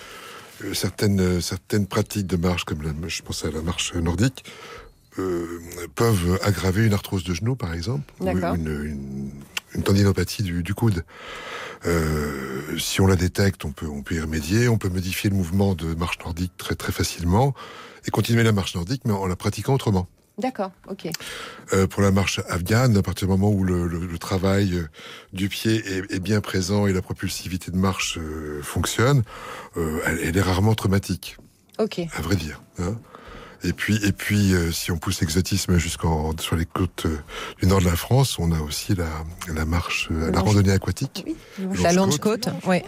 certaines, 0.75 1.41
certaines 1.41 1.87
pratiques 1.87 2.27
de 2.27 2.37
marche, 2.37 2.65
comme 2.65 2.83
la, 2.83 2.91
je 3.09 3.23
pense 3.23 3.45
à 3.45 3.51
la 3.51 3.63
marche 3.63 3.95
nordique, 3.95 4.45
euh, 5.19 5.61
peuvent 5.95 6.39
aggraver 6.43 6.85
une 6.87 6.93
arthrose 6.93 7.25
de 7.25 7.35
genou, 7.35 7.57
par 7.57 7.73
exemple, 7.75 8.05
ou 8.21 8.25
une, 8.55 8.69
une, 8.85 9.31
une 9.75 9.83
tendinopathie 9.83 10.43
du, 10.43 10.63
du 10.63 10.75
coude. 10.75 11.05
Euh, 11.87 12.79
si 12.79 13.01
on 13.01 13.07
la 13.07 13.17
détecte, 13.17 13.65
on 13.65 13.73
peut, 13.73 13.87
on 13.87 14.03
peut 14.03 14.15
y 14.17 14.21
remédier, 14.21 14.69
on 14.69 14.77
peut 14.79 14.89
modifier 14.91 15.31
le 15.31 15.37
mouvement 15.37 15.75
de 15.75 15.95
marche 15.95 16.19
nordique 16.21 16.53
très, 16.59 16.75
très 16.75 16.93
facilement 16.93 17.55
et 18.07 18.11
continuer 18.11 18.43
la 18.43 18.53
marche 18.53 18.75
nordique, 18.75 19.03
mais 19.05 19.13
en 19.13 19.27
la 19.27 19.37
pratiquant 19.37 19.75
autrement. 19.75 20.07
D'accord, 20.41 20.73
ok. 20.89 21.09
Euh, 21.73 21.87
pour 21.87 22.03
la 22.03 22.11
marche 22.11 22.41
afghane, 22.49 22.97
à 22.97 23.03
partir 23.03 23.29
du 23.29 23.33
moment 23.33 23.51
où 23.51 23.63
le, 23.65 23.87
le- 23.87 24.07
le 24.07 24.19
travail 24.19 24.75
euh, 24.75 24.89
du 25.33 25.49
pied 25.49 25.77
est, 25.77 26.13
est 26.13 26.21
bien 26.21 26.41
présent 26.41 26.87
et 26.87 26.93
la 26.93 27.03
propulsivité 27.03 27.71
de 27.71 27.77
marche 27.77 28.19
euh, 28.19 28.61
fonctionne, 28.63 29.23
euh, 29.77 30.01
elle, 30.07 30.19
elle 30.23 30.37
est 30.37 30.41
rarement 30.43 30.75
traumatique, 30.75 31.37
Ok. 31.79 32.01
à 32.17 32.21
vrai 32.23 32.37
dire. 32.37 32.63
hein. 32.79 32.97
Et 33.63 33.75
puis, 33.75 34.01
et 34.07 34.13
puis, 34.13 34.55
euh, 34.55 34.73
si 34.73 34.91
on 34.91 34.97
pousse 34.97 35.21
l'exotisme 35.21 35.77
jusqu'en 35.77 36.33
sur 36.39 36.57
les 36.57 36.65
côtes 36.65 37.05
euh, 37.05 37.19
du 37.61 37.67
nord 37.67 37.81
de 37.81 37.85
la 37.85 37.95
France, 37.95 38.39
on 38.39 38.53
a 38.53 38.61
aussi 38.61 38.95
la, 38.95 39.05
la 39.55 39.67
marche, 39.67 40.09
euh, 40.11 40.31
la 40.31 40.41
randonnée 40.41 40.73
aquatique, 40.73 41.27
La 41.83 41.93
longe 41.93 42.19
côte, 42.21 42.49
oui. 42.67 42.79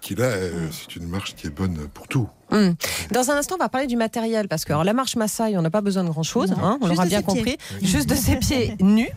qui 0.00 0.14
là, 0.14 0.24
euh, 0.24 0.68
c'est 0.72 0.96
une 0.96 1.06
marche 1.06 1.34
qui 1.34 1.48
est 1.48 1.50
bonne 1.50 1.86
pour 1.92 2.08
tout. 2.08 2.30
Hum. 2.50 2.74
Dans 3.10 3.30
un 3.30 3.36
instant, 3.36 3.56
on 3.56 3.62
va 3.62 3.68
parler 3.68 3.86
du 3.86 3.96
matériel 3.96 4.48
parce 4.48 4.64
que 4.64 4.72
alors, 4.72 4.84
la 4.84 4.92
marche 4.92 5.16
Maasai, 5.16 5.56
on 5.56 5.62
n'a 5.62 5.70
pas 5.70 5.80
besoin 5.80 6.04
de 6.04 6.10
grand 6.10 6.22
chose, 6.22 6.52
hein, 6.52 6.78
on 6.80 6.86
l'aura 6.86 7.06
bien 7.06 7.22
pieds. 7.22 7.34
compris, 7.36 7.58
juste 7.82 8.08
de 8.08 8.14
ses 8.14 8.36
pieds 8.36 8.76
nus. 8.80 9.10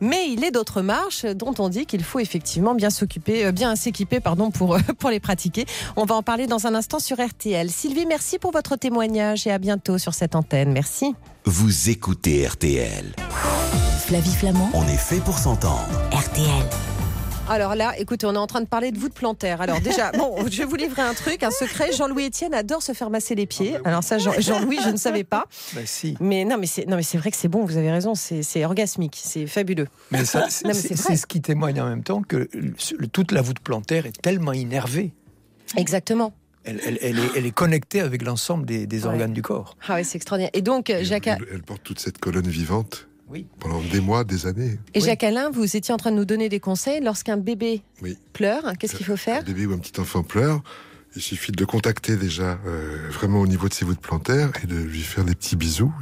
Mais 0.00 0.28
il 0.30 0.42
est 0.44 0.50
d'autres 0.50 0.82
marches 0.82 1.24
dont 1.26 1.54
on 1.58 1.68
dit 1.68 1.86
qu'il 1.86 2.02
faut 2.02 2.18
effectivement 2.18 2.74
bien 2.74 2.90
s'occuper, 2.90 3.46
euh, 3.46 3.52
bien 3.52 3.76
s'équiper, 3.76 4.20
pardon, 4.20 4.50
pour 4.50 4.74
euh, 4.76 4.78
pour 4.98 5.10
les 5.10 5.20
pratiquer. 5.20 5.66
On 5.96 6.04
va 6.04 6.14
en 6.14 6.22
parler 6.22 6.46
dans 6.46 6.66
un 6.66 6.74
instant 6.74 6.98
sur 6.98 7.18
RTL. 7.24 7.70
Sylvie, 7.70 8.06
merci 8.06 8.38
pour 8.38 8.52
votre 8.52 8.76
témoignage 8.76 9.46
et 9.46 9.50
à 9.50 9.58
bientôt 9.58 9.98
sur 9.98 10.14
cette 10.14 10.34
antenne. 10.34 10.72
Merci. 10.72 11.14
Vous 11.44 11.90
écoutez 11.90 12.46
RTL. 12.46 13.04
Flavie 14.06 14.34
Flamand, 14.34 14.70
On 14.74 14.86
est 14.88 14.96
fait 14.96 15.20
pour 15.20 15.38
s'entendre. 15.38 15.88
RTL. 16.12 16.91
Alors 17.52 17.74
là, 17.74 17.92
écoutez, 17.98 18.24
on 18.26 18.32
est 18.34 18.38
en 18.38 18.46
train 18.46 18.62
de 18.62 18.66
parler 18.66 18.92
de 18.92 18.98
voûte 18.98 19.12
plantaire. 19.12 19.60
Alors 19.60 19.80
déjà, 19.82 20.10
bon, 20.12 20.36
je 20.50 20.56
vais 20.56 20.64
vous 20.64 20.74
livrer 20.76 21.02
un 21.02 21.12
truc, 21.12 21.42
un 21.42 21.50
secret. 21.50 21.92
Jean-Louis 21.92 22.28
Etienne 22.28 22.54
adore 22.54 22.82
se 22.82 22.92
faire 22.92 23.10
masser 23.10 23.34
les 23.34 23.44
pieds. 23.44 23.76
Alors 23.84 24.02
ça, 24.02 24.16
Jean- 24.16 24.32
Jean-Louis, 24.40 24.78
je 24.82 24.88
ne 24.88 24.96
savais 24.96 25.22
pas. 25.22 25.44
Ben 25.74 25.84
si. 25.84 26.16
Mais 26.18 26.46
non, 26.46 26.56
mais 26.56 26.66
c'est 26.66 26.86
non, 26.88 26.96
mais 26.96 27.02
c'est 27.02 27.18
vrai 27.18 27.30
que 27.30 27.36
c'est 27.36 27.48
bon. 27.48 27.66
Vous 27.66 27.76
avez 27.76 27.90
raison. 27.90 28.14
C'est 28.14 28.64
orgasmique. 28.64 29.20
C'est 29.22 29.46
fabuleux. 29.46 29.86
Mais 30.10 30.24
ça, 30.24 30.46
c'est 30.48 30.72
ce 31.16 31.26
qui 31.26 31.42
témoigne 31.42 31.78
en 31.82 31.88
même 31.90 32.02
temps 32.02 32.22
que 32.22 32.48
le- 32.54 33.06
toute 33.08 33.32
la 33.32 33.42
voûte 33.42 33.60
plantaire 33.60 34.06
est 34.06 34.20
tellement 34.22 34.54
innervée. 34.54 35.12
Exactement. 35.76 36.32
Elle, 36.64 36.80
elle- 36.86 36.98
elle 37.02 37.18
est, 37.18 37.30
elle 37.36 37.44
est 37.46 37.50
connectée 37.50 38.00
avec 38.00 38.22
l'ensemble 38.22 38.64
des, 38.64 38.86
des 38.86 39.02
Ouais. 39.02 39.08
organes 39.08 39.32
du 39.32 39.42
corps. 39.42 39.76
Ah 39.88 39.96
oui, 39.96 40.04
c'est 40.04 40.16
extraordinaire. 40.16 40.50
Et 40.54 40.62
donc, 40.62 40.90
Jacques, 41.02 41.26
elle, 41.26 41.44
elle 41.52 41.62
porte 41.62 41.82
toute 41.82 41.98
cette 42.00 42.18
colonne 42.18 42.46
vivante 42.48 43.08
Oui. 43.28 43.46
pendant 43.60 43.80
des 43.80 44.00
mois, 44.00 44.24
des 44.24 44.46
années. 44.46 44.78
et 44.94 44.98
Oui. 45.00 45.06
Jacques 45.06 45.24
Alain, 45.24 45.50
vous 45.50 45.76
étiez 45.76 45.94
en 45.94 45.96
train 45.96 46.10
de 46.10 46.16
nous 46.16 46.24
donner 46.26 46.48
des 46.48 46.60
conseils. 46.60 47.00
Lorsqu'un 47.00 47.36
bébé 47.38 47.82
Oui. 48.02 48.18
pleure, 48.32 48.72
qu'est-ce 48.78 48.94
qu'il 48.94 49.06
faut 49.06 49.16
faire 49.16 49.40
Un 49.40 49.44
bébé 49.44 49.64
ou 49.66 49.72
un 49.72 49.78
petit 49.78 49.98
enfant 50.00 50.22
pleure, 50.22 50.62
il 51.16 51.20
suffit 51.22 51.52
de 51.52 51.60
le 51.60 51.66
contacter 51.66 52.16
déjà 52.16 52.58
euh, 52.66 53.08
vraiment 53.10 53.40
au 53.40 53.46
niveau 53.46 53.68
de 53.68 53.74
ses 53.74 53.84
voûtes 53.84 54.00
plantaires 54.00 54.50
et 54.62 54.66
de 54.66 54.76
lui 54.76 55.00
faire 55.02 55.24
des 55.24 55.34
petits 55.34 55.56
bisous. 55.56 55.92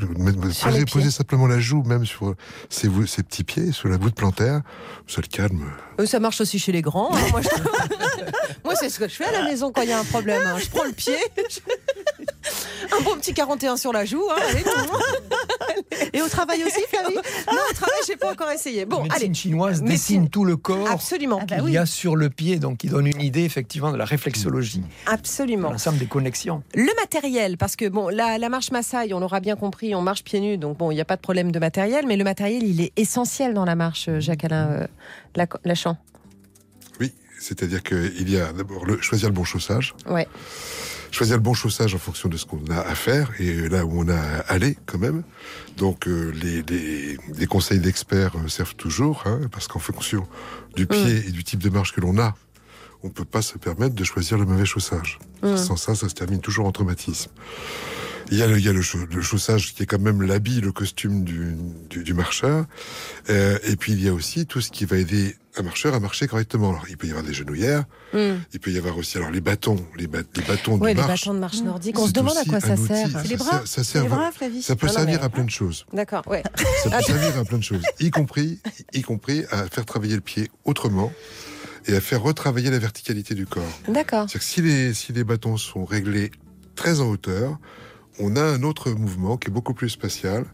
Poser, 0.62 0.84
poser 0.86 1.10
simplement 1.10 1.46
la 1.48 1.58
joue 1.60 1.82
même 1.84 2.04
sur 2.06 2.34
ses, 2.68 2.88
petits 2.88 3.42
pieds, 3.44 3.72
sur 3.72 3.88
la 3.88 3.96
voûte 3.96 4.14
plantaire, 4.14 4.62
ça 5.08 5.20
le 5.20 5.26
calme. 5.28 5.64
Euh, 6.00 6.06
Ça 6.06 6.20
marche 6.20 6.40
aussi 6.40 6.58
chez 6.60 6.70
les 6.72 6.82
grands. 6.82 7.14
hein. 7.14 7.20
Moi, 7.32 7.42
je- 7.42 7.48
Moi, 8.64 8.74
c'est 8.76 8.88
ce 8.88 8.98
que 9.00 9.08
je 9.08 9.14
fais 9.14 9.24
à 9.24 9.32
la 9.32 9.42
maison 9.44 9.72
quand 9.72 9.82
il 9.82 9.88
y 9.88 9.92
a 9.92 9.98
un 10.00 10.04
problème. 10.04 10.42
hein. 10.46 10.58
Je 10.62 10.68
prends 10.68 10.84
le 10.84 10.92
pied. 10.92 11.16
Un 12.98 13.02
bon 13.02 13.14
petit 13.16 13.32
41 13.34 13.76
sur 13.76 13.92
la 13.92 14.04
joue. 14.04 14.22
hein. 14.30 14.40
Allez, 14.50 14.62
tout 14.62 14.70
le 14.76 14.86
monde. 14.86 15.00
Et 16.12 16.22
au 16.22 16.28
travail 16.28 16.62
aussi, 16.64 16.80
Flavie 16.88 17.14
Non, 17.14 17.58
au 17.70 17.74
travail, 17.74 17.94
j'ai 18.06 18.16
pas 18.16 18.32
encore 18.32 18.50
essayé. 18.50 18.84
Bon, 18.84 18.98
la 18.98 19.02
médecine 19.04 19.24
allez. 19.26 19.34
chinoise 19.34 19.82
Médecine. 19.82 19.86
dessine 20.22 20.28
tout 20.30 20.44
le 20.44 20.56
corps 20.56 20.88
Absolument. 20.90 21.38
Ah 21.42 21.44
bah 21.46 21.68
y 21.68 21.76
a 21.78 21.86
sur 21.86 22.16
le 22.16 22.30
pied, 22.30 22.58
donc 22.58 22.78
qui 22.78 22.88
donne 22.88 23.06
une 23.06 23.20
idée 23.20 23.44
effectivement 23.44 23.92
de 23.92 23.96
la 23.96 24.04
réflexologie, 24.04 24.82
Absolument. 25.06 25.70
l'ensemble 25.70 25.98
des 25.98 26.06
connexions. 26.06 26.62
Le 26.74 26.90
matériel, 27.00 27.56
parce 27.58 27.76
que 27.76 27.88
bon, 27.88 28.08
la, 28.08 28.38
la 28.38 28.48
marche 28.48 28.70
Maasai, 28.72 29.12
on 29.14 29.20
l'aura 29.20 29.40
bien 29.40 29.56
compris, 29.56 29.94
on 29.94 30.02
marche 30.02 30.24
pieds 30.24 30.40
nus, 30.40 30.58
donc 30.58 30.78
bon, 30.78 30.90
il 30.90 30.94
n'y 30.96 31.00
a 31.00 31.04
pas 31.04 31.16
de 31.16 31.20
problème 31.20 31.52
de 31.52 31.58
matériel, 31.58 32.06
mais 32.06 32.16
le 32.16 32.24
matériel, 32.24 32.62
il 32.64 32.80
est 32.80 32.92
essentiel 32.96 33.54
dans 33.54 33.64
la 33.64 33.74
marche, 33.76 34.06
euh, 34.08 34.20
Jacques 34.20 34.44
Alain 34.44 34.68
euh, 34.70 34.86
la- 35.36 35.46
Lachant. 35.64 35.96
Oui, 36.98 37.12
c'est-à-dire 37.38 37.82
qu'il 37.82 38.28
y 38.30 38.38
a 38.40 38.52
d'abord 38.52 38.84
le, 38.84 39.00
choisir 39.00 39.28
le 39.28 39.34
bon 39.34 39.44
chaussage. 39.44 39.94
Ouais. 40.08 40.26
Choisir 41.10 41.36
le 41.36 41.42
bon 41.42 41.54
chaussage 41.54 41.94
en 41.94 41.98
fonction 41.98 42.28
de 42.28 42.36
ce 42.36 42.46
qu'on 42.46 42.64
a 42.70 42.80
à 42.80 42.94
faire 42.94 43.30
et 43.38 43.68
là 43.68 43.84
où 43.84 44.00
on 44.00 44.08
a 44.08 44.16
à 44.16 44.38
aller 44.52 44.76
quand 44.86 44.98
même. 44.98 45.22
Donc 45.76 46.06
euh, 46.06 46.32
les, 46.42 46.62
les, 46.62 47.18
les 47.36 47.46
conseils 47.46 47.80
d'experts 47.80 48.32
euh, 48.36 48.48
servent 48.48 48.76
toujours, 48.76 49.24
hein, 49.26 49.40
parce 49.50 49.66
qu'en 49.66 49.80
fonction 49.80 50.26
du 50.76 50.86
pied 50.86 51.26
et 51.26 51.30
du 51.30 51.42
type 51.44 51.60
de 51.60 51.68
marche 51.68 51.92
que 51.92 52.00
l'on 52.00 52.18
a, 52.18 52.36
on 53.02 53.08
peut 53.08 53.24
pas 53.24 53.42
se 53.42 53.58
permettre 53.58 53.94
de 53.94 54.04
choisir 54.04 54.38
le 54.38 54.44
mauvais 54.44 54.66
chaussage. 54.66 55.18
Mm. 55.42 55.56
Sans 55.56 55.76
ça, 55.76 55.94
ça 55.94 56.08
se 56.08 56.14
termine 56.14 56.40
toujours 56.40 56.66
en 56.66 56.72
traumatisme. 56.72 57.30
Il 58.30 58.38
y 58.38 58.42
a 58.42 58.46
le, 58.46 58.58
il 58.58 58.64
y 58.64 58.68
a 58.68 58.72
le, 58.72 58.82
chau- 58.82 59.06
le 59.12 59.22
chaussage 59.22 59.74
qui 59.74 59.82
est 59.82 59.86
quand 59.86 59.98
même 60.00 60.22
l'habit, 60.22 60.60
le 60.60 60.70
costume 60.72 61.24
du, 61.24 61.54
du, 61.88 62.04
du 62.04 62.14
marcheur. 62.14 62.66
Euh, 63.28 63.58
et 63.64 63.74
puis 63.76 63.92
il 63.92 64.02
y 64.04 64.08
a 64.08 64.12
aussi 64.14 64.46
tout 64.46 64.60
ce 64.60 64.70
qui 64.70 64.84
va 64.84 64.98
aider 64.98 65.36
un 65.56 65.62
marcheur 65.62 65.94
à 65.94 66.00
marcher 66.00 66.28
correctement. 66.28 66.70
Alors 66.70 66.84
il 66.88 66.96
peut 66.96 67.08
y 67.08 67.10
avoir 67.10 67.24
des 67.24 67.32
genouillères, 67.34 67.84
Mm. 68.12 68.38
il 68.52 68.58
peut 68.60 68.70
y 68.72 68.78
avoir 68.78 68.96
aussi 68.98 69.18
alors 69.18 69.30
les 69.30 69.40
bâtons, 69.40 69.76
les, 69.96 70.06
ba- 70.08 70.18
les 70.34 70.42
bâtons 70.42 70.78
Ouais, 70.78 70.94
de 70.94 71.00
les 71.00 71.06
marche. 71.06 71.20
bâtons 71.22 71.34
de 71.34 71.38
marche 71.38 71.60
nordique. 71.62 71.94
C'est 71.96 72.02
On 72.02 72.06
se 72.08 72.12
demande 72.12 72.36
à 72.36 72.44
quoi 72.44 72.60
ça 72.60 72.76
sert. 72.76 73.08
Ça 73.10 73.22
C'est 73.22 73.28
les 73.28 73.36
bras 73.36 73.50
sert- 73.50 73.66
ça 73.66 73.84
C'est 73.84 73.84
sert 73.84 74.02
les 74.02 74.08
vra- 74.08 74.14
bras, 74.16 74.32
Flavie 74.32 74.62
Ça 74.62 74.74
peut 74.76 74.86
Non, 74.86 74.92
non, 74.92 74.98
servir 74.98 75.18
mais- 75.20 75.24
à 75.24 75.28
plein 75.28 75.44
de 75.44 75.50
choses. 75.50 75.86
D'accord, 75.92 76.22
ouais. 76.28 76.42
Ça 76.84 76.90
peut 76.90 77.02
servir 77.04 77.36
à 77.38 77.44
plein 77.44 77.58
de 77.58 77.62
choses, 77.64 77.82
y 78.00 78.10
compris, 78.10 78.58
y 78.92 79.02
compris 79.02 79.44
à 79.50 79.66
faire 79.68 79.84
travailler 79.86 80.14
le 80.14 80.20
pied 80.20 80.50
autrement 80.64 81.12
et 81.86 81.94
à 81.96 82.00
faire 82.00 82.22
retravailler 82.22 82.70
la 82.70 82.78
verticalité 82.78 83.34
du 83.34 83.46
corps. 83.46 83.62
D'accord. 83.88 84.28
C'est-à-dire 84.28 84.40
que 84.40 84.44
si 84.44 84.62
les, 84.62 84.94
si 84.94 85.12
les 85.12 85.22
bâtons 85.24 85.56
sont 85.56 85.84
réglés 85.84 86.30
très 86.76 87.00
en 87.00 87.06
hauteur, 87.08 87.58
on 88.18 88.36
a 88.36 88.42
un 88.42 88.62
autre 88.62 88.90
mouvement 88.90 89.36
qui 89.36 89.48
est 89.48 89.52
beaucoup 89.52 89.74
plus 89.74 89.88
spatial, 89.90 90.44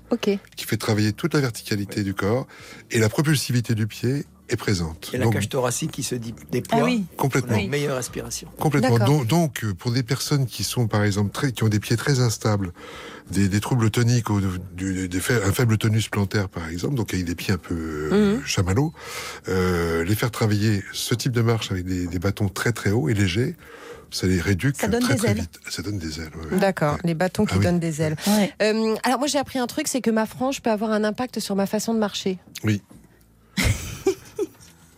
qui 0.57 0.67
fait 0.67 0.77
travailler 0.77 1.13
toute 1.13 1.35
la 1.35 1.41
verticalité 1.41 2.03
du 2.03 2.15
corps 2.15 2.47
et 2.91 2.99
la 2.99 3.09
propulsivité 3.09 3.75
du 3.75 3.87
pied 3.87 4.25
est 4.49 4.57
présente. 4.57 5.11
Et 5.13 5.19
la 5.19 5.25
Donc, 5.25 5.35
cage 5.35 5.49
thoracique 5.49 5.91
qui 5.91 6.03
se 6.03 6.15
dé- 6.15 6.35
déploie 6.53 6.79
Ah 6.83 6.85
oui. 6.85 7.05
complètement. 7.17 7.57
une 7.57 7.71
meilleure 7.71 7.97
aspiration. 7.97 8.49
Complètement. 8.59 8.99
Donc, 8.99 9.27
donc, 9.27 9.65
euh, 9.65 9.75
pour 9.75 9.91
des 9.91 10.03
personnes 10.03 10.47
qui 10.47 10.63
sont, 10.65 10.87
par 10.87 11.03
exemple, 11.05 11.31
très, 11.33 11.53
qui 11.53 11.65
ont 11.65 11.69
des 11.69 11.81
pieds 11.81 11.97
très 11.97 12.21
instables, 12.21 12.73
des, 13.31 13.49
des 13.49 13.61
troubles 13.61 13.91
toniques, 13.91 14.31
ou 14.31 14.41
du, 14.75 15.09
des 15.09 15.21
fa- 15.21 15.45
un 15.45 15.53
faible 15.53 15.79
tonus 15.79 16.09
plantaire, 16.09 16.49
par 16.49 16.69
exemple, 16.69 16.95
donc 16.95 17.13
avec 17.13 17.27
des 17.27 17.35
pieds 17.35 17.55
un 17.55 17.59
peu 17.59 17.75
euh, 17.75 18.37
Mhm. 18.37 18.45
chamallows, 18.45 18.93
euh, 19.49 20.05
les 20.05 20.15
faire 20.15 20.31
travailler 20.31 20.83
ce 20.93 21.15
type 21.15 21.33
de 21.33 21.43
marche 21.43 21.71
avec 21.73 21.85
des, 21.85 22.07
des 22.07 22.19
bâtons 22.19 22.49
très 22.49 22.73
très 22.73 22.91
hauts 22.91 23.09
et 23.09 23.15
légers, 23.15 23.57
ça 24.13 24.29
les 24.29 24.41
réduque 24.41 24.77
Ça 24.77 24.87
donne 24.87 25.03
très 25.03 25.15
des 25.15 25.19
très 25.19 25.31
ailes. 25.33 25.41
vite. 25.41 25.59
Ça 25.69 25.83
donne 25.83 25.99
des 25.99 26.21
ailes. 26.21 26.31
ouais. 26.53 26.59
D'accord. 26.59 26.95
Ouais. 26.95 27.01
Les 27.05 27.15
bâtons 27.15 27.45
qui 27.45 27.55
Ah 27.55 27.59
oui. 27.59 27.65
donnent 27.65 27.81
des 27.81 28.01
ailes. 28.03 28.17
Ouais. 28.29 28.53
Euh, 28.63 28.95
alors 29.03 29.19
moi 29.19 29.27
j'ai 29.27 29.39
appris 29.39 29.59
un 29.59 29.67
truc, 29.67 29.89
c'est 29.89 30.01
que 30.01 30.11
ma 30.11 30.27
frange 30.27 30.63
peut 30.63 30.71
avoir 30.71 30.93
un 30.93 31.03
impact 31.03 31.41
sur 31.41 31.57
ma 31.57 31.67
façon 31.67 31.93
de 31.93 31.99
marcher. 31.99 32.39
Oui. 32.63 32.81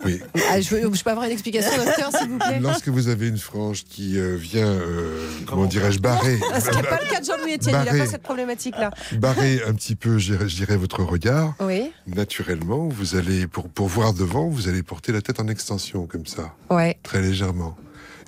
Oui. 0.05 0.21
Ah, 0.51 0.61
je, 0.61 0.75
veux- 0.77 0.95
je 0.95 1.03
peux 1.03 1.11
avoir 1.11 1.27
une 1.27 1.33
explication, 1.33 1.71
docteur, 1.77 2.11
s'il 2.17 2.29
vous 2.29 2.39
plaît 2.39 2.61
Lorsque 2.61 2.89
vous 2.89 3.09
avez 3.09 3.29
une 3.29 3.39
frange 3.39 3.85
qui 3.85 4.19
euh, 4.19 4.37
vient, 4.37 4.67
euh, 4.67 5.29
comment 5.47 5.67
dirais-je, 5.67 5.99
barrer, 6.01 6.39
Ce 6.61 6.71
n'est 6.77 6.83
pas 6.83 7.01
le 7.03 7.11
cas 7.11 7.21
de 7.21 7.25
Jean-Louis 7.27 7.55
Etienne, 7.55 7.77
il 7.87 7.93
n'a 7.93 8.05
pas 8.05 8.11
cette 8.11 8.23
problématique-là. 8.23 8.91
barrer 9.19 9.63
un 9.67 9.75
petit 9.75 9.97
peu, 9.97 10.19
je 10.19 10.35
dirais- 10.35 10.77
votre 10.77 11.03
regard, 11.03 11.55
Oui, 11.61 11.91
naturellement, 12.07 12.89
vous 12.89 13.17
allez, 13.17 13.47
pour, 13.47 13.69
pour 13.69 13.89
voir 13.89 14.13
devant, 14.13 14.49
vous 14.49 14.69
allez 14.69 14.83
porter 14.83 15.13
la 15.13 15.21
tête 15.23 15.41
en 15.41 15.49
extension, 15.49 16.07
comme 16.07 16.27
ça, 16.27 16.55
ouais, 16.71 16.99
très 17.03 17.21
légèrement. 17.23 17.77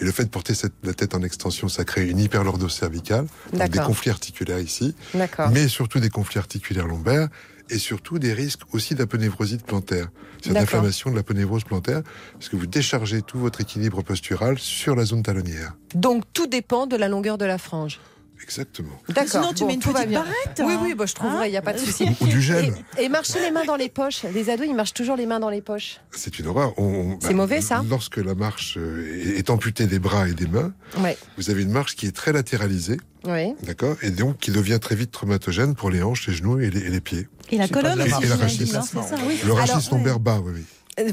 Et 0.00 0.04
le 0.04 0.12
fait 0.12 0.24
de 0.24 0.30
porter 0.30 0.54
cette, 0.54 0.72
la 0.82 0.94
tête 0.94 1.14
en 1.14 1.22
extension, 1.22 1.68
ça 1.68 1.84
crée 1.84 2.08
une 2.08 2.18
hyperlordose 2.18 2.72
cervicale, 2.72 3.26
donc 3.52 3.68
des 3.68 3.78
conflits 3.80 4.10
articulaires 4.10 4.58
ici, 4.58 4.94
d'accord. 5.14 5.50
mais 5.50 5.68
surtout 5.68 6.00
des 6.00 6.08
conflits 6.08 6.38
articulaires 6.38 6.86
lombaires, 6.86 7.28
et 7.70 7.78
surtout 7.78 8.18
des 8.18 8.32
risques 8.32 8.62
aussi 8.72 8.94
d'aponevrosite 8.94 9.64
plantaire. 9.64 10.08
C'est 10.42 10.52
l'inflammation 10.52 11.10
de 11.10 11.16
l'aponévrose 11.16 11.64
plantaire, 11.64 12.02
parce 12.32 12.48
que 12.48 12.56
vous 12.56 12.66
déchargez 12.66 13.22
tout 13.22 13.38
votre 13.38 13.60
équilibre 13.60 14.02
postural 14.02 14.58
sur 14.58 14.96
la 14.96 15.04
zone 15.04 15.22
talonnière. 15.22 15.74
Donc 15.94 16.24
tout 16.32 16.46
dépend 16.46 16.86
de 16.86 16.96
la 16.96 17.08
longueur 17.08 17.38
de 17.38 17.44
la 17.44 17.58
frange. 17.58 18.00
Exactement. 18.42 18.88
D'accord. 19.08 19.28
Sinon, 19.30 19.52
tu 19.52 19.60
bon, 19.60 19.66
mets 19.68 19.74
une 19.74 19.80
petite 19.80 20.10
barrette. 20.12 20.60
Oui, 20.60 20.72
hein. 20.72 20.80
oui, 20.82 20.94
bah, 20.94 21.06
je 21.06 21.14
trouverai, 21.14 21.48
il 21.48 21.50
n'y 21.50 21.56
a 21.56 21.62
pas 21.62 21.72
de 21.72 21.78
souci. 21.78 22.06
Ou 22.20 22.26
du 22.26 22.40
gel. 22.40 22.72
Et, 22.98 23.04
et 23.04 23.08
marcher 23.08 23.40
les 23.40 23.50
mains 23.50 23.64
dans 23.64 23.76
les 23.76 23.88
poches. 23.88 24.24
Les 24.34 24.50
ados, 24.50 24.66
ils 24.68 24.74
marchent 24.74 24.94
toujours 24.94 25.16
les 25.16 25.26
mains 25.26 25.40
dans 25.40 25.50
les 25.50 25.60
poches. 25.60 26.00
C'est 26.10 26.38
une 26.38 26.46
horreur. 26.48 26.72
On- 26.78 26.82
on- 27.12 27.18
C'est 27.20 27.34
mauvais, 27.34 27.60
ça 27.60 27.84
Lorsque 27.88 28.16
la 28.16 28.34
marche 28.34 28.76
euh, 28.78 29.06
est 29.36 29.38
est 29.38 29.50
amputée 29.50 29.86
des 29.86 29.98
bras 29.98 30.28
et 30.28 30.32
des 30.34 30.46
mains, 30.46 30.72
Ouais, 30.98 31.16
vous 31.36 31.50
avez 31.50 31.62
une 31.62 31.70
marche 31.70 31.94
qui 31.96 32.06
est 32.06 32.12
très 32.16 32.32
latéralisée, 32.32 32.96
oui. 33.26 33.54
d'accord, 33.62 33.96
et 34.02 34.10
donc 34.10 34.38
qui 34.38 34.50
devient 34.50 34.78
très 34.80 34.94
vite 34.96 35.10
traumatogène 35.12 35.74
pour 35.74 35.90
les 35.90 36.02
hanches, 36.02 36.26
les 36.26 36.34
genoux 36.34 36.58
et 36.60 36.70
les, 36.70 36.80
et 36.80 36.90
les 36.90 37.00
pieds. 37.00 37.28
Et 37.50 37.58
la 37.58 37.68
colonne 37.68 37.98
la 37.98 38.04
aussi, 38.04 38.10
marche, 38.12 38.24
Et 38.24 38.28
la 38.28 38.36
rachis. 38.36 38.72
hein, 38.76 39.16
oui. 39.26 39.38
Le 39.44 39.52
rachis 39.52 39.88
lombaire 39.92 40.18
bas, 40.20 40.40
oui, 40.44 40.52
oui. 40.56 40.64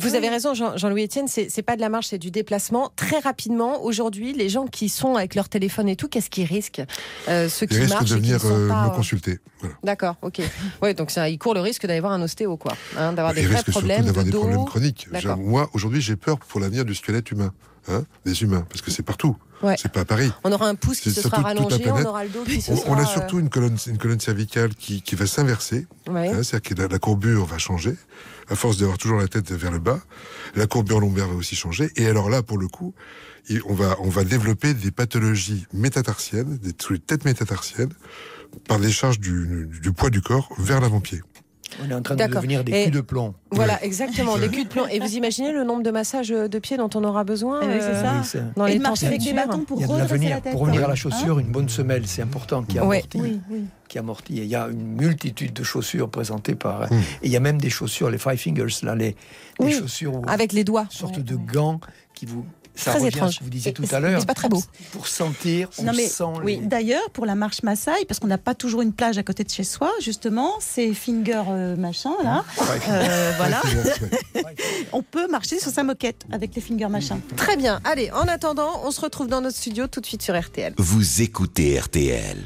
Vous 0.01 0.15
avez 0.15 0.29
raison, 0.29 0.53
Jean- 0.53 0.75
Jean-Louis 0.77 1.03
Etienne, 1.05 1.27
c'est 1.27 1.49
c'est 1.49 1.61
pas 1.61 1.75
de 1.75 1.81
la 1.81 1.89
marche, 1.89 2.07
c'est 2.07 2.17
du 2.17 2.31
déplacement. 2.31 2.91
Très 2.95 3.19
rapidement, 3.19 3.83
aujourd'hui, 3.83 4.33
les 4.33 4.49
gens 4.49 4.67
qui 4.67 4.89
sont 4.89 5.15
avec 5.15 5.35
leur 5.35 5.49
téléphone 5.49 5.87
et 5.89 5.95
tout, 5.95 6.07
qu'est-ce 6.07 6.29
qu'ils 6.29 6.45
risquent 6.45 6.81
Euh, 7.29 7.49
Ceux 7.49 7.65
qui 7.65 7.75
Ils 7.75 7.81
risquent 7.81 7.93
marchent 7.93 8.09
de 8.09 8.17
et 8.17 8.21
qui 8.21 8.31
ne 8.31 8.37
venir 8.37 8.41
sont 8.41 8.55
euh, 8.55 8.67
pas, 8.67 8.83
me 8.83 8.87
euh, 8.89 8.95
consulter. 8.95 9.39
Voilà. 9.59 9.75
D'accord, 9.83 10.15
ok. 10.21 10.41
Ouais, 10.81 10.93
donc 10.93 11.11
ça, 11.11 11.29
ils 11.29 11.37
courent 11.37 11.53
le 11.55 11.61
risque 11.61 11.85
d'aller 11.85 11.99
voir 11.99 12.11
un 12.13 12.21
ostéo, 12.21 12.57
quoi, 12.57 12.73
hein, 12.97 13.13
d'avoir 13.13 13.33
des 13.33 13.41
Ils 13.41 13.47
vrais 13.47 13.63
problèmes 13.63 14.05
d'avoir 14.05 14.25
de 14.25 14.29
des 14.29 14.33
dos. 14.33 14.39
problèmes 14.41 14.65
chroniques. 14.65 15.07
Moi, 15.37 15.69
aujourd'hui, 15.73 16.01
j'ai 16.01 16.15
peur 16.15 16.37
pour 16.39 16.59
l'avenir 16.59 16.85
du 16.85 16.93
squelette 16.95 17.31
humain. 17.31 17.53
Hein, 17.89 18.03
des 18.25 18.41
humains, 18.43 18.65
parce 18.69 18.81
que 18.81 18.91
c'est 18.91 19.03
partout. 19.03 19.35
Ouais. 19.63 19.75
C'est 19.77 19.91
pas 19.91 20.01
à 20.01 20.05
Paris. 20.05 20.31
On 20.43 20.51
aura 20.51 20.67
un 20.67 20.75
pouce 20.75 20.99
qui 20.99 21.11
se 21.11 21.19
sera 21.21 21.37
rallongé, 21.41 21.89
on 21.89 22.05
aura 22.05 22.23
le 22.23 22.29
dos 22.29 22.43
qui 22.43 22.61
se 22.61 22.71
On, 22.71 22.77
sera... 22.77 22.91
on 22.91 22.95
a 22.95 23.01
euh, 23.01 23.05
surtout 23.05 23.39
une 23.39 23.49
colonne, 23.49 23.75
une 23.87 23.97
colonne 23.97 24.19
cervicale 24.19 24.75
qui, 24.75 25.01
qui 25.01 25.15
va 25.15 25.25
s'inverser. 25.25 25.87
ouais. 26.07 26.29
Hein, 26.29 26.43
C'est-à-dire 26.43 26.75
que 26.75 26.81
la, 26.81 26.87
la 26.87 26.99
courbure 26.99 27.45
va 27.45 27.57
changer, 27.57 27.95
à 28.49 28.55
force 28.55 28.77
d'avoir 28.77 28.99
toujours 28.99 29.17
la 29.17 29.27
tête 29.27 29.51
vers 29.51 29.71
le 29.71 29.79
bas. 29.79 29.99
La 30.55 30.67
courbure 30.67 30.99
lombaire 30.99 31.27
va 31.27 31.33
aussi 31.35 31.55
changer. 31.55 31.89
Et 31.95 32.05
alors 32.05 32.29
là, 32.29 32.43
pour 32.43 32.59
le 32.59 32.67
coup, 32.67 32.93
on 33.65 33.73
va, 33.73 33.95
on 33.99 34.09
va 34.09 34.23
développer 34.23 34.75
des 34.75 34.91
pathologies 34.91 35.65
métatarsiennes, 35.73 36.57
des 36.57 36.73
trucs 36.73 37.05
têtes 37.07 37.25
métatarsiennes, 37.25 37.93
par 38.67 38.79
des 38.79 38.91
charges 38.91 39.19
du, 39.19 39.67
du 39.81 39.91
poids 39.91 40.09
du 40.11 40.21
corps 40.21 40.49
vers 40.59 40.81
l'avant-pied. 40.81 41.21
On 41.85 41.89
est 41.89 41.93
en 41.93 42.01
train 42.01 42.15
de 42.15 42.25
devenir 42.25 42.63
des 42.63 42.71
Et- 42.71 42.83
culs 42.85 42.91
de 42.91 43.01
plomb. 43.01 43.33
Voilà, 43.51 43.83
exactement, 43.83 44.37
des 44.37 44.49
culs 44.49 44.63
de 44.65 44.69
plomb. 44.69 44.87
Et 44.87 44.99
vous 44.99 45.15
imaginez 45.15 45.51
le 45.51 45.63
nombre 45.63 45.83
de 45.83 45.91
massages 45.91 46.29
de 46.29 46.59
pieds 46.59 46.77
dont 46.77 46.89
on 46.95 47.03
aura 47.03 47.23
besoin 47.23 47.59
Eh 47.61 47.65
oui, 47.65 47.73
c'est 47.79 47.85
euh, 47.87 48.23
ça. 48.23 48.39
Oui, 48.39 48.51
dans 48.55 48.65
Et 48.65 48.71
les 48.73 48.77
de 48.79 48.83
temps 48.83 48.89
marcher 48.89 49.07
avec 49.07 49.19
des 49.19 49.25
futurs 49.29 49.45
bâtons 49.47 49.63
pour 49.65 49.77
Il 49.77 49.81
y 49.81 49.83
a 49.83 49.87
de 49.87 49.91
redresser 49.93 50.11
l'avenir. 50.13 50.29
la 50.35 50.41
tête. 50.41 50.51
Pour 50.53 50.61
revenir 50.61 50.83
à 50.83 50.87
la 50.87 50.93
Hein 50.93 50.95
chaussure, 50.95 51.39
une 51.39 51.47
bonne 51.51 51.69
semelle, 51.69 52.07
c'est 52.07 52.21
important, 52.21 52.63
qui 52.63 52.79
amortit. 52.79 53.19
Oui, 53.21 53.39
oui. 53.49 53.63
Qui 53.87 53.99
amortit. 53.99 54.39
Et 54.39 54.43
il 54.43 54.49
y 54.49 54.55
a 54.55 54.67
une 54.67 54.95
multitude 54.95 55.53
de 55.53 55.63
chaussures 55.63 56.09
présentées 56.09 56.55
par. 56.55 56.91
Mm. 56.91 56.95
Et 56.95 57.25
il 57.27 57.31
y 57.31 57.35
a 57.37 57.39
même 57.39 57.59
des 57.59 57.69
chaussures, 57.69 58.09
les 58.09 58.17
Five 58.17 58.37
Fingers, 58.37 58.67
là, 58.83 58.95
les, 58.95 59.15
chaussures 59.71 60.15
où 60.15 60.21
Avec 60.27 60.53
les 60.53 60.63
doigts. 60.63 60.83
une 60.91 60.97
sorte 60.97 61.19
de 61.19 61.35
gants 61.35 61.79
qui 62.13 62.25
vous. 62.25 62.45
Ça 62.77 62.91
Très 62.93 63.07
étrange. 63.07 63.33
ce 63.33 63.39
que 63.39 63.43
vous 63.43 63.49
disiez 63.49 63.73
tout 63.73 63.83
à 63.91 63.99
l'heure. 63.99 64.19
C'est 64.19 64.25
pas 64.27 64.33
très 64.33 64.49
beau. 64.49 64.61
Pour 64.91 65.07
sentir, 65.07 65.69
on 65.79 65.83
Non, 65.83 65.91
mais- 65.95 66.07
sent 66.07 66.23
Oui, 66.43 66.57
les- 66.61 66.65
d'ailleurs, 66.67 67.09
pour 67.11 67.25
la 67.25 67.35
marche 67.35 67.63
Maasai, 67.63 68.05
parce 68.07 68.19
qu'on 68.19 68.27
n'a 68.27 68.37
pas 68.37 68.53
toujours 68.55 68.81
une 68.81 68.93
plage 68.93 69.17
à 69.17 69.23
côté 69.23 69.43
de 69.43 69.49
chez 69.49 69.63
soi, 69.63 69.91
justement, 70.01 70.51
ces 70.59 70.93
finger 70.93 71.41
euh, 71.49 71.75
machin 71.75 72.11
là, 72.23 72.45
euh, 72.89 73.33
voilà, 73.37 73.61
on 74.93 75.01
peut 75.03 75.27
marcher 75.29 75.59
sur 75.59 75.71
sa 75.71 75.83
moquette 75.83 76.23
avec 76.31 76.53
les 76.55 76.61
finger 76.61 76.87
machin. 76.87 77.19
Très 77.35 77.57
bien. 77.57 77.79
Allez, 77.83 78.11
en 78.11 78.27
attendant, 78.27 78.81
on 78.83 78.91
se 78.91 79.01
retrouve 79.01 79.27
dans 79.27 79.41
notre 79.41 79.57
studio 79.57 79.87
tout 79.87 79.99
de 80.01 80.05
suite 80.05 80.21
sur 80.21 80.39
RTL. 80.39 80.73
Vous 80.77 81.21
écoutez 81.21 81.79
RTL. 81.79 82.37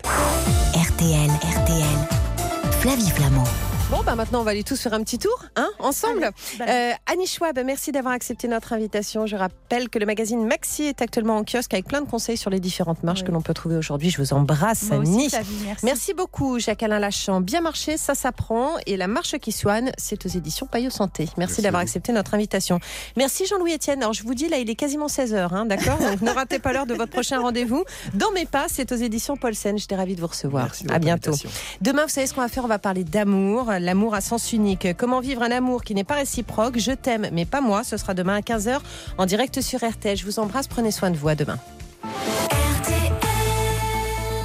RTL, 0.73 1.29
RTL. 1.29 2.71
Flavie 2.79 3.09
Flamand. 3.11 3.43
Bon, 3.91 4.01
bah 4.05 4.15
maintenant, 4.15 4.39
on 4.39 4.43
va 4.43 4.51
aller 4.51 4.63
tous 4.63 4.79
faire 4.79 4.93
un 4.93 5.03
petit 5.03 5.19
tour, 5.19 5.43
hein, 5.57 5.67
ensemble. 5.79 6.29
Bah, 6.57 6.65
Euh, 6.69 6.91
Annie 7.11 7.27
Schwab, 7.27 7.59
merci 7.65 7.91
d'avoir 7.91 8.13
accepté 8.13 8.47
notre 8.47 8.71
invitation. 8.71 9.25
Je 9.25 9.35
rappelle 9.35 9.89
que 9.89 9.99
le 9.99 10.05
magazine 10.05 10.47
Maxi 10.47 10.83
est 10.83 11.01
actuellement 11.01 11.35
en 11.35 11.43
kiosque 11.43 11.73
avec 11.73 11.87
plein 11.87 11.99
de 11.99 12.05
conseils 12.09 12.37
sur 12.37 12.49
les 12.49 12.61
différentes 12.61 13.03
marches 13.03 13.19
Oui. 13.19 13.27
que 13.27 13.31
l'on 13.33 13.41
peut 13.41 13.53
trouver 13.53 13.75
aujourd'hui. 13.75 14.09
Je 14.09 14.17
vous 14.21 14.31
embrasse, 14.31 14.83
moi 14.83 14.99
aussi, 14.99 15.35
Annie. 15.35 15.55
Merci. 15.65 15.85
Merci 15.85 16.13
beaucoup, 16.13 16.57
Jacques-Alain 16.57 16.99
Lachamp. 16.99 17.41
Bien 17.41 17.59
marché, 17.59 17.97
ça 17.97 18.15
s'apprend. 18.15 18.75
Et 18.85 18.95
la 18.95 19.07
marche 19.07 19.37
qui 19.39 19.51
soigne, 19.51 19.91
c'est 19.97 20.25
aux 20.25 20.29
éditions 20.29 20.67
Payot 20.67 20.89
Santé. 20.89 21.23
Merci, 21.23 21.35
Merci 21.37 21.61
d'avoir 21.61 21.81
accepté 21.81 22.13
notre 22.13 22.33
invitation. 22.33 22.79
Merci 23.17 23.45
Jean-Louis 23.45 23.73
Etienne. 23.75 23.99
Alors, 23.99 24.13
je 24.13 24.23
vous 24.23 24.35
dis, 24.35 24.47
là, 24.47 24.57
il 24.57 24.69
est 24.69 24.75
quasiment 24.75 25.07
16h, 25.07 25.53
hein, 25.53 25.65
d'accord? 25.65 25.97
Donc, 25.99 26.21
ne 26.21 26.31
ratez 26.31 26.59
pas 26.59 26.71
l'heure 26.71 26.85
de 26.85 26.93
votre 26.93 27.11
prochain 27.11 27.41
rendez-vous. 27.41 27.83
Dans 28.13 28.31
mes 28.31 28.45
pas, 28.45 28.67
c'est 28.69 28.89
aux 28.93 28.95
éditions 28.95 29.35
Paulsen. 29.35 29.77
J'étais 29.77 29.95
ravie 29.97 30.15
de 30.15 30.21
vous 30.21 30.27
recevoir. 30.27 30.67
Merci 30.67 30.85
à 30.89 30.97
bientôt. 30.97 31.33
Demain, 31.81 32.03
vous 32.03 32.09
savez 32.09 32.25
ce 32.27 32.33
qu'on 32.33 32.41
va 32.41 32.47
faire? 32.47 32.63
On 32.63 32.67
va 32.69 32.79
parler 32.79 33.03
d'amour, 33.03 33.69
l'amour 33.81 34.13
à 34.13 34.21
sens 34.21 34.53
unique. 34.53 34.87
Comment 34.97 35.19
vivre 35.19 35.43
un 35.43 35.51
amour 35.51 35.83
qui 35.83 35.95
n'est 35.95 36.03
pas 36.03 36.15
réciproque? 36.15 36.77
Je 36.77 36.91
t'aime, 36.91 37.29
mais 37.31 37.45
pas 37.45 37.61
moi. 37.61 37.83
Ce 37.83 37.97
sera 37.97 38.13
demain 38.13 38.35
à 38.35 38.41
15h 38.41 38.79
en 39.17 39.25
direct 39.25 39.61
sur 39.61 39.79
RTL. 39.79 40.17
Je 40.17 40.25
vous 40.25 40.39
embrasse. 40.39 40.67
Prenez 40.67 40.91
soin 40.91 41.11
de 41.11 41.17
vous. 41.17 41.27
À 41.27 41.35
demain. 41.35 41.57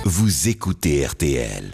Vous 0.05 0.49
écoutez 0.49 1.05
RTL. 1.05 1.73